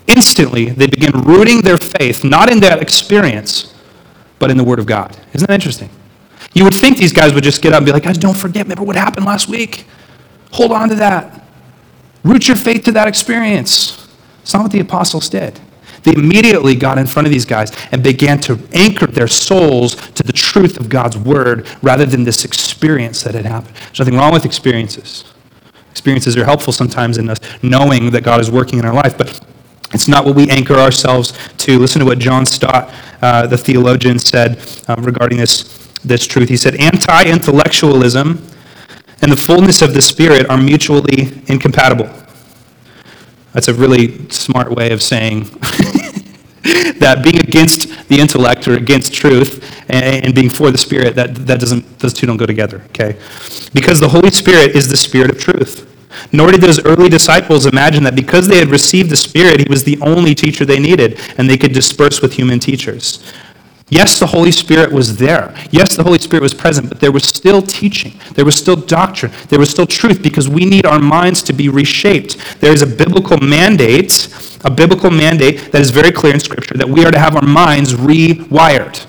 Instantly, 0.08 0.65
they 0.65 0.88
begin 0.88 1.12
rooting 1.21 1.62
their 1.62 1.78
faith 1.78 2.23
not 2.23 2.52
in 2.52 2.60
that 2.60 2.82
experience, 2.82 3.73
but 4.38 4.52
in 4.52 4.58
the 4.58 4.63
Word 4.63 4.80
of 4.80 4.86
God. 4.86 5.17
Isn't 5.34 5.47
that 5.47 5.54
interesting? 5.54 5.89
You 6.54 6.63
would 6.63 6.74
think 6.74 6.98
these 6.98 7.13
guys 7.13 7.34
would 7.34 7.44
just 7.44 7.62
get 7.62 7.74
up 7.74 7.78
and 7.78 7.86
be 7.86 7.92
like, 7.92 8.04
guys, 8.04 8.18
don't 8.18 8.38
forget, 8.38 8.66
remember 8.66 8.84
what 8.84 8.96
happened 8.96 9.26
last 9.26 9.48
week? 9.48 9.86
Hold 10.52 10.72
on 10.72 10.89
to 10.89 10.96
that. 10.96 11.44
Root 12.24 12.48
your 12.48 12.58
faith 12.58 12.84
to 12.86 12.92
that 12.92 13.08
experience. 13.08 14.08
It's 14.42 14.54
not 14.54 14.63
what 14.63 14.72
the 14.72 14.80
apostles 14.80 15.30
did. 15.30 15.60
They 16.04 16.13
immediately 16.13 16.76
got 16.76 16.98
in 16.98 17.08
front 17.08 17.28
of 17.28 17.32
these 17.32 17.46
guys 17.46 17.72
and 17.92 18.04
began 18.04 18.39
to 18.42 18.60
anchor 18.74 19.08
their 19.08 19.28
souls 19.28 19.96
to 20.12 20.24
the 20.24 20.34
truth 20.34 20.78
of 20.80 20.89
God's 20.89 21.18
word 21.18 21.68
rather 21.82 22.06
than 22.06 22.24
this 22.24 22.46
experience 22.46 23.24
that 23.24 23.36
had 23.36 23.46
happened. 23.46 23.76
There's 23.76 24.00
nothing 24.00 24.16
wrong 24.16 24.34
with 24.34 24.46
experiences. 24.46 25.24
Experiences 25.92 26.36
are 26.36 26.44
helpful 26.44 26.74
sometimes 26.74 27.18
in 27.18 27.30
us 27.30 27.39
knowing 27.63 28.12
that 28.12 28.24
God 28.24 28.42
is 28.42 28.52
working 28.52 28.80
in 28.80 28.86
our 28.86 28.94
life, 28.94 29.18
but 29.18 29.39
it's 29.94 30.08
not 30.08 30.26
what 30.26 30.36
we 30.36 30.50
anchor 30.50 30.76
ourselves 30.76 31.38
to. 31.60 31.80
Listen 31.80 32.00
to 32.00 32.06
what 32.06 32.20
John 32.20 32.46
Stott, 32.46 32.92
uh, 33.22 33.48
the 33.48 33.58
theologian, 33.58 34.20
said 34.20 34.60
um, 34.88 35.04
regarding 35.04 35.38
this, 35.38 35.83
this 36.04 36.26
truth. 36.28 36.50
He 36.50 36.58
said, 36.58 36.76
Anti 36.76 37.30
intellectualism 37.30 38.46
and 39.22 39.32
the 39.32 39.38
fullness 39.38 39.82
of 39.82 39.94
the 39.94 40.02
Spirit 40.02 40.50
are 40.50 40.58
mutually 40.58 41.42
incompatible. 41.48 42.10
That's 43.54 43.68
a 43.68 43.74
really 43.74 44.28
smart 44.30 44.72
way 44.72 44.92
of 44.92 45.02
saying 45.02 45.44
that 47.00 47.22
being 47.24 47.39
against 47.39 48.10
the 48.10 48.20
intellect 48.20 48.68
or 48.68 48.74
against 48.76 49.13
truth 49.13 49.63
and, 49.89 50.34
being 50.34 50.50
for 50.50 50.72
the 50.72 50.78
Spirit, 50.78 51.16
that, 51.16 51.36
that 51.36 51.60
doesn't, 51.60 52.00
those 52.00 52.13
two 52.13 52.26
don't 52.26 52.38
go 52.38 52.46
together, 52.46 52.82
okay? 52.88 53.18
Because 53.74 54.00
the 54.00 54.10
Holy 54.10 54.32
Spirit 54.32 54.76
is 54.76 54.89
the 54.89 54.98
Spirit 54.98 55.32
of 55.32 55.39
truth. 55.39 55.89
Nor 56.32 56.52
did 56.52 56.62
those 56.62 56.84
early 56.86 57.10
disciples 57.10 57.66
imagine 57.66 58.04
that 58.04 58.16
because 58.16 58.48
they 58.48 58.58
had 58.58 58.70
received 58.70 59.10
the 59.10 59.16
Spirit, 59.16 59.60
he 59.60 59.68
was 59.70 59.84
the 59.84 60.00
only 60.02 60.36
teacher 60.36 60.66
they 60.66 60.80
needed, 60.80 61.20
and 61.38 61.50
they 61.50 61.58
could 61.58 61.74
disperse 61.74 62.22
with 62.22 62.34
human 62.34 62.60
teachers. 62.60 63.24
Yes, 63.89 64.19
the 64.19 64.28
Holy 64.28 64.52
Spirit 64.52 64.91
was 64.91 65.17
there. 65.17 65.54
Yes, 65.69 65.96
the 65.96 66.04
Holy 66.04 66.17
Spirit 66.17 66.41
was 66.41 66.54
present, 66.54 66.89
but 66.89 67.00
there 67.00 67.12
was 67.12 67.26
still 67.26 67.62
teaching. 67.62 68.19
There 68.34 68.46
was 68.46 68.56
still 68.56 68.76
doctrine. 68.76 69.32
There 69.50 69.60
was 69.60 69.69
still 69.69 69.86
truth 69.86 70.24
because 70.24 70.50
we 70.50 70.65
need 70.65 70.86
our 70.86 71.00
minds 71.00 71.43
to 71.43 71.54
be 71.54 71.69
reshaped. 71.69 72.60
There 72.60 72.74
is 72.74 72.82
a 72.82 72.88
biblical 72.88 73.38
mandate, 73.38 74.30
a 74.63 74.72
biblical 74.72 75.12
mandate 75.12 75.72
that 75.72 75.82
is 75.82 75.91
very 75.91 76.12
clear 76.12 76.34
in 76.34 76.39
Scripture 76.39 76.76
that 76.76 76.89
we 76.89 77.06
are 77.06 77.12
to 77.12 77.19
have 77.19 77.36
our 77.36 77.46
minds 77.46 77.93
rewired. 77.93 79.06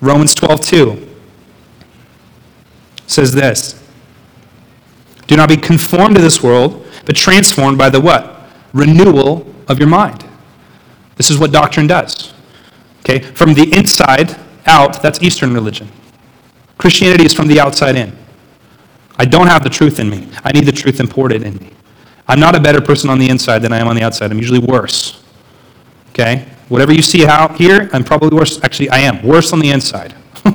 Romans 0.00 0.34
12, 0.34 0.60
2 0.60 1.08
says 3.06 3.32
this 3.32 3.82
Do 5.26 5.36
not 5.36 5.48
be 5.48 5.56
conformed 5.56 6.16
to 6.16 6.22
this 6.22 6.42
world, 6.42 6.86
but 7.06 7.16
transformed 7.16 7.78
by 7.78 7.88
the 7.88 8.00
what? 8.00 8.42
Renewal 8.74 9.46
of 9.68 9.78
your 9.78 9.88
mind. 9.88 10.24
This 11.16 11.30
is 11.30 11.38
what 11.38 11.52
doctrine 11.52 11.86
does. 11.86 12.33
Okay? 13.04 13.20
From 13.20 13.54
the 13.54 13.76
inside 13.76 14.36
out, 14.66 15.02
that's 15.02 15.22
Eastern 15.22 15.52
religion. 15.52 15.88
Christianity 16.78 17.24
is 17.24 17.34
from 17.34 17.48
the 17.48 17.60
outside 17.60 17.96
in. 17.96 18.16
I 19.18 19.24
don't 19.24 19.46
have 19.46 19.62
the 19.62 19.70
truth 19.70 20.00
in 20.00 20.10
me. 20.10 20.28
I 20.42 20.52
need 20.52 20.64
the 20.64 20.72
truth 20.72 21.00
imported 21.00 21.42
in 21.42 21.56
me. 21.56 21.70
I'm 22.26 22.40
not 22.40 22.54
a 22.54 22.60
better 22.60 22.80
person 22.80 23.10
on 23.10 23.18
the 23.18 23.28
inside 23.28 23.60
than 23.60 23.72
I 23.72 23.78
am 23.78 23.86
on 23.86 23.94
the 23.94 24.02
outside. 24.02 24.30
I'm 24.30 24.38
usually 24.38 24.58
worse. 24.58 25.22
Okay? 26.10 26.46
Whatever 26.68 26.92
you 26.92 27.02
see 27.02 27.26
out 27.26 27.56
here, 27.56 27.90
I'm 27.92 28.02
probably 28.02 28.36
worse. 28.36 28.62
Actually, 28.64 28.88
I 28.90 28.98
am 29.00 29.22
worse 29.22 29.52
on 29.52 29.58
the 29.58 29.70
inside. 29.70 30.14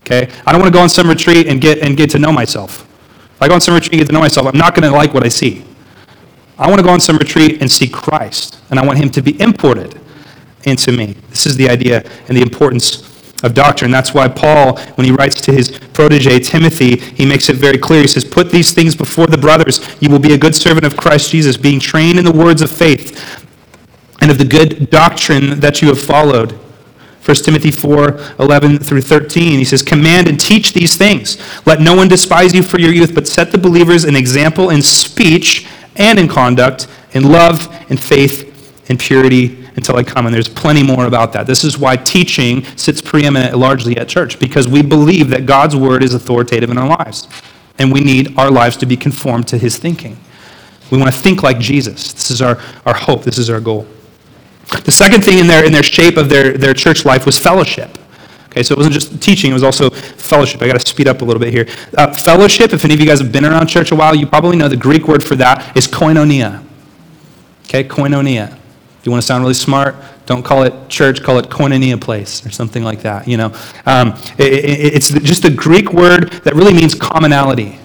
okay? 0.00 0.32
I 0.46 0.52
don't 0.52 0.60
want 0.60 0.72
to 0.72 0.76
go 0.76 0.82
on 0.82 0.88
some 0.88 1.08
retreat 1.08 1.46
and 1.46 1.60
get 1.60 1.78
and 1.78 1.96
get 1.96 2.10
to 2.10 2.18
know 2.18 2.32
myself. 2.32 2.86
If 3.34 3.42
I 3.42 3.48
go 3.48 3.54
on 3.54 3.60
some 3.60 3.74
retreat 3.74 3.92
and 3.92 4.00
get 4.00 4.06
to 4.06 4.12
know 4.12 4.20
myself, 4.20 4.46
I'm 4.46 4.56
not 4.56 4.74
going 4.74 4.90
to 4.90 4.96
like 4.96 5.12
what 5.12 5.24
I 5.24 5.28
see. 5.28 5.64
I 6.58 6.66
want 6.66 6.78
to 6.78 6.84
go 6.84 6.90
on 6.90 6.98
some 6.98 7.18
retreat 7.18 7.60
and 7.60 7.70
see 7.70 7.86
Christ, 7.86 8.58
and 8.70 8.80
I 8.80 8.84
want 8.84 8.98
him 8.98 9.10
to 9.10 9.22
be 9.22 9.40
imported 9.40 10.00
into 10.68 10.92
me. 10.92 11.14
This 11.30 11.46
is 11.46 11.56
the 11.56 11.68
idea 11.68 12.04
and 12.28 12.36
the 12.36 12.42
importance 12.42 13.08
of 13.42 13.54
doctrine. 13.54 13.90
That's 13.90 14.14
why 14.14 14.28
Paul, 14.28 14.78
when 14.96 15.04
he 15.04 15.12
writes 15.12 15.40
to 15.42 15.52
his 15.52 15.78
protege 15.92 16.40
Timothy, 16.40 16.96
he 16.96 17.24
makes 17.24 17.48
it 17.48 17.56
very 17.56 17.78
clear. 17.78 18.02
He 18.02 18.08
says, 18.08 18.24
Put 18.24 18.50
these 18.50 18.72
things 18.72 18.96
before 18.96 19.26
the 19.26 19.38
brothers. 19.38 19.80
You 20.00 20.10
will 20.10 20.18
be 20.18 20.32
a 20.32 20.38
good 20.38 20.54
servant 20.54 20.84
of 20.84 20.96
Christ 20.96 21.30
Jesus, 21.30 21.56
being 21.56 21.80
trained 21.80 22.18
in 22.18 22.24
the 22.24 22.32
words 22.32 22.62
of 22.62 22.70
faith 22.70 23.46
and 24.20 24.30
of 24.30 24.38
the 24.38 24.44
good 24.44 24.90
doctrine 24.90 25.60
that 25.60 25.80
you 25.80 25.88
have 25.88 26.02
followed. 26.02 26.52
1 27.24 27.36
Timothy 27.36 27.70
4 27.70 28.18
11 28.40 28.78
through 28.78 29.02
13. 29.02 29.58
He 29.58 29.64
says, 29.64 29.82
Command 29.82 30.28
and 30.28 30.40
teach 30.40 30.72
these 30.72 30.96
things. 30.96 31.38
Let 31.66 31.80
no 31.80 31.94
one 31.94 32.08
despise 32.08 32.54
you 32.54 32.62
for 32.62 32.80
your 32.80 32.92
youth, 32.92 33.14
but 33.14 33.28
set 33.28 33.52
the 33.52 33.58
believers 33.58 34.04
an 34.04 34.16
example 34.16 34.70
in 34.70 34.82
speech 34.82 35.66
and 35.96 36.18
in 36.18 36.28
conduct, 36.28 36.88
in 37.12 37.24
love, 37.30 37.68
in 37.90 37.96
faith, 37.96 38.46
in 38.90 38.96
purity 38.96 39.67
until 39.78 39.96
I 39.96 40.02
come. 40.02 40.26
And 40.26 40.34
there's 40.34 40.48
plenty 40.48 40.82
more 40.82 41.06
about 41.06 41.32
that. 41.32 41.46
This 41.46 41.64
is 41.64 41.78
why 41.78 41.96
teaching 41.96 42.64
sits 42.76 43.00
preeminent 43.00 43.56
largely 43.56 43.96
at 43.96 44.08
church, 44.08 44.38
because 44.38 44.68
we 44.68 44.82
believe 44.82 45.30
that 45.30 45.46
God's 45.46 45.74
word 45.74 46.02
is 46.02 46.12
authoritative 46.12 46.68
in 46.70 46.76
our 46.76 46.88
lives. 46.88 47.26
And 47.78 47.90
we 47.92 48.00
need 48.00 48.36
our 48.36 48.50
lives 48.50 48.76
to 48.78 48.86
be 48.86 48.96
conformed 48.96 49.48
to 49.48 49.56
his 49.56 49.78
thinking. 49.78 50.18
We 50.90 50.98
want 50.98 51.14
to 51.14 51.18
think 51.18 51.42
like 51.42 51.58
Jesus. 51.58 52.12
This 52.12 52.30
is 52.30 52.42
our, 52.42 52.58
our 52.84 52.94
hope, 52.94 53.22
this 53.22 53.38
is 53.38 53.48
our 53.48 53.60
goal. 53.60 53.86
The 54.84 54.90
second 54.90 55.24
thing 55.24 55.38
in 55.38 55.46
their, 55.46 55.64
in 55.64 55.72
their 55.72 55.82
shape 55.82 56.16
of 56.16 56.28
their, 56.28 56.52
their 56.52 56.74
church 56.74 57.04
life 57.04 57.24
was 57.24 57.38
fellowship. 57.38 57.96
Okay, 58.46 58.62
so 58.62 58.74
it 58.74 58.78
wasn't 58.78 58.94
just 58.94 59.22
teaching, 59.22 59.50
it 59.50 59.54
was 59.54 59.62
also 59.62 59.90
fellowship. 59.90 60.60
I 60.60 60.66
got 60.66 60.80
to 60.80 60.86
speed 60.86 61.06
up 61.06 61.22
a 61.22 61.24
little 61.24 61.40
bit 61.40 61.52
here. 61.52 61.68
Uh, 61.96 62.12
fellowship, 62.12 62.72
if 62.72 62.84
any 62.84 62.94
of 62.94 63.00
you 63.00 63.06
guys 63.06 63.20
have 63.20 63.30
been 63.30 63.44
around 63.44 63.66
church 63.68 63.92
a 63.92 63.94
while, 63.94 64.14
you 64.14 64.26
probably 64.26 64.56
know 64.56 64.68
the 64.68 64.76
Greek 64.76 65.06
word 65.06 65.22
for 65.22 65.36
that 65.36 65.76
is 65.76 65.86
koinonia. 65.86 66.64
Okay, 67.66 67.84
koinonia 67.84 68.58
you 69.04 69.12
want 69.12 69.22
to 69.22 69.26
sound 69.26 69.42
really 69.42 69.54
smart, 69.54 69.94
don't 70.26 70.42
call 70.42 70.64
it 70.64 70.88
church, 70.88 71.22
call 71.22 71.38
it 71.38 71.46
koinonia 71.46 72.00
place 72.00 72.44
or 72.44 72.50
something 72.50 72.82
like 72.82 73.02
that. 73.02 73.26
You 73.26 73.36
know, 73.36 73.54
um, 73.86 74.08
it, 74.38 74.52
it, 74.52 74.94
it's 74.94 75.10
just 75.10 75.44
a 75.44 75.50
Greek 75.50 75.92
word 75.92 76.30
that 76.44 76.54
really 76.54 76.74
means 76.74 76.94
commonality. 76.94 77.78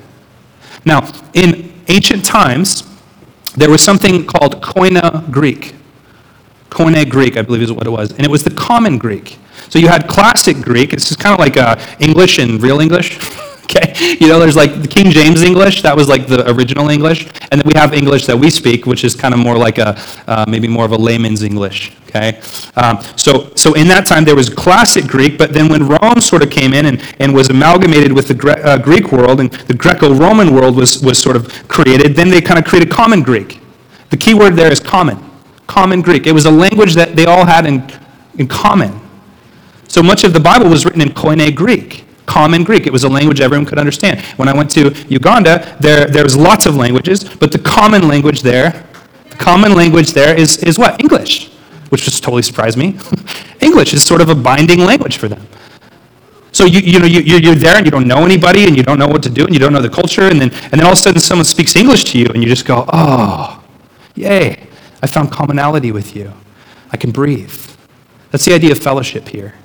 Now, 0.85 1.09
in 1.33 1.73
ancient 1.87 2.25
times, 2.25 2.83
there 3.55 3.69
was 3.69 3.81
something 3.81 4.25
called 4.25 4.61
Koine 4.61 5.31
Greek. 5.31 5.75
Koine 6.69 7.09
Greek, 7.09 7.37
I 7.37 7.43
believe 7.43 7.61
is 7.61 7.71
what 7.71 7.85
it 7.85 7.91
was. 7.91 8.11
And 8.11 8.21
it 8.21 8.29
was 8.29 8.43
the 8.43 8.51
common 8.51 8.97
Greek. 8.97 9.37
So 9.69 9.79
you 9.79 9.87
had 9.87 10.07
classic 10.07 10.57
Greek. 10.57 10.91
It's 10.91 11.07
just 11.07 11.19
kind 11.19 11.33
of 11.33 11.39
like 11.39 11.55
uh, 11.55 11.79
English 11.99 12.39
and 12.39 12.61
real 12.61 12.79
English. 12.79 13.19
Okay? 13.63 14.17
You 14.19 14.27
know, 14.27 14.39
there's 14.39 14.55
like 14.55 14.81
the 14.81 14.87
King 14.87 15.11
James 15.11 15.41
English, 15.41 15.81
that 15.81 15.95
was 15.95 16.07
like 16.07 16.27
the 16.27 16.49
original 16.51 16.89
English. 16.89 17.27
And 17.51 17.61
then 17.61 17.63
we 17.65 17.73
have 17.75 17.93
English 17.93 18.25
that 18.27 18.37
we 18.37 18.49
speak, 18.49 18.85
which 18.85 19.03
is 19.03 19.15
kind 19.15 19.33
of 19.33 19.39
more 19.39 19.57
like 19.57 19.77
a, 19.77 19.99
uh, 20.27 20.45
maybe 20.47 20.67
more 20.67 20.85
of 20.85 20.91
a 20.91 20.97
layman's 20.97 21.43
English, 21.43 21.95
okay? 22.07 22.39
Um, 22.75 23.01
so, 23.15 23.51
so 23.55 23.73
in 23.73 23.87
that 23.87 24.05
time 24.05 24.25
there 24.25 24.35
was 24.35 24.49
classic 24.49 25.05
Greek, 25.05 25.37
but 25.37 25.53
then 25.53 25.69
when 25.69 25.87
Rome 25.87 26.21
sort 26.21 26.43
of 26.43 26.49
came 26.49 26.73
in 26.73 26.85
and, 26.85 27.15
and 27.19 27.33
was 27.33 27.49
amalgamated 27.49 28.11
with 28.11 28.27
the 28.27 28.33
Gre- 28.33 28.51
uh, 28.51 28.77
Greek 28.77 29.11
world 29.11 29.39
and 29.39 29.51
the 29.51 29.73
Greco-Roman 29.73 30.53
world 30.53 30.75
was, 30.75 31.03
was 31.03 31.17
sort 31.17 31.35
of 31.35 31.67
created, 31.67 32.15
then 32.15 32.29
they 32.29 32.41
kind 32.41 32.59
of 32.59 32.65
created 32.65 32.91
common 32.91 33.21
Greek. 33.21 33.59
The 34.09 34.17
key 34.17 34.33
word 34.33 34.55
there 34.55 34.71
is 34.71 34.79
common. 34.79 35.17
Common 35.65 36.01
Greek. 36.01 36.27
It 36.27 36.33
was 36.33 36.45
a 36.45 36.51
language 36.51 36.93
that 36.93 37.15
they 37.15 37.25
all 37.25 37.45
had 37.45 37.65
in, 37.65 37.89
in 38.37 38.47
common. 38.47 38.99
So 39.87 40.03
much 40.03 40.23
of 40.23 40.33
the 40.33 40.39
Bible 40.39 40.69
was 40.69 40.85
written 40.85 41.01
in 41.01 41.09
Koine 41.09 41.55
Greek 41.55 42.05
common 42.25 42.63
Greek. 42.63 42.87
It 42.87 42.93
was 42.93 43.03
a 43.03 43.09
language 43.09 43.41
everyone 43.41 43.65
could 43.65 43.79
understand. 43.79 44.21
When 44.37 44.47
I 44.47 44.55
went 44.55 44.69
to 44.71 44.93
Uganda, 45.07 45.75
there, 45.79 46.05
there 46.07 46.23
was 46.23 46.35
lots 46.35 46.65
of 46.65 46.75
languages, 46.75 47.23
but 47.23 47.51
the 47.51 47.59
common 47.59 48.07
language 48.07 48.41
there, 48.41 48.85
the 49.29 49.35
common 49.35 49.75
language 49.75 50.13
there 50.13 50.37
is, 50.37 50.57
is 50.57 50.77
what? 50.77 50.99
English, 50.99 51.51
which 51.89 52.03
just 52.03 52.23
totally 52.23 52.41
surprised 52.41 52.77
me. 52.77 52.97
English 53.61 53.93
is 53.93 54.03
sort 54.03 54.21
of 54.21 54.29
a 54.29 54.35
binding 54.35 54.79
language 54.79 55.17
for 55.17 55.27
them. 55.27 55.45
So 56.51 56.65
you, 56.65 56.81
you 56.81 56.99
know, 56.99 57.07
you, 57.07 57.21
you're 57.21 57.55
there 57.55 57.77
and 57.77 57.85
you 57.85 57.91
don't 57.91 58.07
know 58.07 58.23
anybody 58.23 58.65
and 58.65 58.77
you 58.77 58.83
don't 58.83 58.99
know 58.99 59.07
what 59.07 59.23
to 59.23 59.29
do 59.29 59.45
and 59.45 59.53
you 59.53 59.59
don't 59.59 59.73
know 59.73 59.81
the 59.81 59.89
culture 59.89 60.27
and 60.27 60.39
then, 60.39 60.51
and 60.53 60.73
then 60.73 60.83
all 60.83 60.91
of 60.91 60.99
a 60.99 61.01
sudden 61.01 61.19
someone 61.19 61.45
speaks 61.45 61.75
English 61.75 62.03
to 62.05 62.19
you 62.19 62.27
and 62.27 62.43
you 62.43 62.47
just 62.47 62.65
go, 62.65 62.85
oh, 62.93 63.63
yay, 64.13 64.67
I 65.01 65.07
found 65.07 65.31
commonality 65.31 65.91
with 65.91 66.15
you. 66.15 66.31
I 66.91 66.97
can 66.97 67.09
breathe. 67.11 67.59
That's 68.29 68.45
the 68.45 68.53
idea 68.53 68.71
of 68.71 68.77
fellowship 68.77 69.27
here. 69.27 69.55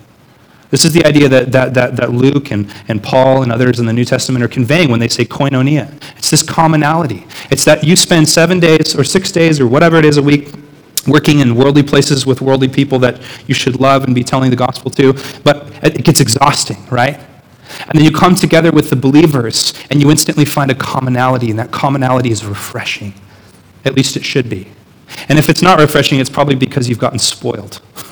This 0.71 0.85
is 0.85 0.93
the 0.93 1.05
idea 1.07 1.29
that, 1.29 1.51
that, 1.53 1.75
that, 1.75 1.97
that 1.97 2.13
Luke 2.13 2.51
and, 2.51 2.73
and 2.89 3.03
Paul 3.03 3.43
and 3.43 3.51
others 3.51 3.81
in 3.81 3.87
the 3.87 3.93
New 3.93 4.05
Testament 4.05 4.45
are 4.45 4.49
conveying 4.49 4.91
when 4.91 5.01
they 5.01 5.09
say 5.09 5.25
koinonia. 5.25 5.91
It's 6.19 6.31
this 6.31 6.43
commonality. 6.43 7.27
It's 7.51 7.65
that 7.65 7.85
you 7.85 7.97
spend 7.97 8.29
seven 8.29 8.61
days 8.61 8.95
or 8.95 9.03
six 9.03 9.33
days 9.33 9.61
or 9.61 9.67
whatever 9.67 9.97
it 9.97 10.05
is 10.05 10.19
a 10.19 10.23
week 10.23 10.53
working 11.07 11.41
in 11.41 11.55
worldly 11.55 11.83
places 11.83 12.27
with 12.27 12.41
worldly 12.41 12.69
people 12.69 12.99
that 12.99 13.21
you 13.47 13.55
should 13.55 13.81
love 13.81 14.05
and 14.05 14.15
be 14.15 14.23
telling 14.23 14.51
the 14.51 14.57
gospel 14.57 14.91
to, 14.91 15.15
but 15.43 15.73
it 15.83 16.05
gets 16.05 16.21
exhausting, 16.21 16.85
right? 16.91 17.19
And 17.87 17.99
then 17.99 18.05
you 18.05 18.11
come 18.11 18.35
together 18.35 18.71
with 18.71 18.91
the 18.91 18.97
believers 18.97 19.73
and 19.91 20.01
you 20.03 20.11
instantly 20.11 20.45
find 20.45 20.71
a 20.71 20.75
commonality, 20.75 21.51
and 21.51 21.59
that 21.59 21.71
commonality 21.71 22.31
is 22.31 22.45
refreshing. 22.45 23.15
At 23.85 23.95
least 23.95 24.17
it 24.17 24.25
should 24.25 24.49
be. 24.49 24.69
And 25.29 25.39
if 25.39 25.49
it's 25.49 25.63
not 25.63 25.79
refreshing, 25.79 26.19
it's 26.21 26.31
probably 26.31 26.55
because 26.55 26.89
you've 26.89 26.99
gotten 26.99 27.19
spoiled. 27.19 27.81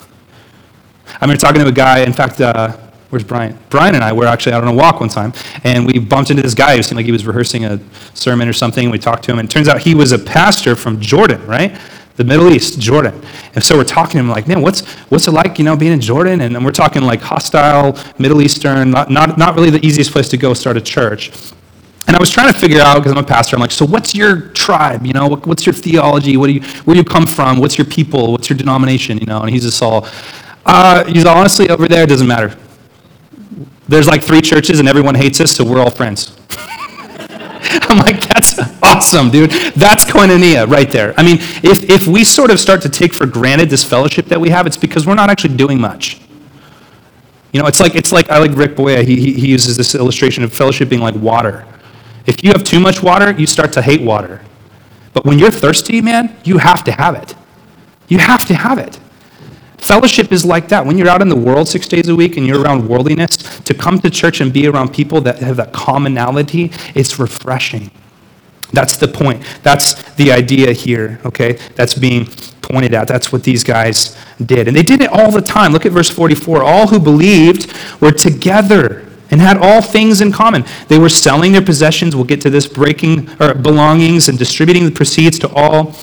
I 1.19 1.25
remember 1.25 1.41
talking 1.41 1.63
to 1.63 1.67
a 1.67 1.73
guy, 1.73 2.01
in 2.01 2.13
fact, 2.13 2.43
uh, 2.43 2.77
where's 3.09 3.25
Brian? 3.25 3.59
Brian 3.71 3.95
and 3.95 4.05
I 4.05 4.13
were 4.13 4.27
actually 4.27 4.53
out 4.53 4.63
on 4.63 4.69
a 4.69 4.77
walk 4.77 5.01
one 5.01 5.09
time, 5.09 5.33
and 5.65 5.87
we 5.87 5.99
bumped 5.99 6.31
into 6.31 6.43
this 6.43 6.53
guy 6.53 6.77
who 6.77 6.83
seemed 6.83 6.97
like 6.97 7.07
he 7.07 7.13
was 7.13 7.25
rehearsing 7.25 7.65
a 7.65 7.81
sermon 8.13 8.49
or 8.49 8.53
something, 8.53 8.85
and 8.85 8.93
we 8.93 8.99
talked 8.99 9.25
to 9.25 9.33
him, 9.33 9.39
and 9.39 9.49
it 9.49 9.53
turns 9.53 9.67
out 9.67 9.81
he 9.81 9.95
was 9.95 10.13
a 10.13 10.19
pastor 10.19 10.77
from 10.77 11.01
Jordan, 11.01 11.45
right? 11.47 11.75
The 12.17 12.25
Middle 12.25 12.51
East, 12.53 12.79
Jordan. 12.79 13.19
And 13.55 13.65
so 13.65 13.79
we're 13.79 13.85
talking 13.85 14.13
to 14.13 14.19
him 14.19 14.29
like, 14.29 14.47
man, 14.47 14.61
what's, 14.61 14.87
what's 15.11 15.27
it 15.27 15.33
like, 15.33 15.59
you 15.59 15.65
know, 15.65 15.75
being 15.75 15.93
in 15.93 16.01
Jordan? 16.01 16.43
And, 16.43 16.63
we're 16.63 16.71
talking 16.71 17.03
like 17.03 17.21
hostile, 17.23 17.99
Middle 18.19 18.43
Eastern, 18.43 18.91
not, 18.91 19.11
not, 19.11 19.39
not 19.39 19.55
really 19.55 19.71
the 19.71 19.85
easiest 19.85 20.13
place 20.13 20.29
to 20.31 20.37
go 20.37 20.53
start 20.53 20.77
a 20.77 20.83
church. 20.83 21.31
And 22.07 22.15
I 22.15 22.21
was 22.21 22.31
trying 22.31 22.53
to 22.53 22.59
figure 22.59 22.81
out, 22.81 22.99
because 22.99 23.13
I'm 23.13 23.19
a 23.19 23.27
pastor, 23.27 23.57
I'm 23.57 23.61
like, 23.61 23.73
so 23.73 23.85
what's 23.85 24.15
your 24.15 24.49
tribe? 24.51 25.05
You 25.05 25.13
know, 25.13 25.29
what's 25.29 25.67
your 25.67 25.73
theology? 25.73 26.37
What 26.37 26.47
do 26.47 26.53
you, 26.53 26.61
where 26.85 26.95
do 26.95 26.99
you 26.99 27.05
come 27.05 27.27
from? 27.27 27.59
What's 27.59 27.79
your 27.79 27.87
people? 27.87 28.33
What's 28.33 28.49
your 28.49 28.57
denomination? 28.57 29.19
You 29.19 29.27
know, 29.27 29.41
and 29.41 29.51
he's 29.51 29.65
just 29.65 29.83
all, 29.83 30.07
uh, 30.67 31.05
he's 31.05 31.25
honestly 31.25 31.69
over 31.71 31.89
there, 31.89 32.05
it 32.05 32.09
doesn't 32.09 32.27
matter. 32.27 32.57
There's 33.89 34.07
like 34.07 34.23
three 34.23 34.41
churches 34.41 34.81
and 34.81 34.89
everyone 34.89 35.15
hates 35.15 35.41
us, 35.41 35.53
so 35.53 35.65
we're 35.65 35.81
all 35.81 35.91
friends. 35.91 36.37
I'm 37.89 37.99
like, 37.99 38.21
that's 38.29 38.59
awesome, 38.83 39.31
dude. 39.31 39.51
That's 39.75 40.05
koinonia 40.05 40.69
right 40.69 40.91
there. 40.91 41.15
I 41.17 41.23
mean, 41.23 41.37
if, 41.63 41.89
if 41.89 42.07
we 42.07 42.25
sort 42.25 42.51
of 42.51 42.59
start 42.59 42.83
to 42.83 42.89
take 42.89 43.13
for 43.13 43.27
granted 43.27 43.71
this 43.71 43.85
fellowship 43.85 44.27
that 44.27 44.41
we 44.41 44.51
have, 44.51 44.67
it's 44.67 44.77
because 44.77 45.07
we're 45.07 45.15
not 45.15 45.31
actually 45.31 45.57
doing 45.57 45.81
much. 45.81 46.21
You 47.53 47.61
know, 47.61 47.69
it's 47.69 47.81
like, 47.81 47.95
it's 47.95 48.13
like 48.13 48.29
I 48.31 48.39
like 48.39 48.53
Rick 48.57 48.73
Boya. 48.73 49.05
He, 49.05 49.17
he, 49.17 49.33
he 49.35 49.49
uses 49.49 49.77
this 49.77 49.95
illustration 49.95 50.45
of 50.45 50.53
fellowship 50.53 50.89
being 50.89 51.01
like 51.01 51.15
water. 51.15 51.67
If 52.27 52.43
you 52.43 52.51
have 52.51 52.65
too 52.65 52.81
much 52.81 53.03
water, 53.03 53.31
you 53.33 53.47
start 53.47 53.73
to 53.75 53.83
hate 53.83 54.03
water. 54.03 54.43
But 55.13 55.25
when 55.25 55.39
you're 55.39 55.51
thirsty, 55.51 56.01
man, 56.01 56.37
you 56.45 56.59
have 56.59 56.85
to 56.85 56.93
have 56.93 57.15
it. 57.15 57.35
You 58.09 58.19
have 58.19 58.45
to 58.47 58.55
have 58.55 58.79
it. 58.79 58.99
Fellowship 59.79 60.33
is 60.33 60.45
like 60.45 60.69
that. 60.69 60.85
When 60.85 60.99
you're 60.99 61.09
out 61.09 61.23
in 61.23 61.29
the 61.29 61.37
world 61.37 61.69
six 61.69 61.87
days 61.87 62.09
a 62.09 62.17
week 62.17 62.37
and 62.37 62.47
you're 62.47 62.63
around 62.63 62.89
worldliness, 62.89 63.61
to 63.61 63.75
come 63.75 64.01
to 64.01 64.11
church 64.11 64.41
and 64.41 64.53
be 64.53 64.67
around 64.67 64.93
people 64.93 65.21
that 65.23 65.39
have 65.39 65.57
that 65.57 65.73
commonality, 65.73 66.73
it's 66.95 67.19
refreshing. 67.19 67.91
That's 68.73 68.97
the 68.97 69.09
point. 69.09 69.43
That's 69.63 69.95
the 70.15 70.33
idea 70.33 70.73
here, 70.73 71.21
okay? 71.25 71.53
That's 71.77 71.95
being 71.95 72.27
pointed 72.63 72.95
at. 72.95 73.07
That's 73.07 73.33
what 73.33 73.45
these 73.45 73.63
guys 73.63 74.17
did. 74.45 74.67
And 74.67 74.77
they 74.77 74.83
did 74.83 75.01
it 75.03 75.11
all 75.11 75.31
the 75.31 75.41
time. 75.41 75.73
Look 75.73 75.87
at 75.87 75.93
verse 75.93 76.11
44. 76.11 76.63
All 76.63 76.89
who 76.89 76.99
believed 76.99 77.73
were 78.01 78.13
together 78.13 79.07
and 79.31 79.41
had 79.41 79.57
all 79.59 79.83
things 79.83 80.21
in 80.21 80.33
common. 80.33 80.65
They 80.89 80.99
were 80.99 81.09
selling 81.09 81.53
their 81.53 81.63
possessions, 81.63 82.15
we'll 82.15 82.25
get 82.25 82.41
to 82.43 82.51
this, 82.51 82.67
breaking 82.67 83.29
or 83.41 83.55
belongings 83.55 84.29
and 84.29 84.39
distributing 84.39 84.85
the 84.85 84.91
proceeds 84.91 85.39
to 85.41 85.49
all 85.53 85.95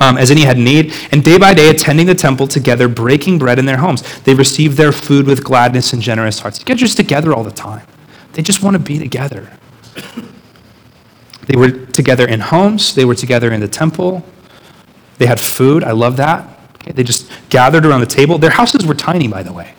um, 0.00 0.16
as 0.16 0.30
any 0.30 0.42
had 0.42 0.58
need, 0.58 0.94
and 1.12 1.22
day 1.22 1.38
by 1.38 1.54
day 1.54 1.68
attending 1.68 2.06
the 2.06 2.14
temple 2.14 2.46
together, 2.46 2.88
breaking 2.88 3.38
bread 3.38 3.58
in 3.58 3.66
their 3.66 3.76
homes. 3.76 4.20
They 4.22 4.34
received 4.34 4.76
their 4.76 4.92
food 4.92 5.26
with 5.26 5.44
gladness 5.44 5.92
and 5.92 6.02
generous 6.02 6.40
hearts. 6.40 6.58
You 6.58 6.64
get 6.64 6.78
just 6.78 6.96
together 6.96 7.34
all 7.34 7.44
the 7.44 7.50
time. 7.50 7.86
They 8.32 8.42
just 8.42 8.62
want 8.62 8.74
to 8.74 8.80
be 8.80 8.98
together. 8.98 9.48
They 11.46 11.56
were 11.56 11.70
together 11.70 12.26
in 12.26 12.40
homes, 12.40 12.94
they 12.94 13.04
were 13.04 13.14
together 13.14 13.52
in 13.52 13.60
the 13.60 13.68
temple. 13.68 14.24
They 15.18 15.26
had 15.26 15.38
food. 15.38 15.84
I 15.84 15.90
love 15.90 16.16
that. 16.16 16.48
Okay, 16.76 16.92
they 16.92 17.02
just 17.02 17.30
gathered 17.50 17.84
around 17.84 18.00
the 18.00 18.06
table. 18.06 18.38
Their 18.38 18.50
houses 18.50 18.86
were 18.86 18.94
tiny, 18.94 19.28
by 19.28 19.42
the 19.42 19.52
way. 19.52 19.74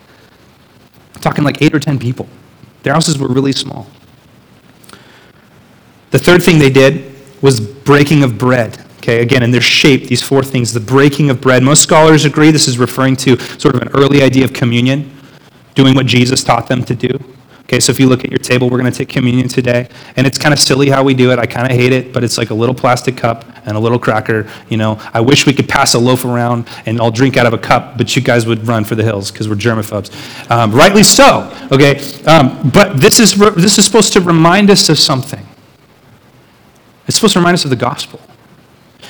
I'm 1.14 1.20
talking 1.20 1.42
like 1.42 1.60
eight 1.60 1.74
or 1.74 1.80
ten 1.80 1.98
people. 1.98 2.28
Their 2.84 2.92
houses 2.92 3.18
were 3.18 3.26
really 3.26 3.52
small. 3.52 3.88
The 6.10 6.18
third 6.18 6.42
thing 6.42 6.58
they 6.58 6.70
did 6.70 7.12
was 7.40 7.58
breaking 7.60 8.22
of 8.22 8.38
bread. 8.38 8.84
Okay, 9.02 9.20
again, 9.20 9.42
in 9.42 9.50
their 9.50 9.60
shape, 9.60 10.06
these 10.06 10.22
four 10.22 10.44
things 10.44 10.72
the 10.72 10.78
breaking 10.78 11.28
of 11.28 11.40
bread. 11.40 11.64
Most 11.64 11.82
scholars 11.82 12.24
agree 12.24 12.52
this 12.52 12.68
is 12.68 12.78
referring 12.78 13.16
to 13.16 13.36
sort 13.58 13.74
of 13.74 13.82
an 13.82 13.88
early 13.94 14.22
idea 14.22 14.44
of 14.44 14.52
communion, 14.52 15.10
doing 15.74 15.96
what 15.96 16.06
Jesus 16.06 16.44
taught 16.44 16.68
them 16.68 16.84
to 16.84 16.94
do. 16.94 17.18
Okay, 17.62 17.80
so 17.80 17.90
if 17.90 17.98
you 17.98 18.08
look 18.08 18.24
at 18.24 18.30
your 18.30 18.38
table, 18.38 18.70
we're 18.70 18.78
going 18.78 18.92
to 18.92 18.96
take 18.96 19.08
communion 19.08 19.48
today. 19.48 19.88
And 20.14 20.24
it's 20.24 20.38
kind 20.38 20.52
of 20.52 20.60
silly 20.60 20.88
how 20.88 21.02
we 21.02 21.14
do 21.14 21.32
it. 21.32 21.40
I 21.40 21.46
kind 21.46 21.68
of 21.68 21.76
hate 21.76 21.92
it, 21.92 22.12
but 22.12 22.22
it's 22.22 22.38
like 22.38 22.50
a 22.50 22.54
little 22.54 22.76
plastic 22.76 23.16
cup 23.16 23.44
and 23.66 23.76
a 23.76 23.80
little 23.80 23.98
cracker. 23.98 24.48
You 24.68 24.76
know, 24.76 25.00
I 25.12 25.20
wish 25.20 25.46
we 25.46 25.52
could 25.52 25.68
pass 25.68 25.94
a 25.94 25.98
loaf 25.98 26.24
around 26.24 26.68
and 26.86 27.00
I'll 27.00 27.10
drink 27.10 27.36
out 27.36 27.46
of 27.46 27.54
a 27.54 27.58
cup, 27.58 27.98
but 27.98 28.14
you 28.14 28.22
guys 28.22 28.46
would 28.46 28.68
run 28.68 28.84
for 28.84 28.94
the 28.94 29.02
hills 29.02 29.32
because 29.32 29.48
we're 29.48 29.56
germaphobes. 29.56 30.12
Um, 30.48 30.70
rightly 30.70 31.02
so, 31.02 31.52
okay? 31.72 31.98
Um, 32.26 32.70
but 32.72 33.00
this 33.00 33.18
is, 33.18 33.34
this 33.34 33.78
is 33.78 33.84
supposed 33.84 34.12
to 34.12 34.20
remind 34.20 34.70
us 34.70 34.88
of 34.88 34.98
something. 34.98 35.44
It's 37.08 37.16
supposed 37.16 37.32
to 37.32 37.40
remind 37.40 37.54
us 37.54 37.64
of 37.64 37.70
the 37.70 37.76
gospel. 37.76 38.20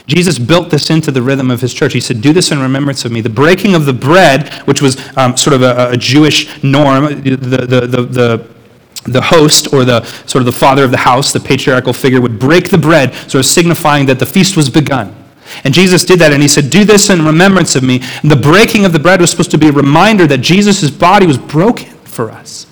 Jesus 0.07 0.39
built 0.39 0.71
this 0.71 0.91
into 0.91 1.11
the 1.11 1.23
rhythm 1.23 1.51
of 1.51 1.61
his 1.61 1.73
church. 1.73 1.93
He 1.93 2.01
said, 2.01 2.21
Do 2.21 2.33
this 2.33 2.51
in 2.51 2.59
remembrance 2.61 3.05
of 3.05 3.13
me. 3.13 3.21
The 3.21 3.31
breaking 3.31 3.75
of 3.75 3.87
the 3.87 3.93
bread, 3.93 4.53
which 4.65 4.83
was 4.83 4.97
um, 5.17 5.37
sort 5.37 5.55
of 5.55 5.63
a, 5.63 5.91
a, 5.91 5.97
Jewish 5.97 6.63
norm, 6.65 7.23
the, 7.23 7.37
the, 7.37 7.67
the, 7.67 8.03
the, 8.03 8.49
the 9.05 9.23
host 9.23 9.73
or 9.73 9.85
the 9.85 10.05
sort 10.27 10.43
of 10.43 10.47
the 10.47 10.53
father 10.53 10.85
of 10.85 10.91
the 10.91 10.97
house, 10.97 11.33
the 11.33 11.41
patriarchal 11.41 11.93
figure, 11.93 12.21
would 12.21 12.39
break 12.39 12.69
the 12.69 12.79
bread, 12.79 13.15
sort 13.15 13.37
of 13.37 13.47
signifying 13.47 14.07
that 14.07 14.19
the 14.19 14.27
feast 14.27 14.57
was 14.57 14.69
begun. 14.69 15.15
And 15.65 15.73
Jesus 15.73 16.05
did 16.05 16.19
that, 16.19 16.33
and 16.33 16.43
he 16.43 16.49
said, 16.49 16.71
Do 16.71 16.85
this 16.85 17.11
in 17.11 17.25
remembrance 17.25 17.77
of 17.77 17.83
me. 17.85 18.01
And 18.23 18.31
the 18.31 18.37
breaking 18.37 18.85
of 18.85 18.93
the 18.93 18.99
bread 18.99 19.21
was 19.21 19.31
supposed 19.31 19.51
to 19.53 19.59
be 19.59 19.69
a 19.69 19.73
reminder 19.73 20.27
that 20.27 20.39
Jesus' 20.39 20.91
body 20.91 21.27
was 21.27 21.39
broken 21.39 21.91
for 22.05 22.31
us. 22.31 22.67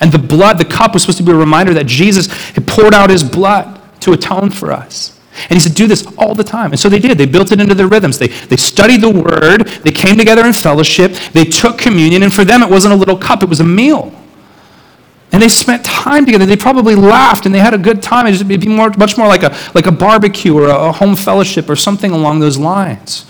And 0.00 0.10
the 0.10 0.18
blood, 0.18 0.56
the 0.56 0.64
cup, 0.64 0.94
was 0.94 1.02
supposed 1.02 1.18
to 1.18 1.24
be 1.24 1.32
a 1.32 1.36
reminder 1.36 1.74
that 1.74 1.86
Jesus 1.86 2.32
had 2.52 2.66
poured 2.66 2.94
out 2.94 3.10
his 3.10 3.22
blood 3.22 3.80
to 4.00 4.12
atone 4.12 4.48
for 4.48 4.72
us. 4.72 5.19
And 5.48 5.52
he 5.52 5.60
said, 5.60 5.74
do 5.74 5.86
this 5.86 6.06
all 6.18 6.34
the 6.34 6.44
time. 6.44 6.72
And 6.72 6.80
so 6.80 6.88
they 6.88 6.98
did. 6.98 7.18
They 7.18 7.26
built 7.26 7.52
it 7.52 7.60
into 7.60 7.74
their 7.74 7.88
rhythms. 7.88 8.18
They, 8.18 8.28
they 8.28 8.56
studied 8.56 9.00
the 9.00 9.10
word. 9.10 9.66
They 9.82 9.90
came 9.90 10.16
together 10.16 10.44
in 10.44 10.52
fellowship. 10.52 11.12
They 11.32 11.44
took 11.44 11.78
communion. 11.78 12.22
And 12.22 12.32
for 12.32 12.44
them, 12.44 12.62
it 12.62 12.70
wasn't 12.70 12.94
a 12.94 12.96
little 12.96 13.16
cup, 13.16 13.42
it 13.42 13.48
was 13.48 13.60
a 13.60 13.64
meal. 13.64 14.14
And 15.32 15.40
they 15.40 15.48
spent 15.48 15.84
time 15.84 16.26
together. 16.26 16.44
They 16.44 16.56
probably 16.56 16.96
laughed 16.96 17.46
and 17.46 17.54
they 17.54 17.60
had 17.60 17.72
a 17.72 17.78
good 17.78 18.02
time. 18.02 18.26
It'd 18.26 18.48
be 18.48 18.58
more, 18.66 18.90
much 18.98 19.16
more 19.16 19.28
like 19.28 19.44
a, 19.44 19.56
like 19.74 19.86
a 19.86 19.92
barbecue 19.92 20.56
or 20.56 20.66
a, 20.68 20.90
home 20.92 21.14
fellowship 21.14 21.70
or 21.70 21.76
something 21.76 22.10
along 22.10 22.40
those 22.40 22.58
lines. 22.58 23.26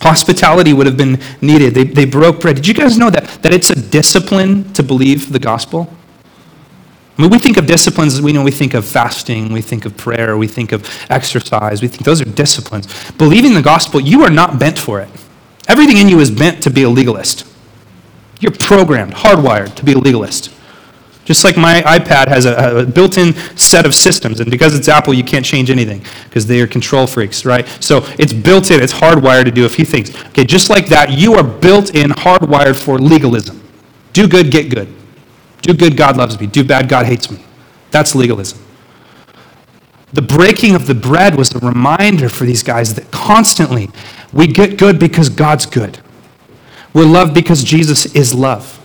Hospitality 0.00 0.72
would 0.72 0.86
have 0.86 0.96
been 0.96 1.18
needed. 1.40 1.74
They, 1.74 1.84
they 1.84 2.04
broke 2.04 2.40
bread. 2.40 2.56
Did 2.56 2.66
you 2.66 2.74
guys 2.74 2.96
know 2.96 3.10
that, 3.10 3.24
that 3.42 3.52
it's 3.52 3.70
a 3.70 3.74
discipline 3.74 4.72
to 4.74 4.82
believe 4.82 5.32
the 5.32 5.38
gospel? 5.38 5.92
I 7.16 7.22
mean, 7.22 7.30
we 7.30 7.38
think 7.38 7.56
of 7.56 7.66
disciplines, 7.66 8.20
we 8.20 8.32
know 8.32 8.42
we 8.42 8.50
think 8.50 8.74
of 8.74 8.84
fasting, 8.84 9.52
we 9.52 9.60
think 9.60 9.84
of 9.84 9.96
prayer, 9.96 10.36
we 10.36 10.48
think 10.48 10.72
of 10.72 10.88
exercise, 11.10 11.80
we 11.80 11.86
think 11.86 12.02
those 12.02 12.20
are 12.20 12.24
disciplines. 12.24 12.88
Believing 13.12 13.54
the 13.54 13.62
gospel, 13.62 14.00
you 14.00 14.24
are 14.24 14.30
not 14.30 14.58
bent 14.58 14.78
for 14.78 15.00
it. 15.00 15.08
Everything 15.68 15.98
in 15.98 16.08
you 16.08 16.18
is 16.18 16.30
bent 16.30 16.62
to 16.64 16.70
be 16.70 16.82
a 16.82 16.88
legalist. 16.88 17.46
You're 18.40 18.52
programmed, 18.52 19.12
hardwired 19.14 19.76
to 19.76 19.84
be 19.84 19.92
a 19.92 19.98
legalist. 19.98 20.52
Just 21.24 21.44
like 21.44 21.56
my 21.56 21.80
iPad 21.82 22.26
has 22.28 22.46
a, 22.46 22.80
a 22.80 22.84
built 22.84 23.16
in 23.16 23.32
set 23.56 23.86
of 23.86 23.94
systems, 23.94 24.40
and 24.40 24.50
because 24.50 24.76
it's 24.76 24.88
Apple, 24.88 25.14
you 25.14 25.24
can't 25.24 25.46
change 25.46 25.70
anything 25.70 26.04
because 26.24 26.46
they 26.46 26.60
are 26.60 26.66
control 26.66 27.06
freaks, 27.06 27.44
right? 27.44 27.66
So 27.80 28.00
it's 28.18 28.32
built 28.32 28.72
in, 28.72 28.82
it's 28.82 28.92
hardwired 28.92 29.44
to 29.44 29.52
do 29.52 29.64
a 29.66 29.68
few 29.68 29.84
things. 29.84 30.14
Okay, 30.26 30.44
just 30.44 30.68
like 30.68 30.88
that, 30.88 31.12
you 31.12 31.34
are 31.34 31.44
built 31.44 31.94
in, 31.94 32.10
hardwired 32.10 32.76
for 32.76 32.98
legalism. 32.98 33.62
Do 34.12 34.26
good, 34.26 34.50
get 34.50 34.68
good. 34.68 34.92
Do 35.64 35.72
good, 35.72 35.96
God 35.96 36.18
loves 36.18 36.38
me. 36.38 36.46
Do 36.46 36.62
bad, 36.62 36.90
God 36.90 37.06
hates 37.06 37.30
me. 37.30 37.42
That's 37.90 38.14
legalism. 38.14 38.58
The 40.12 40.20
breaking 40.20 40.74
of 40.74 40.86
the 40.86 40.94
bread 40.94 41.36
was 41.36 41.54
a 41.54 41.58
reminder 41.58 42.28
for 42.28 42.44
these 42.44 42.62
guys 42.62 42.94
that 42.96 43.10
constantly 43.10 43.88
we 44.30 44.46
get 44.46 44.76
good 44.76 44.98
because 44.98 45.30
God's 45.30 45.64
good. 45.64 46.00
We're 46.92 47.06
loved 47.06 47.32
because 47.32 47.64
Jesus 47.64 48.04
is 48.14 48.34
love. 48.34 48.78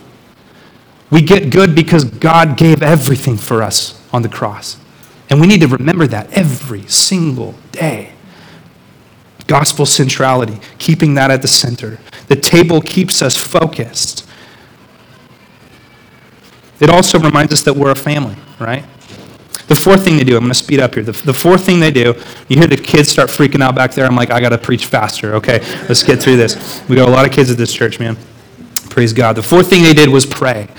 We 1.11 1.21
get 1.21 1.49
good 1.49 1.75
because 1.75 2.05
God 2.05 2.55
gave 2.55 2.81
everything 2.81 3.35
for 3.35 3.61
us 3.61 4.01
on 4.13 4.21
the 4.21 4.29
cross. 4.29 4.77
And 5.29 5.41
we 5.41 5.47
need 5.47 5.59
to 5.59 5.67
remember 5.67 6.07
that 6.07 6.31
every 6.31 6.83
single 6.83 7.55
day. 7.73 8.13
Gospel 9.47 9.85
centrality, 9.85 10.59
keeping 10.77 11.15
that 11.15 11.29
at 11.29 11.41
the 11.41 11.47
center. 11.49 11.99
The 12.29 12.37
table 12.37 12.79
keeps 12.79 13.21
us 13.21 13.35
focused. 13.35 14.18
It 16.79 16.89
also 16.89 17.19
reminds 17.19 17.53
us 17.53 17.63
that 17.63 17.73
we're 17.73 17.91
a 17.91 17.95
family, 17.95 18.35
right? 18.59 18.85
The 19.67 19.75
fourth 19.75 20.03
thing 20.03 20.17
they 20.17 20.23
do, 20.23 20.35
I'm 20.35 20.41
going 20.41 20.49
to 20.51 20.55
speed 20.55 20.79
up 20.79 20.95
here. 20.95 21.03
The, 21.03 21.11
the 21.11 21.33
fourth 21.33 21.63
thing 21.63 21.79
they 21.79 21.91
do, 21.91 22.15
you 22.47 22.57
hear 22.57 22.65
the 22.65 22.75
kids 22.75 23.09
start 23.09 23.29
freaking 23.29 23.61
out 23.61 23.75
back 23.75 23.93
there. 23.93 24.05
I'm 24.05 24.15
like, 24.15 24.31
I 24.31 24.39
got 24.39 24.49
to 24.49 24.57
preach 24.57 24.87
faster. 24.87 25.35
Okay, 25.35 25.59
let's 25.87 26.01
get 26.01 26.19
through 26.19 26.37
this. 26.37 26.81
We 26.89 26.95
got 26.95 27.07
a 27.07 27.11
lot 27.11 27.27
of 27.27 27.31
kids 27.31 27.51
at 27.51 27.57
this 27.57 27.71
church, 27.71 27.99
man. 27.99 28.17
Praise 28.89 29.13
God. 29.13 29.35
The 29.35 29.43
fourth 29.43 29.69
thing 29.69 29.83
they 29.83 29.93
did 29.93 30.09
was 30.09 30.25
pray. 30.25 30.69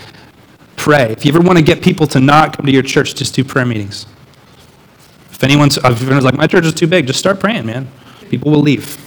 Pray. 0.75 1.13
If 1.13 1.25
you 1.25 1.33
ever 1.33 1.41
want 1.41 1.59
to 1.59 1.65
get 1.65 1.83
people 1.83 2.09
to 2.09 2.21
not 2.21 2.57
come 2.57 2.67
to 2.67 2.73
your 2.73 2.83
church, 2.83 3.15
just 3.15 3.35
do 3.35 3.45
prayer 3.45 3.65
meetings. 3.65 4.07
If 5.31 5.45
anyone's, 5.45 5.77
if 5.77 6.03
anyone's 6.03 6.25
like, 6.25 6.35
my 6.35 6.49
church 6.49 6.65
is 6.65 6.75
too 6.75 6.89
big, 6.89 7.07
just 7.07 7.21
start 7.21 7.39
praying, 7.39 7.67
man. 7.67 7.89
People 8.29 8.51
will 8.51 8.63
leave. 8.63 9.07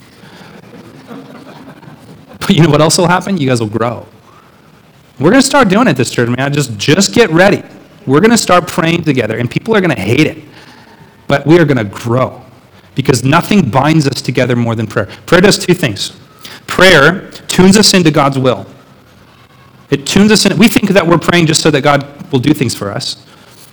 But 2.40 2.50
you 2.50 2.62
know 2.62 2.68
what 2.68 2.82
else 2.82 2.98
will 2.98 3.08
happen? 3.08 3.38
You 3.38 3.48
guys 3.48 3.60
will 3.60 3.70
grow. 3.70 4.06
We're 5.18 5.30
going 5.30 5.42
to 5.42 5.46
start 5.46 5.68
doing 5.68 5.86
it 5.86 5.94
this 5.94 6.10
church, 6.10 6.28
man. 6.28 6.52
Just, 6.52 6.76
just 6.76 7.14
get 7.14 7.30
ready. 7.30 7.62
We're 8.06 8.20
going 8.20 8.30
to 8.30 8.38
start 8.38 8.66
praying 8.66 9.04
together, 9.04 9.38
and 9.38 9.50
people 9.50 9.74
are 9.74 9.80
going 9.80 9.94
to 9.94 10.00
hate 10.00 10.26
it. 10.26 10.44
But 11.26 11.46
we 11.46 11.58
are 11.58 11.64
going 11.64 11.78
to 11.78 11.84
grow 11.84 12.42
because 12.94 13.24
nothing 13.24 13.70
binds 13.70 14.06
us 14.06 14.20
together 14.20 14.56
more 14.56 14.74
than 14.74 14.86
prayer. 14.86 15.06
Prayer 15.26 15.40
does 15.40 15.58
two 15.58 15.74
things 15.74 16.18
prayer 16.66 17.30
tunes 17.46 17.76
us 17.76 17.94
into 17.94 18.10
God's 18.10 18.38
will. 18.38 18.66
It 19.90 20.06
tunes 20.06 20.32
us 20.32 20.44
in. 20.44 20.58
We 20.58 20.66
think 20.66 20.88
that 20.90 21.06
we're 21.06 21.18
praying 21.18 21.46
just 21.46 21.60
so 21.60 21.70
that 21.70 21.82
God 21.82 22.32
will 22.32 22.40
do 22.40 22.52
things 22.52 22.74
for 22.74 22.90
us. 22.90 23.24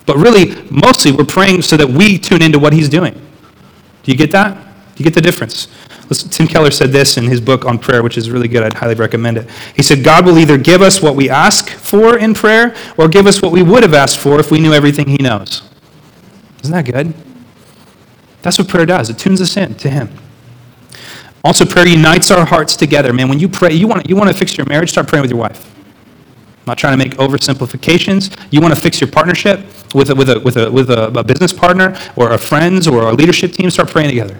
But 0.05 0.17
really, 0.17 0.61
mostly, 0.69 1.11
we're 1.11 1.25
praying 1.25 1.63
so 1.63 1.77
that 1.77 1.87
we 1.87 2.19
tune 2.19 2.41
into 2.41 2.59
what 2.59 2.73
He's 2.73 2.89
doing. 2.89 3.13
Do 3.13 4.11
you 4.11 4.17
get 4.17 4.31
that? 4.31 4.55
Do 4.95 5.03
you 5.03 5.03
get 5.03 5.15
the 5.15 5.21
difference? 5.21 5.67
Tim 6.11 6.47
Keller 6.47 6.71
said 6.71 6.91
this 6.91 7.17
in 7.17 7.25
his 7.25 7.39
book 7.39 7.65
on 7.65 7.79
prayer, 7.79 8.03
which 8.03 8.17
is 8.17 8.29
really 8.29 8.47
good. 8.47 8.63
I'd 8.63 8.73
highly 8.73 8.95
recommend 8.95 9.37
it. 9.37 9.49
He 9.75 9.81
said, 9.81 10.03
God 10.03 10.25
will 10.25 10.37
either 10.37 10.57
give 10.57 10.81
us 10.81 11.01
what 11.01 11.15
we 11.15 11.29
ask 11.29 11.69
for 11.69 12.17
in 12.17 12.33
prayer 12.33 12.75
or 12.97 13.07
give 13.07 13.27
us 13.27 13.41
what 13.41 13.51
we 13.51 13.63
would 13.63 13.83
have 13.83 13.93
asked 13.93 14.19
for 14.19 14.39
if 14.39 14.51
we 14.51 14.59
knew 14.59 14.73
everything 14.73 15.07
He 15.07 15.17
knows. 15.17 15.61
Isn't 16.63 16.73
that 16.73 16.85
good? 16.85 17.13
That's 18.41 18.57
what 18.57 18.67
prayer 18.67 18.85
does. 18.85 19.09
It 19.09 19.17
tunes 19.17 19.41
us 19.41 19.55
in 19.55 19.75
to 19.75 19.89
Him. 19.89 20.09
Also, 21.43 21.65
prayer 21.65 21.87
unites 21.87 22.29
our 22.29 22.45
hearts 22.45 22.75
together. 22.75 23.13
Man, 23.13 23.29
when 23.29 23.39
you 23.39 23.49
pray, 23.49 23.73
you 23.73 23.87
want, 23.87 24.09
you 24.09 24.15
want 24.15 24.29
to 24.29 24.37
fix 24.37 24.57
your 24.57 24.67
marriage, 24.67 24.91
start 24.91 25.07
praying 25.07 25.21
with 25.21 25.31
your 25.31 25.39
wife. 25.39 25.73
I'm 26.61 26.65
not 26.67 26.77
trying 26.77 26.97
to 26.97 27.03
make 27.03 27.17
oversimplifications. 27.17 28.37
You 28.51 28.61
want 28.61 28.75
to 28.75 28.79
fix 28.79 29.01
your 29.01 29.09
partnership 29.09 29.61
with 29.95 30.09
a, 30.09 30.15
with, 30.15 30.29
a, 30.29 30.39
with, 30.39 30.57
a, 30.57 30.69
with 30.69 30.89
a 30.89 31.23
business 31.23 31.51
partner 31.51 31.97
or 32.15 32.33
a 32.33 32.37
friends 32.37 32.87
or 32.87 33.09
a 33.09 33.13
leadership 33.13 33.53
team, 33.53 33.69
start 33.69 33.89
praying 33.89 34.09
together. 34.09 34.37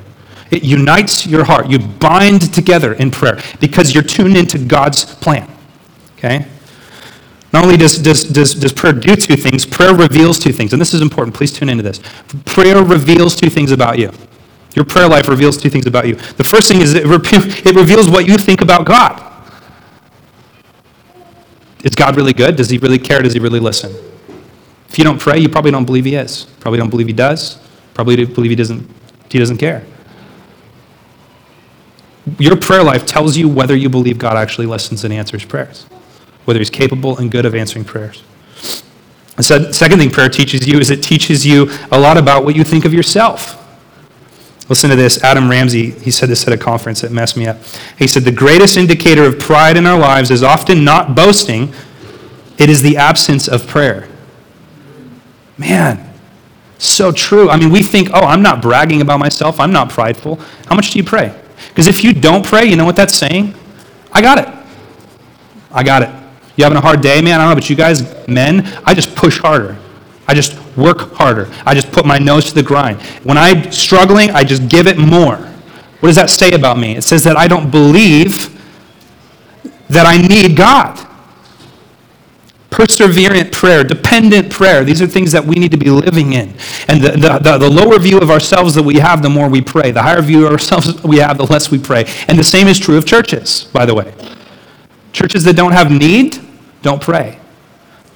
It 0.52 0.64
unites 0.64 1.26
your 1.26 1.46
heart. 1.46 1.70
You 1.70 1.80
bind 1.80 2.54
together 2.54 2.94
in 2.94 3.10
prayer 3.10 3.42
because 3.60 3.94
you're 3.94 4.04
tuned 4.04 4.36
into 4.36 4.60
God's 4.60 5.06
plan. 5.06 5.50
Okay? 6.18 6.46
Not 7.54 7.64
only 7.64 7.78
does, 7.78 7.98
does, 7.98 8.24
does, 8.24 8.54
does 8.54 8.72
prayer 8.72 8.94
do 8.94 9.16
two 9.16 9.36
things, 9.36 9.66
prayer 9.66 9.94
reveals 9.94 10.40
two 10.40 10.54
things. 10.54 10.74
And 10.74 10.82
this 10.82 10.94
is 10.94 11.02
important. 11.02 11.36
Please 11.36 11.52
tune 11.52 11.70
into 11.70 11.84
this. 11.84 12.00
Prayer 12.46 12.84
reveals 12.84 13.36
two 13.36 13.50
things 13.50 13.72
about 13.72 13.98
you. 13.98 14.12
Your 14.76 14.86
prayer 14.86 15.08
life 15.08 15.28
reveals 15.28 15.58
two 15.58 15.70
things 15.70 15.86
about 15.86 16.08
you. 16.08 16.16
The 16.16 16.44
first 16.44 16.70
thing 16.70 16.82
is 16.82 16.94
it, 16.94 17.04
it 17.06 17.76
reveals 17.76 18.10
what 18.10 18.26
you 18.26 18.38
think 18.38 18.62
about 18.62 18.86
God. 18.86 19.28
Is 21.84 21.96
God 21.96 22.16
really 22.16 22.34
good? 22.34 22.56
Does 22.56 22.70
he 22.70 22.78
really 22.78 23.00
care? 23.00 23.22
Does 23.22 23.34
he 23.34 23.40
really 23.40 23.60
listen? 23.60 23.94
If 24.88 24.98
you 24.98 25.04
don't 25.04 25.20
pray, 25.20 25.40
you 25.40 25.50
probably 25.50 25.72
don't 25.72 25.86
believe 25.86 26.06
he 26.06 26.16
is. 26.16 26.46
Probably 26.60 26.78
don't 26.78 26.90
believe 26.90 27.08
he 27.08 27.14
does. 27.14 27.60
Probably 27.94 28.24
believe 28.26 28.52
he 28.52 28.56
doesn't, 28.56 28.90
he 29.30 29.40
doesn't 29.40 29.58
care. 29.58 29.86
Your 32.38 32.56
prayer 32.56 32.84
life 32.84 33.06
tells 33.06 33.38
you 33.38 33.50
whether 33.50 33.76
you 33.76 33.90
believe 33.90 34.18
God 34.18 34.38
actually 34.38 34.68
listens 34.68 35.04
and 35.04 35.14
answers 35.14 35.44
prayers, 35.44 35.86
whether 36.46 36.60
he's 36.60 36.70
capable 36.70 37.18
and 37.18 37.32
good 37.32 37.46
of 37.46 37.56
answering 37.56 37.86
prayers. 37.86 38.24
The 39.38 39.74
second 39.74 40.00
thing 40.00 40.12
prayer 40.12 40.30
teaches 40.30 40.68
you 40.68 40.78
is 40.80 40.92
it 40.92 41.02
teaches 41.02 41.46
you 41.46 41.70
a 41.92 42.00
lot 42.00 42.18
about 42.18 42.46
what 42.46 42.56
you 42.56 42.64
think 42.64 42.86
of 42.86 42.94
yourself. 42.94 43.58
Listen 44.70 44.90
to 44.90 44.96
this. 44.96 45.22
Adam 45.24 45.50
Ramsey, 45.50 45.92
he 45.92 46.12
said 46.12 46.30
this 46.30 46.48
at 46.48 46.54
a 46.54 46.58
conference 46.58 47.02
that 47.02 47.12
messed 47.12 47.36
me 47.36 47.48
up. 47.48 47.58
He 47.98 48.08
said, 48.08 48.24
The 48.24 48.32
greatest 48.32 48.78
indicator 48.78 49.26
of 49.26 49.40
pride 49.40 49.76
in 49.76 49.86
our 49.86 50.00
lives 50.00 50.32
is 50.32 50.44
often 50.44 50.84
not 50.84 51.16
boasting, 51.16 51.74
it 52.58 52.70
is 52.70 52.82
the 52.82 52.98
absence 52.98 53.48
of 53.48 53.68
prayer. 53.68 54.08
Man, 55.58 56.14
so 56.78 57.12
true. 57.12 57.50
I 57.50 57.58
mean, 57.58 57.70
we 57.70 57.84
think, 57.84 58.10
oh, 58.14 58.22
I'm 58.22 58.42
not 58.42 58.62
bragging 58.62 59.02
about 59.02 59.20
myself, 59.20 59.60
I'm 59.60 59.74
not 59.74 59.90
prideful. 59.90 60.40
How 60.68 60.76
much 60.76 60.92
do 60.92 61.00
you 61.00 61.04
pray? 61.04 61.38
Because 61.72 61.88
if 61.88 62.04
you 62.04 62.14
don't 62.14 62.46
pray, 62.46 62.66
you 62.66 62.76
know 62.76 62.86
what 62.86 62.96
that's 62.96 63.16
saying? 63.16 63.56
I 64.12 64.22
got 64.22 64.38
it. 64.38 64.48
I 65.72 65.84
got 65.84 66.04
it. 66.04 66.10
You 66.58 66.66
having 66.66 66.78
a 66.78 66.82
hard 66.82 67.02
day, 67.02 67.22
man? 67.22 67.40
I 67.40 67.46
don't 67.46 67.52
know, 67.52 67.56
but 67.56 67.70
you 67.70 67.78
guys, 67.78 68.28
men, 68.28 68.68
I 68.86 68.94
just 68.94 69.16
push 69.16 69.40
harder. 69.40 69.78
I 70.28 70.34
just 70.34 70.58
work 70.78 71.14
harder. 71.14 71.50
I 71.66 71.74
just 71.74 71.92
put 71.92 72.06
my 72.06 72.18
nose 72.18 72.46
to 72.46 72.54
the 72.54 72.64
grind. 72.64 73.02
When 73.24 73.38
I'm 73.38 73.72
struggling, 73.72 74.32
I 74.32 74.44
just 74.44 74.68
give 74.68 74.88
it 74.88 74.98
more. 74.98 75.38
What 75.38 76.10
does 76.10 76.16
that 76.18 76.30
say 76.30 76.52
about 76.52 76.78
me? 76.78 76.96
It 76.98 77.04
says 77.04 77.24
that 77.24 77.38
I 77.38 77.48
don't 77.48 77.72
believe 77.72 78.50
that 79.90 80.06
I 80.06 80.18
need 80.18 80.58
God. 80.58 80.98
Perseverant 82.72 83.52
prayer, 83.52 83.84
dependent 83.84 84.50
prayer, 84.50 84.86
these 84.86 85.02
are 85.02 85.08
things 85.08 85.34
that 85.34 85.44
we 85.44 85.56
need 85.56 85.72
to 85.72 85.78
be 85.78 85.90
living 85.90 86.32
in. 86.32 86.54
And 86.88 87.02
the, 87.04 87.12
the, 87.12 87.40
the, 87.40 87.58
the, 87.58 87.70
lower 87.70 88.00
view 88.00 88.18
of 88.18 88.32
ourselves 88.32 88.76
that 88.76 88.84
we 88.84 88.96
have, 88.96 89.22
the 89.22 89.30
more 89.30 89.50
we 89.50 89.62
pray. 89.62 89.92
The 89.92 90.02
higher 90.02 90.22
view 90.22 90.46
of 90.46 90.54
ourselves 90.54 91.04
we 91.04 91.18
have, 91.18 91.38
the 91.38 91.46
less 91.46 91.70
we 91.70 91.78
pray. 91.78 92.06
And 92.30 92.40
the 92.40 92.46
same 92.46 92.68
is 92.68 92.80
true 92.80 92.98
of 92.98 93.06
churches, 93.06 93.66
by 93.66 93.86
the 93.86 93.94
way. 93.94 94.14
Churches 95.12 95.44
that 95.44 95.58
don't 95.58 95.74
have 95.74 95.92
need, 95.92 96.38
don't 96.82 97.02
pray. 97.02 97.38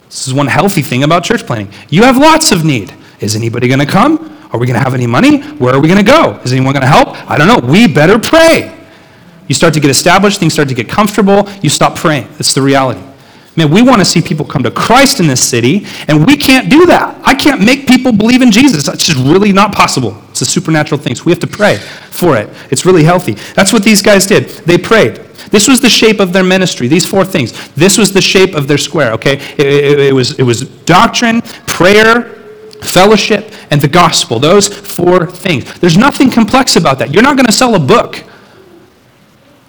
This 0.06 0.26
is 0.26 0.34
one 0.34 0.48
healthy 0.48 0.82
thing 0.82 1.04
about 1.04 1.26
church 1.26 1.46
planning. 1.46 1.70
You 1.90 2.04
have 2.04 2.18
lots 2.18 2.54
of 2.54 2.64
need. 2.64 2.94
Is 3.20 3.36
anybody 3.36 3.68
going 3.68 3.82
to 3.82 3.86
come? 3.86 4.40
Are 4.54 4.58
we 4.58 4.68
going 4.68 4.80
to 4.80 4.84
have 4.84 4.94
any 4.94 5.06
money? 5.06 5.42
Where 5.58 5.76
are 5.76 5.82
we 5.82 5.90
going 5.90 6.04
to 6.04 6.10
go? 6.10 6.40
Is 6.46 6.54
anyone 6.54 6.72
going 6.72 6.82
to 6.82 6.88
help? 6.88 7.10
I 7.30 7.38
don't 7.38 7.50
know. 7.50 7.60
We 7.70 7.90
better 7.90 8.18
pray. 8.18 8.74
You 9.50 9.54
start 9.54 9.74
to 9.74 9.82
get 9.82 9.92
established, 9.92 10.40
things 10.40 10.54
start 10.54 10.70
to 10.70 10.76
get 10.76 10.88
comfortable, 10.88 11.50
you 11.62 11.70
stop 11.70 11.98
praying. 11.98 12.30
That's 12.38 12.54
the 12.54 12.62
reality. 12.62 13.05
Man, 13.58 13.72
we 13.72 13.82
want 13.82 14.00
to 14.00 14.06
see 14.06 14.22
people 14.22 14.46
come 14.46 14.64
to 14.64 14.72
Christ 14.72 15.20
in 15.20 15.28
this 15.28 15.42
city, 15.42 15.86
and 16.08 16.26
we 16.26 16.36
can't 16.36 16.70
do 16.70 16.86
that. 16.88 17.18
I 17.24 17.34
can't 17.34 17.62
make 17.62 17.88
people 17.88 18.12
believe 18.12 18.42
in 18.42 18.52
Jesus. 18.52 18.84
That's 18.84 19.06
just 19.06 19.18
really 19.20 19.54
not 19.54 19.74
possible. 19.74 20.22
It's 20.30 20.42
a 20.42 20.46
supernatural 20.46 21.00
thing. 21.00 21.16
So 21.16 21.24
we 21.24 21.32
have 21.32 21.40
to 21.40 21.48
pray 21.48 21.78
for 21.78 22.36
it. 22.36 22.50
It's 22.70 22.86
really 22.86 23.04
healthy. 23.04 23.34
That's 23.54 23.72
what 23.72 23.84
these 23.84 24.02
guys 24.02 24.26
did. 24.26 24.50
They 24.66 24.78
prayed. 24.78 25.18
This 25.52 25.68
was 25.68 25.80
the 25.80 25.90
shape 25.90 26.20
of 26.20 26.34
their 26.34 26.44
ministry, 26.44 26.88
these 26.88 27.06
four 27.06 27.24
things. 27.24 27.70
This 27.76 27.98
was 27.98 28.12
the 28.12 28.22
shape 28.22 28.56
of 28.56 28.68
their 28.68 28.78
square, 28.78 29.14
okay? 29.14 29.36
It, 29.58 29.60
it, 29.60 30.00
it, 30.00 30.14
was, 30.14 30.38
it 30.38 30.44
was 30.44 30.68
doctrine, 30.82 31.42
prayer, 31.68 32.24
fellowship, 32.82 33.54
and 33.72 33.80
the 33.80 33.88
gospel. 33.88 34.40
Those 34.40 34.68
four 34.68 35.28
things. 35.28 35.80
There's 35.80 35.98
nothing 35.98 36.30
complex 36.30 36.76
about 36.76 37.00
that. 37.00 37.14
You're 37.14 37.24
not 37.24 37.38
going 37.38 37.46
to 37.46 37.54
sell 37.54 37.76
a 37.76 37.80
book 37.80 38.24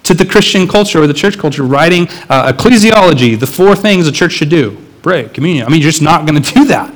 to 0.07 0.13
the 0.13 0.25
Christian 0.25 0.67
culture 0.67 1.01
or 1.01 1.07
the 1.07 1.13
church 1.13 1.37
culture 1.37 1.63
writing 1.63 2.07
uh, 2.29 2.51
ecclesiology, 2.51 3.39
the 3.39 3.47
four 3.47 3.75
things 3.75 4.07
a 4.07 4.11
church 4.11 4.33
should 4.33 4.49
do 4.49 4.83
pray, 5.07 5.29
communion. 5.29 5.65
I 5.65 5.69
mean, 5.69 5.81
you're 5.81 5.89
just 5.89 6.01
not 6.01 6.27
going 6.27 6.41
to 6.41 6.53
do 6.53 6.65
that. 6.65 6.93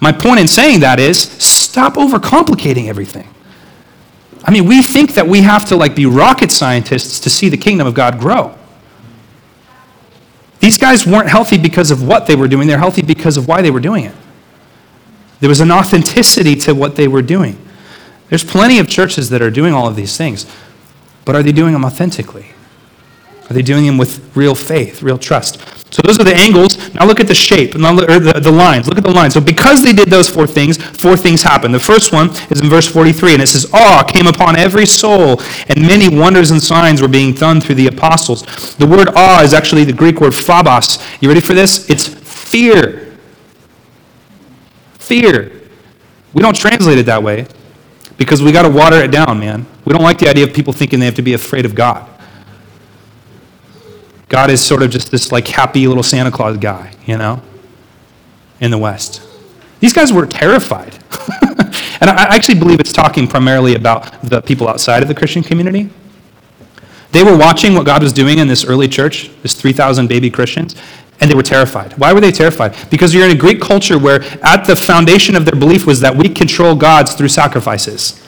My 0.00 0.10
point 0.10 0.40
in 0.40 0.48
saying 0.48 0.80
that 0.80 0.98
is 0.98 1.20
stop 1.20 1.94
overcomplicating 1.94 2.88
everything. 2.88 3.28
I 4.42 4.50
mean, 4.50 4.64
we 4.64 4.82
think 4.82 5.12
that 5.14 5.26
we 5.26 5.42
have 5.42 5.68
to 5.68 5.76
like 5.76 5.94
be 5.94 6.06
rocket 6.06 6.50
scientists 6.50 7.20
to 7.20 7.28
see 7.28 7.50
the 7.50 7.58
kingdom 7.58 7.86
of 7.86 7.92
God 7.92 8.18
grow. 8.18 8.56
These 10.60 10.78
guys 10.78 11.06
weren't 11.06 11.28
healthy 11.28 11.58
because 11.58 11.90
of 11.90 12.06
what 12.06 12.26
they 12.26 12.36
were 12.36 12.48
doing, 12.48 12.68
they're 12.68 12.78
healthy 12.78 13.02
because 13.02 13.36
of 13.36 13.46
why 13.46 13.60
they 13.60 13.70
were 13.70 13.80
doing 13.80 14.04
it. 14.04 14.14
There 15.40 15.48
was 15.48 15.60
an 15.60 15.70
authenticity 15.70 16.54
to 16.56 16.74
what 16.74 16.96
they 16.96 17.08
were 17.08 17.22
doing. 17.22 17.58
There's 18.28 18.44
plenty 18.44 18.78
of 18.78 18.88
churches 18.88 19.30
that 19.30 19.42
are 19.42 19.50
doing 19.50 19.74
all 19.74 19.88
of 19.88 19.96
these 19.96 20.16
things, 20.16 20.46
but 21.24 21.34
are 21.34 21.42
they 21.42 21.52
doing 21.52 21.72
them 21.72 21.84
authentically? 21.84 22.46
Are 23.50 23.52
they 23.52 23.62
doing 23.62 23.84
them 23.84 23.98
with 23.98 24.36
real 24.36 24.54
faith, 24.54 25.02
real 25.02 25.18
trust? 25.18 25.60
So 25.92 26.02
those 26.02 26.20
are 26.20 26.24
the 26.24 26.34
angles. 26.34 26.94
Now 26.94 27.04
look 27.04 27.18
at 27.18 27.26
the 27.26 27.34
shape, 27.34 27.74
now, 27.74 27.94
or 27.94 28.20
the, 28.20 28.40
the 28.40 28.50
lines. 28.50 28.86
Look 28.86 28.96
at 28.96 29.02
the 29.02 29.10
lines. 29.10 29.34
So 29.34 29.40
because 29.40 29.82
they 29.82 29.92
did 29.92 30.08
those 30.08 30.28
four 30.28 30.46
things, 30.46 30.76
four 30.76 31.16
things 31.16 31.42
happened. 31.42 31.74
The 31.74 31.80
first 31.80 32.12
one 32.12 32.30
is 32.48 32.60
in 32.60 32.68
verse 32.68 32.86
43, 32.86 33.34
and 33.34 33.42
it 33.42 33.48
says, 33.48 33.68
Awe 33.72 34.04
came 34.04 34.28
upon 34.28 34.54
every 34.54 34.86
soul, 34.86 35.40
and 35.68 35.80
many 35.84 36.08
wonders 36.08 36.52
and 36.52 36.62
signs 36.62 37.02
were 37.02 37.08
being 37.08 37.34
done 37.34 37.60
through 37.60 37.74
the 37.74 37.88
apostles. 37.88 38.76
The 38.76 38.86
word 38.86 39.08
awe 39.16 39.42
is 39.42 39.52
actually 39.52 39.82
the 39.82 39.92
Greek 39.92 40.20
word 40.20 40.34
phobos. 40.34 41.04
You 41.20 41.28
ready 41.28 41.40
for 41.40 41.54
this? 41.54 41.90
It's 41.90 42.06
fear. 42.06 43.16
Fear. 45.00 45.60
We 46.34 46.42
don't 46.42 46.54
translate 46.54 46.98
it 46.98 47.06
that 47.06 47.20
way 47.20 47.48
because 48.20 48.42
we 48.42 48.52
got 48.52 48.64
to 48.64 48.68
water 48.68 48.96
it 48.96 49.10
down, 49.10 49.40
man. 49.40 49.64
We 49.86 49.94
don't 49.94 50.02
like 50.02 50.18
the 50.18 50.28
idea 50.28 50.44
of 50.44 50.52
people 50.52 50.74
thinking 50.74 51.00
they 51.00 51.06
have 51.06 51.14
to 51.14 51.22
be 51.22 51.32
afraid 51.32 51.64
of 51.64 51.74
God. 51.74 52.06
God 54.28 54.50
is 54.50 54.62
sort 54.62 54.82
of 54.82 54.90
just 54.90 55.10
this 55.10 55.32
like 55.32 55.48
happy 55.48 55.88
little 55.88 56.02
Santa 56.02 56.30
Claus 56.30 56.58
guy, 56.58 56.92
you 57.06 57.16
know, 57.16 57.40
in 58.60 58.70
the 58.70 58.76
West. 58.76 59.22
These 59.80 59.94
guys 59.94 60.12
were 60.12 60.26
terrified. 60.26 60.92
and 62.02 62.10
I 62.10 62.26
actually 62.36 62.58
believe 62.58 62.78
it's 62.78 62.92
talking 62.92 63.26
primarily 63.26 63.74
about 63.74 64.20
the 64.22 64.42
people 64.42 64.68
outside 64.68 65.00
of 65.00 65.08
the 65.08 65.14
Christian 65.14 65.42
community. 65.42 65.88
They 67.12 67.24
were 67.24 67.38
watching 67.38 67.72
what 67.72 67.86
God 67.86 68.02
was 68.02 68.12
doing 68.12 68.38
in 68.38 68.48
this 68.48 68.66
early 68.66 68.86
church, 68.86 69.30
this 69.40 69.58
3,000 69.58 70.08
baby 70.08 70.30
Christians, 70.30 70.76
and 71.20 71.30
they 71.30 71.34
were 71.34 71.42
terrified. 71.42 71.92
Why 71.98 72.12
were 72.12 72.20
they 72.20 72.32
terrified? 72.32 72.74
Because 72.90 73.14
you're 73.14 73.24
in 73.24 73.30
a 73.30 73.38
Greek 73.38 73.60
culture 73.60 73.98
where 73.98 74.22
at 74.42 74.64
the 74.64 74.74
foundation 74.74 75.36
of 75.36 75.44
their 75.44 75.58
belief 75.58 75.86
was 75.86 76.00
that 76.00 76.16
we 76.16 76.28
control 76.28 76.74
gods 76.74 77.14
through 77.14 77.28
sacrifices. 77.28 78.26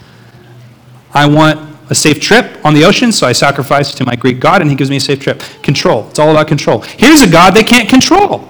I 1.14 1.26
want 1.26 1.72
a 1.90 1.94
safe 1.94 2.20
trip 2.20 2.64
on 2.64 2.74
the 2.74 2.84
ocean, 2.84 3.12
so 3.12 3.26
I 3.26 3.32
sacrifice 3.32 3.94
to 3.94 4.04
my 4.04 4.16
Greek 4.16 4.40
God, 4.40 4.62
and 4.62 4.70
he 4.70 4.76
gives 4.76 4.90
me 4.90 4.96
a 4.96 5.00
safe 5.00 5.20
trip. 5.20 5.40
Control. 5.62 6.08
It's 6.08 6.18
all 6.18 6.30
about 6.30 6.48
control. 6.48 6.80
Here's 6.80 7.22
a 7.22 7.30
God 7.30 7.54
they 7.54 7.64
can't 7.64 7.88
control. 7.88 8.48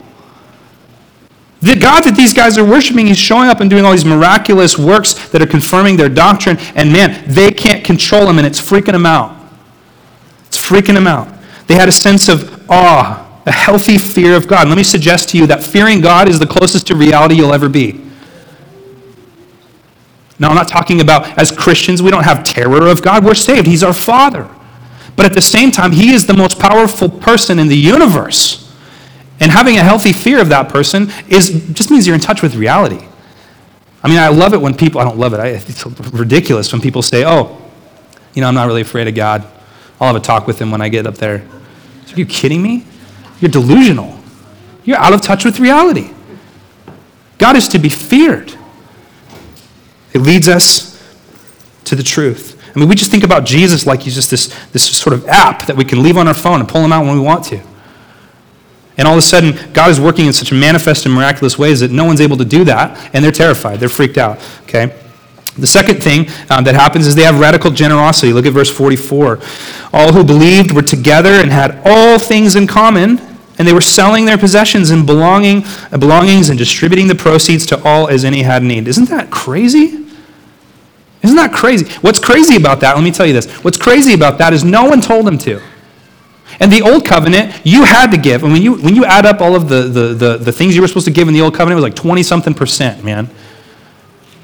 The 1.60 1.76
God 1.76 2.02
that 2.02 2.16
these 2.16 2.32
guys 2.32 2.58
are 2.58 2.64
worshiping, 2.64 3.06
he's 3.06 3.18
showing 3.18 3.48
up 3.48 3.60
and 3.60 3.70
doing 3.70 3.84
all 3.84 3.92
these 3.92 4.04
miraculous 4.04 4.76
works 4.76 5.28
that 5.28 5.40
are 5.40 5.46
confirming 5.46 5.96
their 5.96 6.08
doctrine, 6.08 6.58
and 6.74 6.92
man, 6.92 7.22
they 7.32 7.52
can't 7.52 7.84
control 7.84 8.28
him, 8.28 8.38
and 8.38 8.46
it's 8.46 8.60
freaking 8.60 8.92
them 8.92 9.06
out. 9.06 9.36
It's 10.46 10.58
freaking 10.58 10.94
them 10.94 11.06
out. 11.06 11.28
They 11.68 11.74
had 11.74 11.88
a 11.88 11.92
sense 11.92 12.28
of 12.28 12.68
awe, 12.68 13.21
a 13.46 13.52
healthy 13.52 13.98
fear 13.98 14.36
of 14.36 14.46
God. 14.46 14.68
Let 14.68 14.76
me 14.76 14.84
suggest 14.84 15.28
to 15.30 15.38
you 15.38 15.46
that 15.48 15.64
fearing 15.64 16.00
God 16.00 16.28
is 16.28 16.38
the 16.38 16.46
closest 16.46 16.86
to 16.88 16.96
reality 16.96 17.34
you'll 17.34 17.54
ever 17.54 17.68
be. 17.68 18.00
Now, 20.38 20.48
I'm 20.48 20.54
not 20.54 20.68
talking 20.68 21.00
about 21.00 21.38
as 21.38 21.50
Christians, 21.50 22.02
we 22.02 22.10
don't 22.10 22.24
have 22.24 22.44
terror 22.44 22.88
of 22.88 23.02
God. 23.02 23.24
We're 23.24 23.34
saved. 23.34 23.66
He's 23.66 23.84
our 23.84 23.92
Father. 23.92 24.48
But 25.14 25.26
at 25.26 25.34
the 25.34 25.42
same 25.42 25.70
time, 25.70 25.92
He 25.92 26.12
is 26.12 26.26
the 26.26 26.34
most 26.34 26.58
powerful 26.58 27.08
person 27.08 27.58
in 27.58 27.68
the 27.68 27.76
universe. 27.76 28.72
And 29.40 29.50
having 29.50 29.76
a 29.76 29.82
healthy 29.82 30.12
fear 30.12 30.40
of 30.40 30.48
that 30.48 30.68
person 30.68 31.12
is, 31.28 31.68
just 31.72 31.90
means 31.90 32.06
you're 32.06 32.14
in 32.14 32.20
touch 32.20 32.42
with 32.42 32.54
reality. 32.54 33.04
I 34.02 34.08
mean, 34.08 34.18
I 34.18 34.28
love 34.28 34.52
it 34.54 34.60
when 34.60 34.74
people, 34.74 35.00
I 35.00 35.04
don't 35.04 35.18
love 35.18 35.32
it, 35.32 35.40
I, 35.40 35.48
it's 35.48 35.86
ridiculous 36.12 36.72
when 36.72 36.80
people 36.80 37.02
say, 37.02 37.24
oh, 37.24 37.60
you 38.34 38.40
know, 38.40 38.48
I'm 38.48 38.54
not 38.54 38.66
really 38.66 38.82
afraid 38.82 39.08
of 39.08 39.14
God. 39.14 39.46
I'll 40.00 40.12
have 40.12 40.16
a 40.16 40.24
talk 40.24 40.46
with 40.46 40.60
Him 40.60 40.70
when 40.70 40.80
I 40.80 40.88
get 40.88 41.06
up 41.06 41.16
there. 41.16 41.46
Are 42.12 42.16
you 42.16 42.26
kidding 42.26 42.62
me? 42.62 42.84
You're 43.42 43.50
delusional. 43.50 44.18
You're 44.84 44.98
out 44.98 45.12
of 45.12 45.20
touch 45.20 45.44
with 45.44 45.58
reality. 45.58 46.12
God 47.38 47.56
is 47.56 47.66
to 47.68 47.78
be 47.80 47.88
feared. 47.88 48.54
It 50.12 50.20
leads 50.20 50.48
us 50.48 50.92
to 51.84 51.96
the 51.96 52.04
truth. 52.04 52.56
I 52.74 52.78
mean, 52.78 52.88
we 52.88 52.94
just 52.94 53.10
think 53.10 53.24
about 53.24 53.44
Jesus 53.44 53.84
like 53.84 54.02
he's 54.02 54.14
just 54.14 54.30
this, 54.30 54.46
this 54.68 54.96
sort 54.96 55.12
of 55.12 55.26
app 55.26 55.66
that 55.66 55.76
we 55.76 55.84
can 55.84 56.02
leave 56.02 56.16
on 56.16 56.28
our 56.28 56.34
phone 56.34 56.60
and 56.60 56.68
pull 56.68 56.82
him 56.82 56.92
out 56.92 57.04
when 57.04 57.14
we 57.14 57.20
want 57.20 57.44
to. 57.46 57.60
And 58.96 59.08
all 59.08 59.14
of 59.14 59.18
a 59.18 59.22
sudden, 59.22 59.58
God 59.72 59.90
is 59.90 59.98
working 59.98 60.26
in 60.26 60.32
such 60.32 60.52
manifest 60.52 61.04
and 61.04 61.14
miraculous 61.14 61.58
ways 61.58 61.80
that 61.80 61.90
no 61.90 62.04
one's 62.04 62.20
able 62.20 62.36
to 62.36 62.44
do 62.44 62.64
that, 62.64 63.10
and 63.12 63.24
they're 63.24 63.32
terrified. 63.32 63.80
They're 63.80 63.88
freaked 63.88 64.18
out. 64.18 64.38
Okay? 64.64 64.96
The 65.58 65.66
second 65.66 66.02
thing 66.02 66.28
um, 66.48 66.64
that 66.64 66.74
happens 66.74 67.06
is 67.06 67.16
they 67.16 67.24
have 67.24 67.40
radical 67.40 67.72
generosity. 67.72 68.32
Look 68.32 68.46
at 68.46 68.52
verse 68.52 68.70
44. 68.70 69.40
All 69.92 70.12
who 70.12 70.22
believed 70.22 70.70
were 70.72 70.82
together 70.82 71.32
and 71.32 71.50
had 71.50 71.82
all 71.84 72.18
things 72.18 72.54
in 72.54 72.66
common, 72.66 73.31
and 73.58 73.68
they 73.68 73.72
were 73.72 73.80
selling 73.80 74.24
their 74.24 74.38
possessions 74.38 74.90
and 74.90 75.06
belonging, 75.06 75.64
belongings 75.90 76.48
and 76.48 76.58
distributing 76.58 77.06
the 77.06 77.14
proceeds 77.14 77.66
to 77.66 77.82
all 77.84 78.08
as 78.08 78.24
any 78.24 78.42
had 78.42 78.62
need. 78.62 78.88
Isn't 78.88 79.08
that 79.10 79.30
crazy? 79.30 80.06
Isn't 81.22 81.36
that 81.36 81.52
crazy? 81.52 81.86
What's 82.00 82.18
crazy 82.18 82.56
about 82.56 82.80
that, 82.80 82.96
let 82.96 83.04
me 83.04 83.12
tell 83.12 83.26
you 83.26 83.32
this. 83.32 83.50
What's 83.64 83.76
crazy 83.76 84.14
about 84.14 84.38
that 84.38 84.52
is 84.52 84.64
no 84.64 84.84
one 84.84 85.00
told 85.00 85.26
them 85.26 85.38
to. 85.38 85.60
And 86.60 86.70
the 86.70 86.82
old 86.82 87.06
covenant, 87.06 87.60
you 87.64 87.84
had 87.84 88.10
to 88.10 88.18
give. 88.18 88.42
And 88.42 88.52
when 88.52 88.62
you, 88.62 88.74
when 88.74 88.94
you 88.94 89.04
add 89.04 89.24
up 89.24 89.40
all 89.40 89.54
of 89.54 89.68
the, 89.68 89.82
the, 89.82 90.14
the, 90.14 90.36
the 90.38 90.52
things 90.52 90.74
you 90.74 90.82
were 90.82 90.88
supposed 90.88 91.06
to 91.06 91.12
give 91.12 91.28
in 91.28 91.34
the 91.34 91.40
old 91.40 91.54
covenant, 91.54 91.78
it 91.78 91.82
was 91.82 91.90
like 91.90 91.94
20 91.94 92.22
something 92.22 92.54
percent, 92.54 93.04
man. 93.04 93.30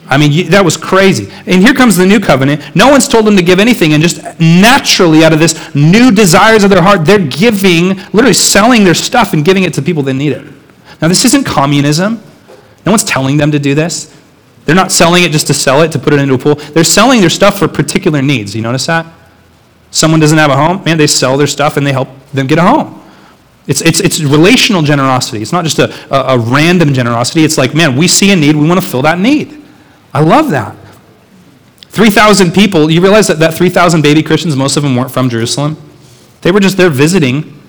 I 0.09 0.17
mean, 0.17 0.51
that 0.51 0.65
was 0.65 0.77
crazy. 0.77 1.31
And 1.47 1.63
here 1.63 1.75
comes 1.75 1.97
the 1.97 2.07
new 2.07 2.19
covenant. 2.19 2.75
No 2.75 2.89
one's 2.89 3.07
told 3.07 3.27
them 3.27 3.37
to 3.37 3.43
give 3.43 3.61
anything, 3.61 3.93
and 3.93 4.03
just 4.03 4.23
naturally, 4.41 5.25
out 5.25 5.33
of 5.33 5.39
this 5.39 5.75
new 5.75 6.11
desires 6.11 6.65
of 6.65 6.71
their 6.71 6.83
heart, 6.83 7.05
they're 7.05 7.19
giving, 7.19 7.89
literally 8.13 8.33
selling 8.33 8.85
their 8.85 8.95
stuff 8.95 9.35
and 9.35 9.45
giving 9.45 9.65
it 9.65 9.75
to 9.75 9.83
people 9.83 10.03
that 10.05 10.15
need 10.15 10.33
it. 10.33 10.47
Now, 11.03 11.09
this 11.09 11.25
isn't 11.27 11.45
communism. 11.45 12.23
No 12.87 12.93
one's 12.93 13.05
telling 13.05 13.37
them 13.37 13.53
to 13.53 13.59
do 13.59 13.75
this. 13.75 14.15
They're 14.65 14.75
not 14.75 14.93
selling 14.93 15.25
it 15.25 15.33
just 15.33 15.47
to 15.49 15.55
sell 15.55 15.83
it, 15.83 15.93
to 15.93 15.99
put 15.99 16.13
it 16.13 16.21
into 16.21 16.35
a 16.35 16.39
pool. 16.39 16.55
They're 16.55 16.85
selling 16.85 17.21
their 17.21 17.31
stuff 17.31 17.59
for 17.59 17.69
particular 17.69 18.23
needs. 18.23 18.55
You 18.55 18.63
notice 18.63 18.87
that? 18.87 19.07
Someone 19.91 20.21
doesn't 20.21 20.39
have 20.39 20.51
a 20.51 20.57
home, 20.57 20.85
man, 20.85 20.99
they 20.99 21.07
sell 21.07 21.37
their 21.37 21.47
stuff 21.47 21.77
and 21.77 21.87
they 21.87 21.93
help 21.93 22.09
them 22.33 22.47
get 22.47 22.59
a 22.59 22.63
home. 22.63 23.03
It's, 23.67 23.83
it's, 23.83 24.01
it's 24.01 24.21
relational 24.21 24.83
generosity. 24.83 25.43
It's 25.43 25.53
not 25.53 25.65
just 25.65 25.79
a, 25.79 25.93
a, 26.15 26.37
a 26.37 26.39
random 26.39 26.93
generosity. 26.95 27.45
It's 27.45 27.59
like, 27.59 27.75
man, 27.75 27.97
we 27.97 28.09
see 28.09 28.31
a 28.33 28.37
need, 28.37 28.57
we 28.57 28.67
want 28.67 28.83
to 28.83 28.87
fill 28.87 29.03
that 29.03 29.19
need. 29.19 29.63
I 30.13 30.21
love 30.21 30.51
that. 30.51 30.77
3,000 31.89 32.53
people, 32.53 32.91
you 32.91 33.01
realize 33.01 33.27
that, 33.27 33.39
that 33.39 33.55
3,000 33.55 34.03
baby 34.03 34.23
Christians, 34.23 34.55
most 34.57 34.77
of 34.77 34.83
them 34.83 34.95
weren't 34.95 35.11
from 35.11 35.29
Jerusalem? 35.29 35.77
They 36.43 36.53
were 36.53 36.61
just 36.61 36.77
there 36.77 36.91
visiting. 36.91 37.61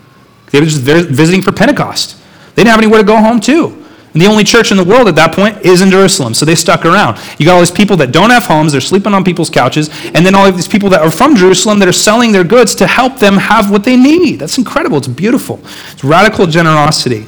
They 0.51 0.59
were 0.59 0.65
just 0.65 0.85
there 0.85 1.03
visiting 1.03 1.41
for 1.41 1.51
Pentecost. 1.51 2.21
They 2.55 2.63
didn't 2.63 2.71
have 2.71 2.79
anywhere 2.79 2.99
to 2.99 3.05
go 3.05 3.17
home 3.17 3.39
to. 3.41 3.79
And 4.13 4.21
the 4.21 4.25
only 4.25 4.43
church 4.43 4.71
in 4.71 4.77
the 4.77 4.83
world 4.83 5.07
at 5.07 5.15
that 5.15 5.35
point 5.35 5.59
is 5.63 5.81
in 5.81 5.91
Jerusalem, 5.91 6.33
so 6.33 6.43
they 6.43 6.55
stuck 6.55 6.83
around. 6.83 7.19
You 7.37 7.45
got 7.45 7.53
all 7.53 7.59
these 7.59 7.69
people 7.69 7.95
that 7.97 8.11
don't 8.11 8.31
have 8.31 8.43
homes, 8.43 8.71
they're 8.71 8.81
sleeping 8.81 9.13
on 9.13 9.23
people's 9.23 9.51
couches, 9.51 9.89
and 10.15 10.25
then 10.25 10.33
all 10.33 10.47
of 10.47 10.55
these 10.55 10.67
people 10.67 10.89
that 10.89 11.01
are 11.01 11.11
from 11.11 11.35
Jerusalem 11.35 11.77
that 11.79 11.87
are 11.87 11.93
selling 11.93 12.31
their 12.31 12.43
goods 12.43 12.73
to 12.75 12.87
help 12.87 13.19
them 13.19 13.37
have 13.37 13.69
what 13.69 13.83
they 13.83 13.95
need. 13.95 14.39
That's 14.39 14.57
incredible. 14.57 14.97
It's 14.97 15.07
beautiful. 15.07 15.59
It's 15.91 16.03
radical 16.03 16.47
generosity. 16.47 17.27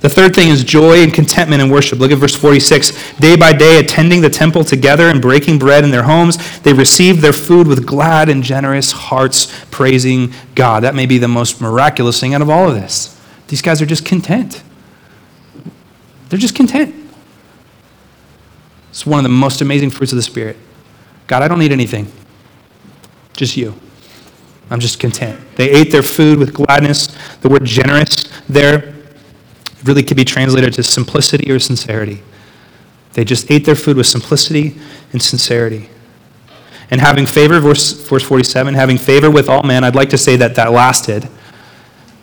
The 0.00 0.08
third 0.08 0.34
thing 0.34 0.48
is 0.48 0.64
joy 0.64 1.02
and 1.02 1.12
contentment 1.12 1.60
in 1.60 1.68
worship. 1.68 1.98
Look 1.98 2.10
at 2.10 2.18
verse 2.18 2.34
46. 2.34 3.18
Day 3.18 3.36
by 3.36 3.52
day, 3.52 3.78
attending 3.78 4.22
the 4.22 4.30
temple 4.30 4.64
together 4.64 5.08
and 5.08 5.20
breaking 5.20 5.58
bread 5.58 5.84
in 5.84 5.90
their 5.90 6.04
homes, 6.04 6.60
they 6.60 6.72
received 6.72 7.20
their 7.20 7.34
food 7.34 7.66
with 7.66 7.86
glad 7.86 8.30
and 8.30 8.42
generous 8.42 8.92
hearts, 8.92 9.52
praising 9.70 10.32
God. 10.54 10.84
That 10.84 10.94
may 10.94 11.04
be 11.04 11.18
the 11.18 11.28
most 11.28 11.60
miraculous 11.60 12.18
thing 12.18 12.34
out 12.34 12.40
of 12.40 12.48
all 12.48 12.68
of 12.68 12.74
this. 12.74 13.20
These 13.48 13.60
guys 13.60 13.82
are 13.82 13.86
just 13.86 14.06
content. 14.06 14.62
They're 16.30 16.38
just 16.38 16.54
content. 16.54 16.94
It's 18.88 19.04
one 19.04 19.18
of 19.18 19.24
the 19.24 19.28
most 19.28 19.60
amazing 19.60 19.90
fruits 19.90 20.12
of 20.12 20.16
the 20.16 20.22
Spirit. 20.22 20.56
God, 21.26 21.42
I 21.42 21.48
don't 21.48 21.58
need 21.58 21.72
anything, 21.72 22.10
just 23.34 23.56
you. 23.56 23.74
I'm 24.70 24.80
just 24.80 24.98
content. 24.98 25.38
They 25.56 25.70
ate 25.70 25.92
their 25.92 26.02
food 26.02 26.38
with 26.38 26.54
gladness. 26.54 27.14
The 27.40 27.48
word 27.48 27.64
generous 27.64 28.24
there 28.48 28.99
really 29.84 30.02
could 30.02 30.16
be 30.16 30.24
translated 30.24 30.72
to 30.74 30.82
simplicity 30.82 31.50
or 31.50 31.58
sincerity. 31.58 32.22
They 33.14 33.24
just 33.24 33.50
ate 33.50 33.64
their 33.64 33.74
food 33.74 33.96
with 33.96 34.06
simplicity 34.06 34.78
and 35.12 35.20
sincerity. 35.20 35.88
And 36.90 37.00
having 37.00 37.26
favor, 37.26 37.60
verse, 37.60 37.92
verse 37.92 38.22
47, 38.22 38.74
having 38.74 38.98
favor 38.98 39.30
with 39.30 39.48
all 39.48 39.62
men, 39.62 39.84
I'd 39.84 39.94
like 39.94 40.10
to 40.10 40.18
say 40.18 40.36
that 40.36 40.56
that 40.56 40.72
lasted, 40.72 41.28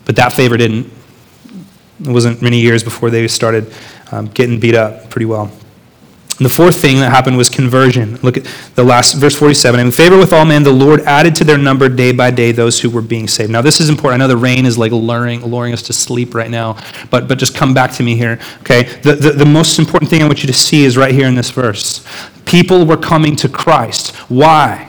but 0.04 0.16
that 0.16 0.32
favor 0.32 0.56
didn't. 0.56 0.92
It 2.00 2.08
wasn't 2.08 2.42
many 2.42 2.60
years 2.60 2.84
before 2.84 3.10
they 3.10 3.26
started 3.28 3.72
um, 4.12 4.26
getting 4.28 4.60
beat 4.60 4.74
up 4.74 5.10
pretty 5.10 5.26
well. 5.26 5.50
And 6.38 6.44
the 6.44 6.50
fourth 6.50 6.80
thing 6.80 7.00
that 7.00 7.10
happened 7.10 7.36
was 7.36 7.48
conversion. 7.48 8.16
Look 8.22 8.36
at 8.36 8.44
the 8.76 8.84
last 8.84 9.14
verse 9.14 9.34
47. 9.34 9.80
In 9.80 9.90
favor 9.90 10.16
with 10.16 10.32
all 10.32 10.44
men, 10.44 10.62
the 10.62 10.72
Lord 10.72 11.00
added 11.00 11.34
to 11.36 11.44
their 11.44 11.58
number 11.58 11.88
day 11.88 12.12
by 12.12 12.30
day 12.30 12.52
those 12.52 12.80
who 12.80 12.90
were 12.90 13.02
being 13.02 13.26
saved. 13.26 13.50
Now, 13.50 13.60
this 13.60 13.80
is 13.80 13.88
important. 13.88 14.22
I 14.22 14.24
know 14.24 14.28
the 14.28 14.36
rain 14.36 14.64
is 14.64 14.78
like 14.78 14.92
luring, 14.92 15.44
luring 15.44 15.72
us 15.72 15.82
to 15.82 15.92
sleep 15.92 16.36
right 16.36 16.48
now, 16.48 16.76
but, 17.10 17.26
but 17.26 17.38
just 17.38 17.56
come 17.56 17.74
back 17.74 17.90
to 17.94 18.04
me 18.04 18.16
here. 18.16 18.38
Okay? 18.60 18.84
The, 19.02 19.14
the, 19.14 19.30
the 19.32 19.46
most 19.46 19.80
important 19.80 20.10
thing 20.10 20.22
I 20.22 20.26
want 20.26 20.44
you 20.44 20.46
to 20.46 20.52
see 20.52 20.84
is 20.84 20.96
right 20.96 21.12
here 21.12 21.26
in 21.26 21.34
this 21.34 21.50
verse. 21.50 22.06
People 22.44 22.86
were 22.86 22.96
coming 22.96 23.34
to 23.36 23.48
Christ. 23.48 24.14
Why? 24.30 24.87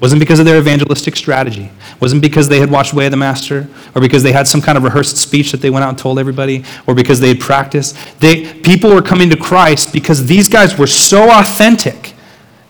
Wasn't 0.00 0.20
because 0.20 0.38
of 0.38 0.46
their 0.46 0.58
evangelistic 0.58 1.16
strategy. 1.16 1.70
Wasn't 2.00 2.22
because 2.22 2.48
they 2.48 2.60
had 2.60 2.70
watched 2.70 2.94
Way 2.94 3.06
of 3.06 3.10
the 3.10 3.16
Master, 3.16 3.66
or 3.94 4.00
because 4.00 4.22
they 4.22 4.30
had 4.30 4.46
some 4.46 4.60
kind 4.60 4.78
of 4.78 4.84
rehearsed 4.84 5.16
speech 5.16 5.50
that 5.50 5.60
they 5.60 5.70
went 5.70 5.84
out 5.84 5.88
and 5.88 5.98
told 5.98 6.18
everybody, 6.18 6.64
or 6.86 6.94
because 6.94 7.18
they 7.18 7.28
had 7.28 7.40
practiced. 7.40 7.96
They, 8.20 8.52
people 8.62 8.94
were 8.94 9.02
coming 9.02 9.28
to 9.30 9.36
Christ 9.36 9.92
because 9.92 10.26
these 10.26 10.48
guys 10.48 10.78
were 10.78 10.86
so 10.86 11.28
authentic 11.30 12.14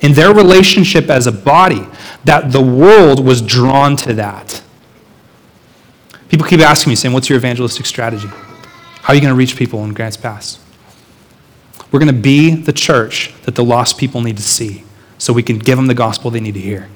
in 0.01 0.13
their 0.13 0.33
relationship 0.33 1.11
as 1.11 1.27
a 1.27 1.33
body 1.33 1.87
that 2.25 2.51
the 2.53 2.63
world 2.63 3.25
was 3.25 3.43
drawn 3.43 3.97
to 3.97 4.15
that. 4.15 4.63
People 6.31 6.47
keep 6.47 6.61
asking 6.61 6.91
me, 6.91 6.97
saying, 6.97 7.13
What's 7.13 7.29
your 7.29 7.39
evangelistic 7.39 7.85
strategy? 7.85 8.29
How 8.29 9.13
are 9.13 9.15
you 9.15 9.21
going 9.21 9.33
to 9.33 9.39
reach 9.39 9.57
people 9.57 9.85
in 9.85 9.93
Grants 9.93 10.17
Pass? 10.17 10.59
We're 11.91 12.01
going 12.01 12.15
to 12.15 12.21
be 12.21 12.55
the 12.55 12.73
church 12.73 13.33
that 13.43 13.55
the 13.55 13.65
lost 13.65 13.99
people 13.99 14.21
need 14.21 14.37
to 14.37 14.43
see 14.43 14.85
so 15.17 15.33
we 15.33 15.43
can 15.43 15.59
give 15.59 15.77
them 15.77 15.87
the 15.87 15.95
gospel 15.95 16.31
they 16.31 16.41
need 16.41 16.55
to 16.55 16.61
hear. 16.61 16.89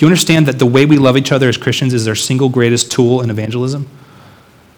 Do 0.00 0.06
you 0.06 0.08
understand 0.08 0.46
that 0.46 0.58
the 0.58 0.64
way 0.64 0.86
we 0.86 0.96
love 0.96 1.18
each 1.18 1.30
other 1.30 1.46
as 1.46 1.58
Christians 1.58 1.92
is 1.92 2.08
our 2.08 2.14
single 2.14 2.48
greatest 2.48 2.90
tool 2.90 3.20
in 3.20 3.28
evangelism? 3.28 3.82
Do 3.82 3.88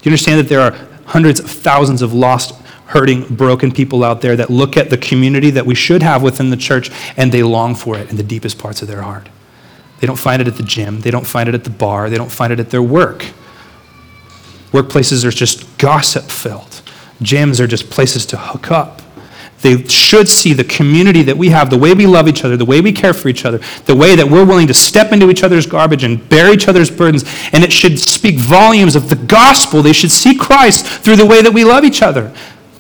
you 0.03 0.11
understand 0.11 0.41
that 0.41 0.49
there 0.49 0.59
are 0.59 0.73
hundreds 1.05 1.39
of 1.39 1.49
thousands 1.49 2.03
of 2.03 2.13
lost, 2.13 2.61
hurting, 2.87 3.33
broken 3.37 3.71
people 3.71 4.03
out 4.03 4.21
there 4.21 4.35
that 4.35 4.51
look 4.51 4.77
at 4.77 4.91
the 4.91 4.99
community 4.99 5.51
that 5.51 5.65
we 5.65 5.77
should 5.77 6.03
have 6.03 6.25
within 6.25 6.51
the 6.51 6.57
church 6.57 6.91
and 7.17 7.31
they 7.31 7.45
long 7.45 7.77
for 7.77 7.97
it 7.97 8.11
in 8.11 8.17
the 8.17 8.25
deepest 8.25 8.59
parts 8.59 8.83
of 8.83 8.89
their 8.89 9.03
heart? 9.03 9.29
They 10.01 10.09
don't 10.09 10.19
find 10.19 10.43
it 10.43 10.49
at 10.49 10.57
the 10.57 10.65
gym, 10.65 11.03
they 11.03 11.13
don't 11.13 11.25
find 11.25 11.49
it 11.49 11.55
at 11.55 11.63
the 11.63 11.71
bar, 11.71 12.11
they 12.11 12.19
don't 12.19 12.33
find 12.33 12.53
it 12.53 12.59
at 12.59 12.71
their 12.71 12.83
work. 12.83 13.25
Workplaces 14.73 15.25
are 15.25 15.31
just 15.31 15.79
gossip 15.79 16.25
filled. 16.25 16.83
Gyms 17.21 17.61
are 17.61 17.69
just 17.69 17.91
places 17.91 18.27
to 18.27 18.37
hook 18.37 18.73
up. 18.73 19.02
They 19.63 19.85
should 19.85 20.29
see 20.29 20.53
the 20.53 20.65
community 20.65 21.23
that 21.23 21.37
we 21.37 21.49
have, 21.51 21.71
the 21.71 21.79
way 21.79 21.95
we 21.95 22.07
love 22.07 22.29
each 22.29 22.45
other, 22.45 22.57
the 22.57 22.65
way 22.65 22.81
we 22.81 22.93
care 22.93 23.15
for 23.15 23.29
each 23.29 23.45
other, 23.45 23.59
the 23.87 23.95
way 23.95 24.17
that 24.17 24.29
we're 24.29 24.45
willing 24.45 24.67
to 24.67 24.75
step 24.75 25.13
into 25.13 25.31
each 25.31 25.45
other's 25.45 25.67
garbage 25.67 26.03
and 26.03 26.29
bear 26.29 26.53
each 26.53 26.67
other's 26.67 26.91
burdens. 26.91 27.25
And 27.53 27.63
it 27.63 27.73
should 27.73 27.99
speak 27.99 28.39
volumes 28.39 28.97
of 28.97 29.09
the 29.09 29.15
gospel. 29.15 29.81
They 29.81 29.93
should 29.93 30.11
see 30.11 30.37
Christ 30.37 30.85
through 30.85 31.17
the 31.17 31.27
way 31.27 31.43
that 31.43 31.53
we 31.53 31.65
love 31.65 31.85
each 31.85 32.03
other. 32.03 32.35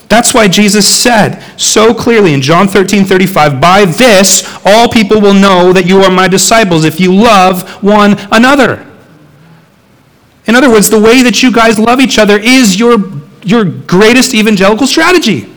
That's 0.08 0.34
why 0.34 0.48
Jesus 0.48 0.86
said 0.86 1.40
so 1.56 1.94
clearly 1.94 2.34
in 2.34 2.42
John 2.42 2.66
13 2.66 3.04
35, 3.04 3.60
By 3.60 3.84
this 3.84 4.60
all 4.64 4.88
people 4.88 5.20
will 5.20 5.34
know 5.34 5.72
that 5.72 5.86
you 5.86 6.00
are 6.00 6.10
my 6.10 6.28
disciples 6.28 6.84
if 6.84 7.00
you 7.00 7.14
love 7.14 7.62
one 7.82 8.16
another. 8.32 8.86
In 10.46 10.56
other 10.56 10.68
words, 10.68 10.90
the 10.90 11.00
way 11.00 11.22
that 11.22 11.42
you 11.42 11.52
guys 11.52 11.78
love 11.78 12.00
each 12.00 12.18
other 12.18 12.38
is 12.38 12.78
your, 12.78 12.98
your 13.44 13.64
greatest 13.64 14.34
evangelical 14.34 14.88
strategy. 14.88 15.51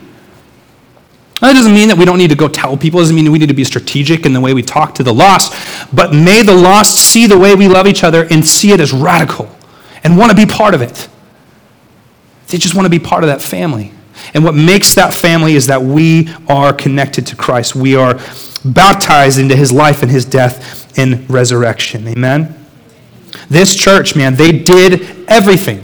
That 1.46 1.54
doesn't 1.54 1.74
mean 1.74 1.90
that 1.90 1.98
we 1.98 2.06
don't 2.06 2.18
need 2.18 2.32
to 2.32 2.36
go 2.36 2.48
tell 2.48 2.76
people. 2.76 3.00
It 3.00 3.04
doesn't 3.04 3.16
mean 3.16 3.32
we 3.32 3.38
need 3.38 3.50
to 3.50 3.54
be 3.54 3.64
strategic 3.64 4.26
in 4.26 4.34
the 4.34 4.42
way 4.42 4.56
we 4.56 4.64
talk 4.64 4.96
to 4.96 5.04
the 5.04 5.14
lost. 5.14 5.54
But 5.94 6.12
may 6.12 6.42
the 6.42 6.56
lost 6.56 6.96
see 6.96 7.28
the 7.28 7.38
way 7.38 7.54
we 7.54 7.68
love 7.68 7.86
each 7.86 8.04
other 8.04 8.26
and 8.32 8.44
see 8.44 8.72
it 8.72 8.80
as 8.80 8.92
radical 8.92 9.56
and 10.04 10.18
want 10.18 10.32
to 10.32 10.36
be 10.36 10.48
part 10.48 10.74
of 10.74 10.82
it. 10.82 11.08
They 12.48 12.58
just 12.58 12.74
want 12.74 12.88
to 12.88 12.90
be 12.90 12.98
part 12.98 13.24
of 13.24 13.28
that 13.28 13.42
family. 13.42 13.92
And 14.34 14.44
what 14.44 14.56
makes 14.56 14.96
that 14.96 15.14
family 15.14 15.56
is 15.56 15.68
that 15.68 15.84
we 15.84 16.34
are 16.48 16.74
connected 16.74 17.28
to 17.28 17.36
Christ. 17.36 17.76
We 17.76 17.96
are 17.96 18.20
baptized 18.64 19.38
into 19.38 19.56
his 19.56 19.72
life 19.72 20.02
and 20.02 20.10
his 20.10 20.26
death 20.26 20.98
and 20.98 21.30
resurrection. 21.30 22.08
Amen? 22.08 22.66
This 23.50 23.76
church, 23.76 24.16
man, 24.16 24.34
they 24.34 24.52
did 24.52 25.30
everything 25.30 25.84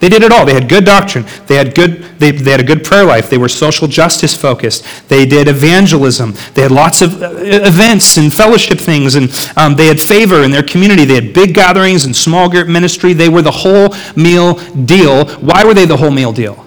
they 0.00 0.08
did 0.08 0.22
it 0.22 0.30
all. 0.30 0.46
They 0.46 0.54
had 0.54 0.68
good 0.68 0.84
doctrine. 0.84 1.24
They 1.46 1.56
had, 1.56 1.74
good, 1.74 2.02
they, 2.20 2.30
they 2.30 2.52
had 2.52 2.60
a 2.60 2.64
good 2.64 2.84
prayer 2.84 3.04
life. 3.04 3.28
They 3.28 3.38
were 3.38 3.48
social 3.48 3.88
justice 3.88 4.36
focused. 4.36 4.84
They 5.08 5.26
did 5.26 5.48
evangelism. 5.48 6.34
They 6.54 6.62
had 6.62 6.70
lots 6.70 7.02
of 7.02 7.20
uh, 7.20 7.34
events 7.36 8.16
and 8.16 8.32
fellowship 8.32 8.78
things. 8.78 9.16
And 9.16 9.28
um, 9.56 9.74
they 9.74 9.86
had 9.86 10.00
favor 10.00 10.44
in 10.44 10.52
their 10.52 10.62
community. 10.62 11.04
They 11.04 11.16
had 11.16 11.34
big 11.34 11.52
gatherings 11.52 12.04
and 12.04 12.14
small 12.14 12.48
group 12.48 12.68
ministry. 12.68 13.12
They 13.12 13.28
were 13.28 13.42
the 13.42 13.50
whole 13.50 13.94
meal 14.14 14.54
deal. 14.84 15.26
Why 15.38 15.64
were 15.64 15.74
they 15.74 15.84
the 15.84 15.96
whole 15.96 16.12
meal 16.12 16.32
deal? 16.32 16.64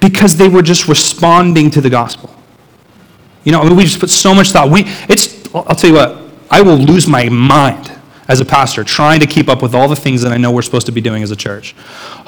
Because 0.00 0.36
they 0.36 0.48
were 0.48 0.62
just 0.62 0.88
responding 0.88 1.70
to 1.72 1.82
the 1.82 1.90
gospel. 1.90 2.34
You 3.44 3.52
know, 3.52 3.60
I 3.60 3.64
mean, 3.64 3.76
we 3.76 3.84
just 3.84 4.00
put 4.00 4.10
so 4.10 4.34
much 4.34 4.50
thought. 4.52 4.70
We, 4.70 4.84
it's, 5.08 5.54
I'll 5.54 5.76
tell 5.76 5.90
you 5.90 5.96
what, 5.96 6.18
I 6.50 6.62
will 6.62 6.76
lose 6.76 7.06
my 7.06 7.28
mind 7.28 7.95
as 8.28 8.40
a 8.40 8.44
pastor, 8.44 8.82
trying 8.82 9.20
to 9.20 9.26
keep 9.26 9.48
up 9.48 9.62
with 9.62 9.74
all 9.74 9.88
the 9.88 9.96
things 9.96 10.22
that 10.22 10.32
I 10.32 10.36
know 10.36 10.50
we're 10.50 10.62
supposed 10.62 10.86
to 10.86 10.92
be 10.92 11.00
doing 11.00 11.22
as 11.22 11.30
a 11.30 11.36
church. 11.36 11.74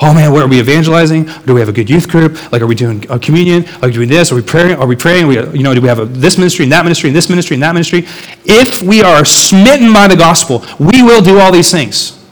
Oh 0.00 0.14
man, 0.14 0.32
where 0.32 0.44
are 0.44 0.48
we 0.48 0.60
evangelizing? 0.60 1.24
Do 1.46 1.54
we 1.54 1.60
have 1.60 1.68
a 1.68 1.72
good 1.72 1.90
youth 1.90 2.08
group? 2.08 2.52
Like, 2.52 2.62
are 2.62 2.66
we 2.66 2.74
doing 2.74 3.04
a 3.10 3.18
communion? 3.18 3.66
Are 3.82 3.88
we 3.88 3.92
doing 3.92 4.08
this? 4.08 4.30
Are 4.30 4.36
we 4.36 4.42
praying? 4.42 4.76
Are 4.76 4.86
we 4.86 4.96
praying? 4.96 5.24
Are 5.24 5.28
we, 5.28 5.58
you 5.58 5.62
know, 5.62 5.74
do 5.74 5.80
we 5.80 5.88
have 5.88 5.98
a, 5.98 6.04
this 6.04 6.38
ministry 6.38 6.64
and 6.64 6.72
that 6.72 6.84
ministry 6.84 7.08
and 7.08 7.16
this 7.16 7.28
ministry 7.28 7.54
and 7.54 7.62
that 7.62 7.72
ministry? 7.72 8.06
If 8.44 8.82
we 8.82 9.02
are 9.02 9.24
smitten 9.24 9.92
by 9.92 10.06
the 10.08 10.16
gospel, 10.16 10.64
we 10.78 11.02
will 11.02 11.20
do 11.20 11.40
all 11.40 11.50
these 11.52 11.70
things. 11.70 12.24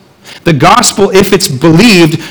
The 0.44 0.52
gospel, 0.52 1.10
if 1.10 1.32
it's 1.32 1.48
believed, 1.48 2.22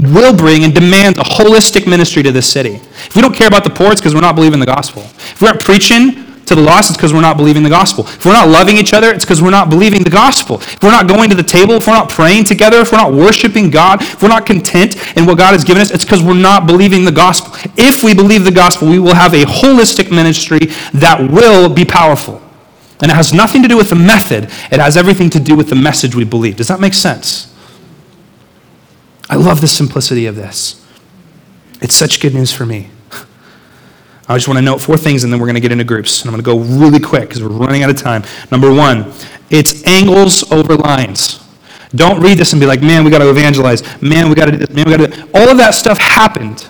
will 0.00 0.36
bring 0.36 0.64
and 0.64 0.74
demand 0.74 1.18
a 1.18 1.22
holistic 1.22 1.86
ministry 1.86 2.22
to 2.22 2.32
this 2.32 2.50
city. 2.50 2.74
If 2.74 3.16
we 3.16 3.22
don't 3.22 3.34
care 3.34 3.48
about 3.48 3.64
the 3.64 3.70
poor, 3.70 3.92
it's 3.92 4.00
because 4.00 4.14
we're 4.14 4.20
not 4.20 4.34
believing 4.34 4.60
the 4.60 4.66
gospel. 4.66 5.02
If 5.02 5.40
we 5.40 5.48
aren't 5.48 5.60
preaching 5.60 6.31
to 6.54 6.60
the 6.60 6.66
lost, 6.66 6.90
it's 6.90 6.96
because 6.96 7.12
we're 7.12 7.20
not 7.20 7.36
believing 7.36 7.62
the 7.62 7.70
gospel. 7.70 8.04
If 8.06 8.24
we're 8.24 8.32
not 8.32 8.48
loving 8.48 8.76
each 8.76 8.92
other, 8.92 9.10
it's 9.10 9.24
because 9.24 9.42
we're 9.42 9.50
not 9.50 9.70
believing 9.70 10.02
the 10.02 10.10
gospel. 10.10 10.56
If 10.56 10.82
we're 10.82 10.90
not 10.90 11.08
going 11.08 11.30
to 11.30 11.36
the 11.36 11.42
table, 11.42 11.74
if 11.74 11.86
we're 11.86 11.94
not 11.94 12.08
praying 12.08 12.44
together, 12.44 12.78
if 12.78 12.92
we're 12.92 12.98
not 12.98 13.12
worshiping 13.12 13.70
God, 13.70 14.02
if 14.02 14.22
we're 14.22 14.28
not 14.28 14.46
content 14.46 14.96
in 15.16 15.26
what 15.26 15.38
God 15.38 15.52
has 15.52 15.64
given 15.64 15.82
us, 15.82 15.90
it's 15.90 16.04
because 16.04 16.22
we're 16.22 16.34
not 16.34 16.66
believing 16.66 17.04
the 17.04 17.12
gospel. 17.12 17.52
If 17.76 18.02
we 18.02 18.14
believe 18.14 18.44
the 18.44 18.52
gospel, 18.52 18.88
we 18.88 18.98
will 18.98 19.14
have 19.14 19.34
a 19.34 19.44
holistic 19.44 20.10
ministry 20.10 20.66
that 20.92 21.30
will 21.30 21.68
be 21.68 21.84
powerful. 21.84 22.40
And 23.00 23.10
it 23.10 23.14
has 23.14 23.32
nothing 23.32 23.62
to 23.62 23.68
do 23.68 23.76
with 23.76 23.88
the 23.88 23.96
method, 23.96 24.44
it 24.44 24.78
has 24.78 24.96
everything 24.96 25.28
to 25.30 25.40
do 25.40 25.56
with 25.56 25.68
the 25.68 25.74
message 25.74 26.14
we 26.14 26.24
believe. 26.24 26.56
Does 26.56 26.68
that 26.68 26.78
make 26.78 26.94
sense? 26.94 27.52
I 29.28 29.36
love 29.36 29.60
the 29.60 29.68
simplicity 29.68 30.26
of 30.26 30.36
this. 30.36 30.84
It's 31.80 31.94
such 31.94 32.20
good 32.20 32.34
news 32.34 32.52
for 32.52 32.64
me. 32.64 32.90
I 34.28 34.36
just 34.36 34.48
want 34.48 34.58
to 34.58 34.62
note 34.62 34.78
four 34.78 34.96
things 34.96 35.24
and 35.24 35.32
then 35.32 35.40
we're 35.40 35.46
going 35.46 35.56
to 35.56 35.60
get 35.60 35.72
into 35.72 35.84
groups. 35.84 36.22
And 36.22 36.28
I'm 36.28 36.40
going 36.40 36.58
to 36.58 36.68
go 36.68 36.78
really 36.80 37.00
quick 37.00 37.28
because 37.28 37.42
we're 37.42 37.48
running 37.48 37.82
out 37.82 37.90
of 37.90 37.96
time. 37.96 38.22
Number 38.50 38.72
one, 38.72 39.12
it's 39.50 39.84
angles 39.86 40.50
over 40.52 40.76
lines. 40.76 41.42
Don't 41.94 42.22
read 42.22 42.38
this 42.38 42.52
and 42.52 42.60
be 42.60 42.66
like, 42.66 42.80
man, 42.80 43.04
we 43.04 43.10
got 43.10 43.18
to 43.18 43.28
evangelize. 43.28 43.82
Man, 44.00 44.28
we 44.28 44.34
got 44.34 44.46
to 44.46 44.52
do 44.52 44.58
this. 44.58 44.70
Man, 44.70 44.86
we 44.86 44.96
got 44.96 45.12
to 45.12 45.28
All 45.34 45.48
of 45.48 45.58
that 45.58 45.74
stuff 45.74 45.98
happened 45.98 46.68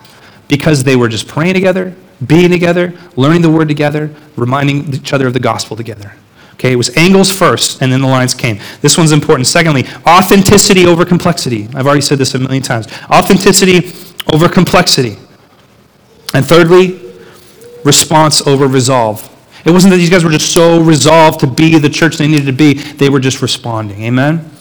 because 0.48 0.82
they 0.82 0.96
were 0.96 1.08
just 1.08 1.28
praying 1.28 1.54
together, 1.54 1.94
being 2.26 2.50
together, 2.50 2.92
learning 3.16 3.42
the 3.42 3.50
word 3.50 3.68
together, 3.68 4.10
reminding 4.36 4.92
each 4.92 5.12
other 5.12 5.26
of 5.26 5.32
the 5.32 5.40
gospel 5.40 5.76
together. 5.76 6.12
Okay, 6.54 6.72
it 6.72 6.76
was 6.76 6.96
angles 6.96 7.30
first, 7.30 7.82
and 7.82 7.92
then 7.92 8.00
the 8.00 8.06
lines 8.06 8.34
came. 8.34 8.60
This 8.82 8.96
one's 8.96 9.10
important. 9.10 9.46
Secondly, 9.46 9.84
authenticity 10.06 10.86
over 10.86 11.04
complexity. 11.04 11.68
I've 11.74 11.86
already 11.86 12.02
said 12.02 12.18
this 12.18 12.34
a 12.34 12.38
million 12.38 12.62
times. 12.62 12.86
Authenticity 13.10 13.90
over 14.32 14.48
complexity. 14.48 15.16
And 16.34 16.46
thirdly, 16.46 17.01
response 17.84 18.46
over 18.46 18.66
resolve. 18.66 19.28
It 19.64 19.70
wasn't 19.70 19.92
that 19.92 19.98
these 19.98 20.10
guys 20.10 20.24
were 20.24 20.30
just 20.30 20.52
so 20.52 20.80
resolved 20.80 21.40
to 21.40 21.46
be 21.46 21.78
the 21.78 21.88
church 21.88 22.16
they 22.16 22.26
needed 22.26 22.46
to 22.46 22.52
be, 22.52 22.74
they 22.74 23.08
were 23.08 23.20
just 23.20 23.42
responding. 23.42 24.02
Amen? 24.02 24.51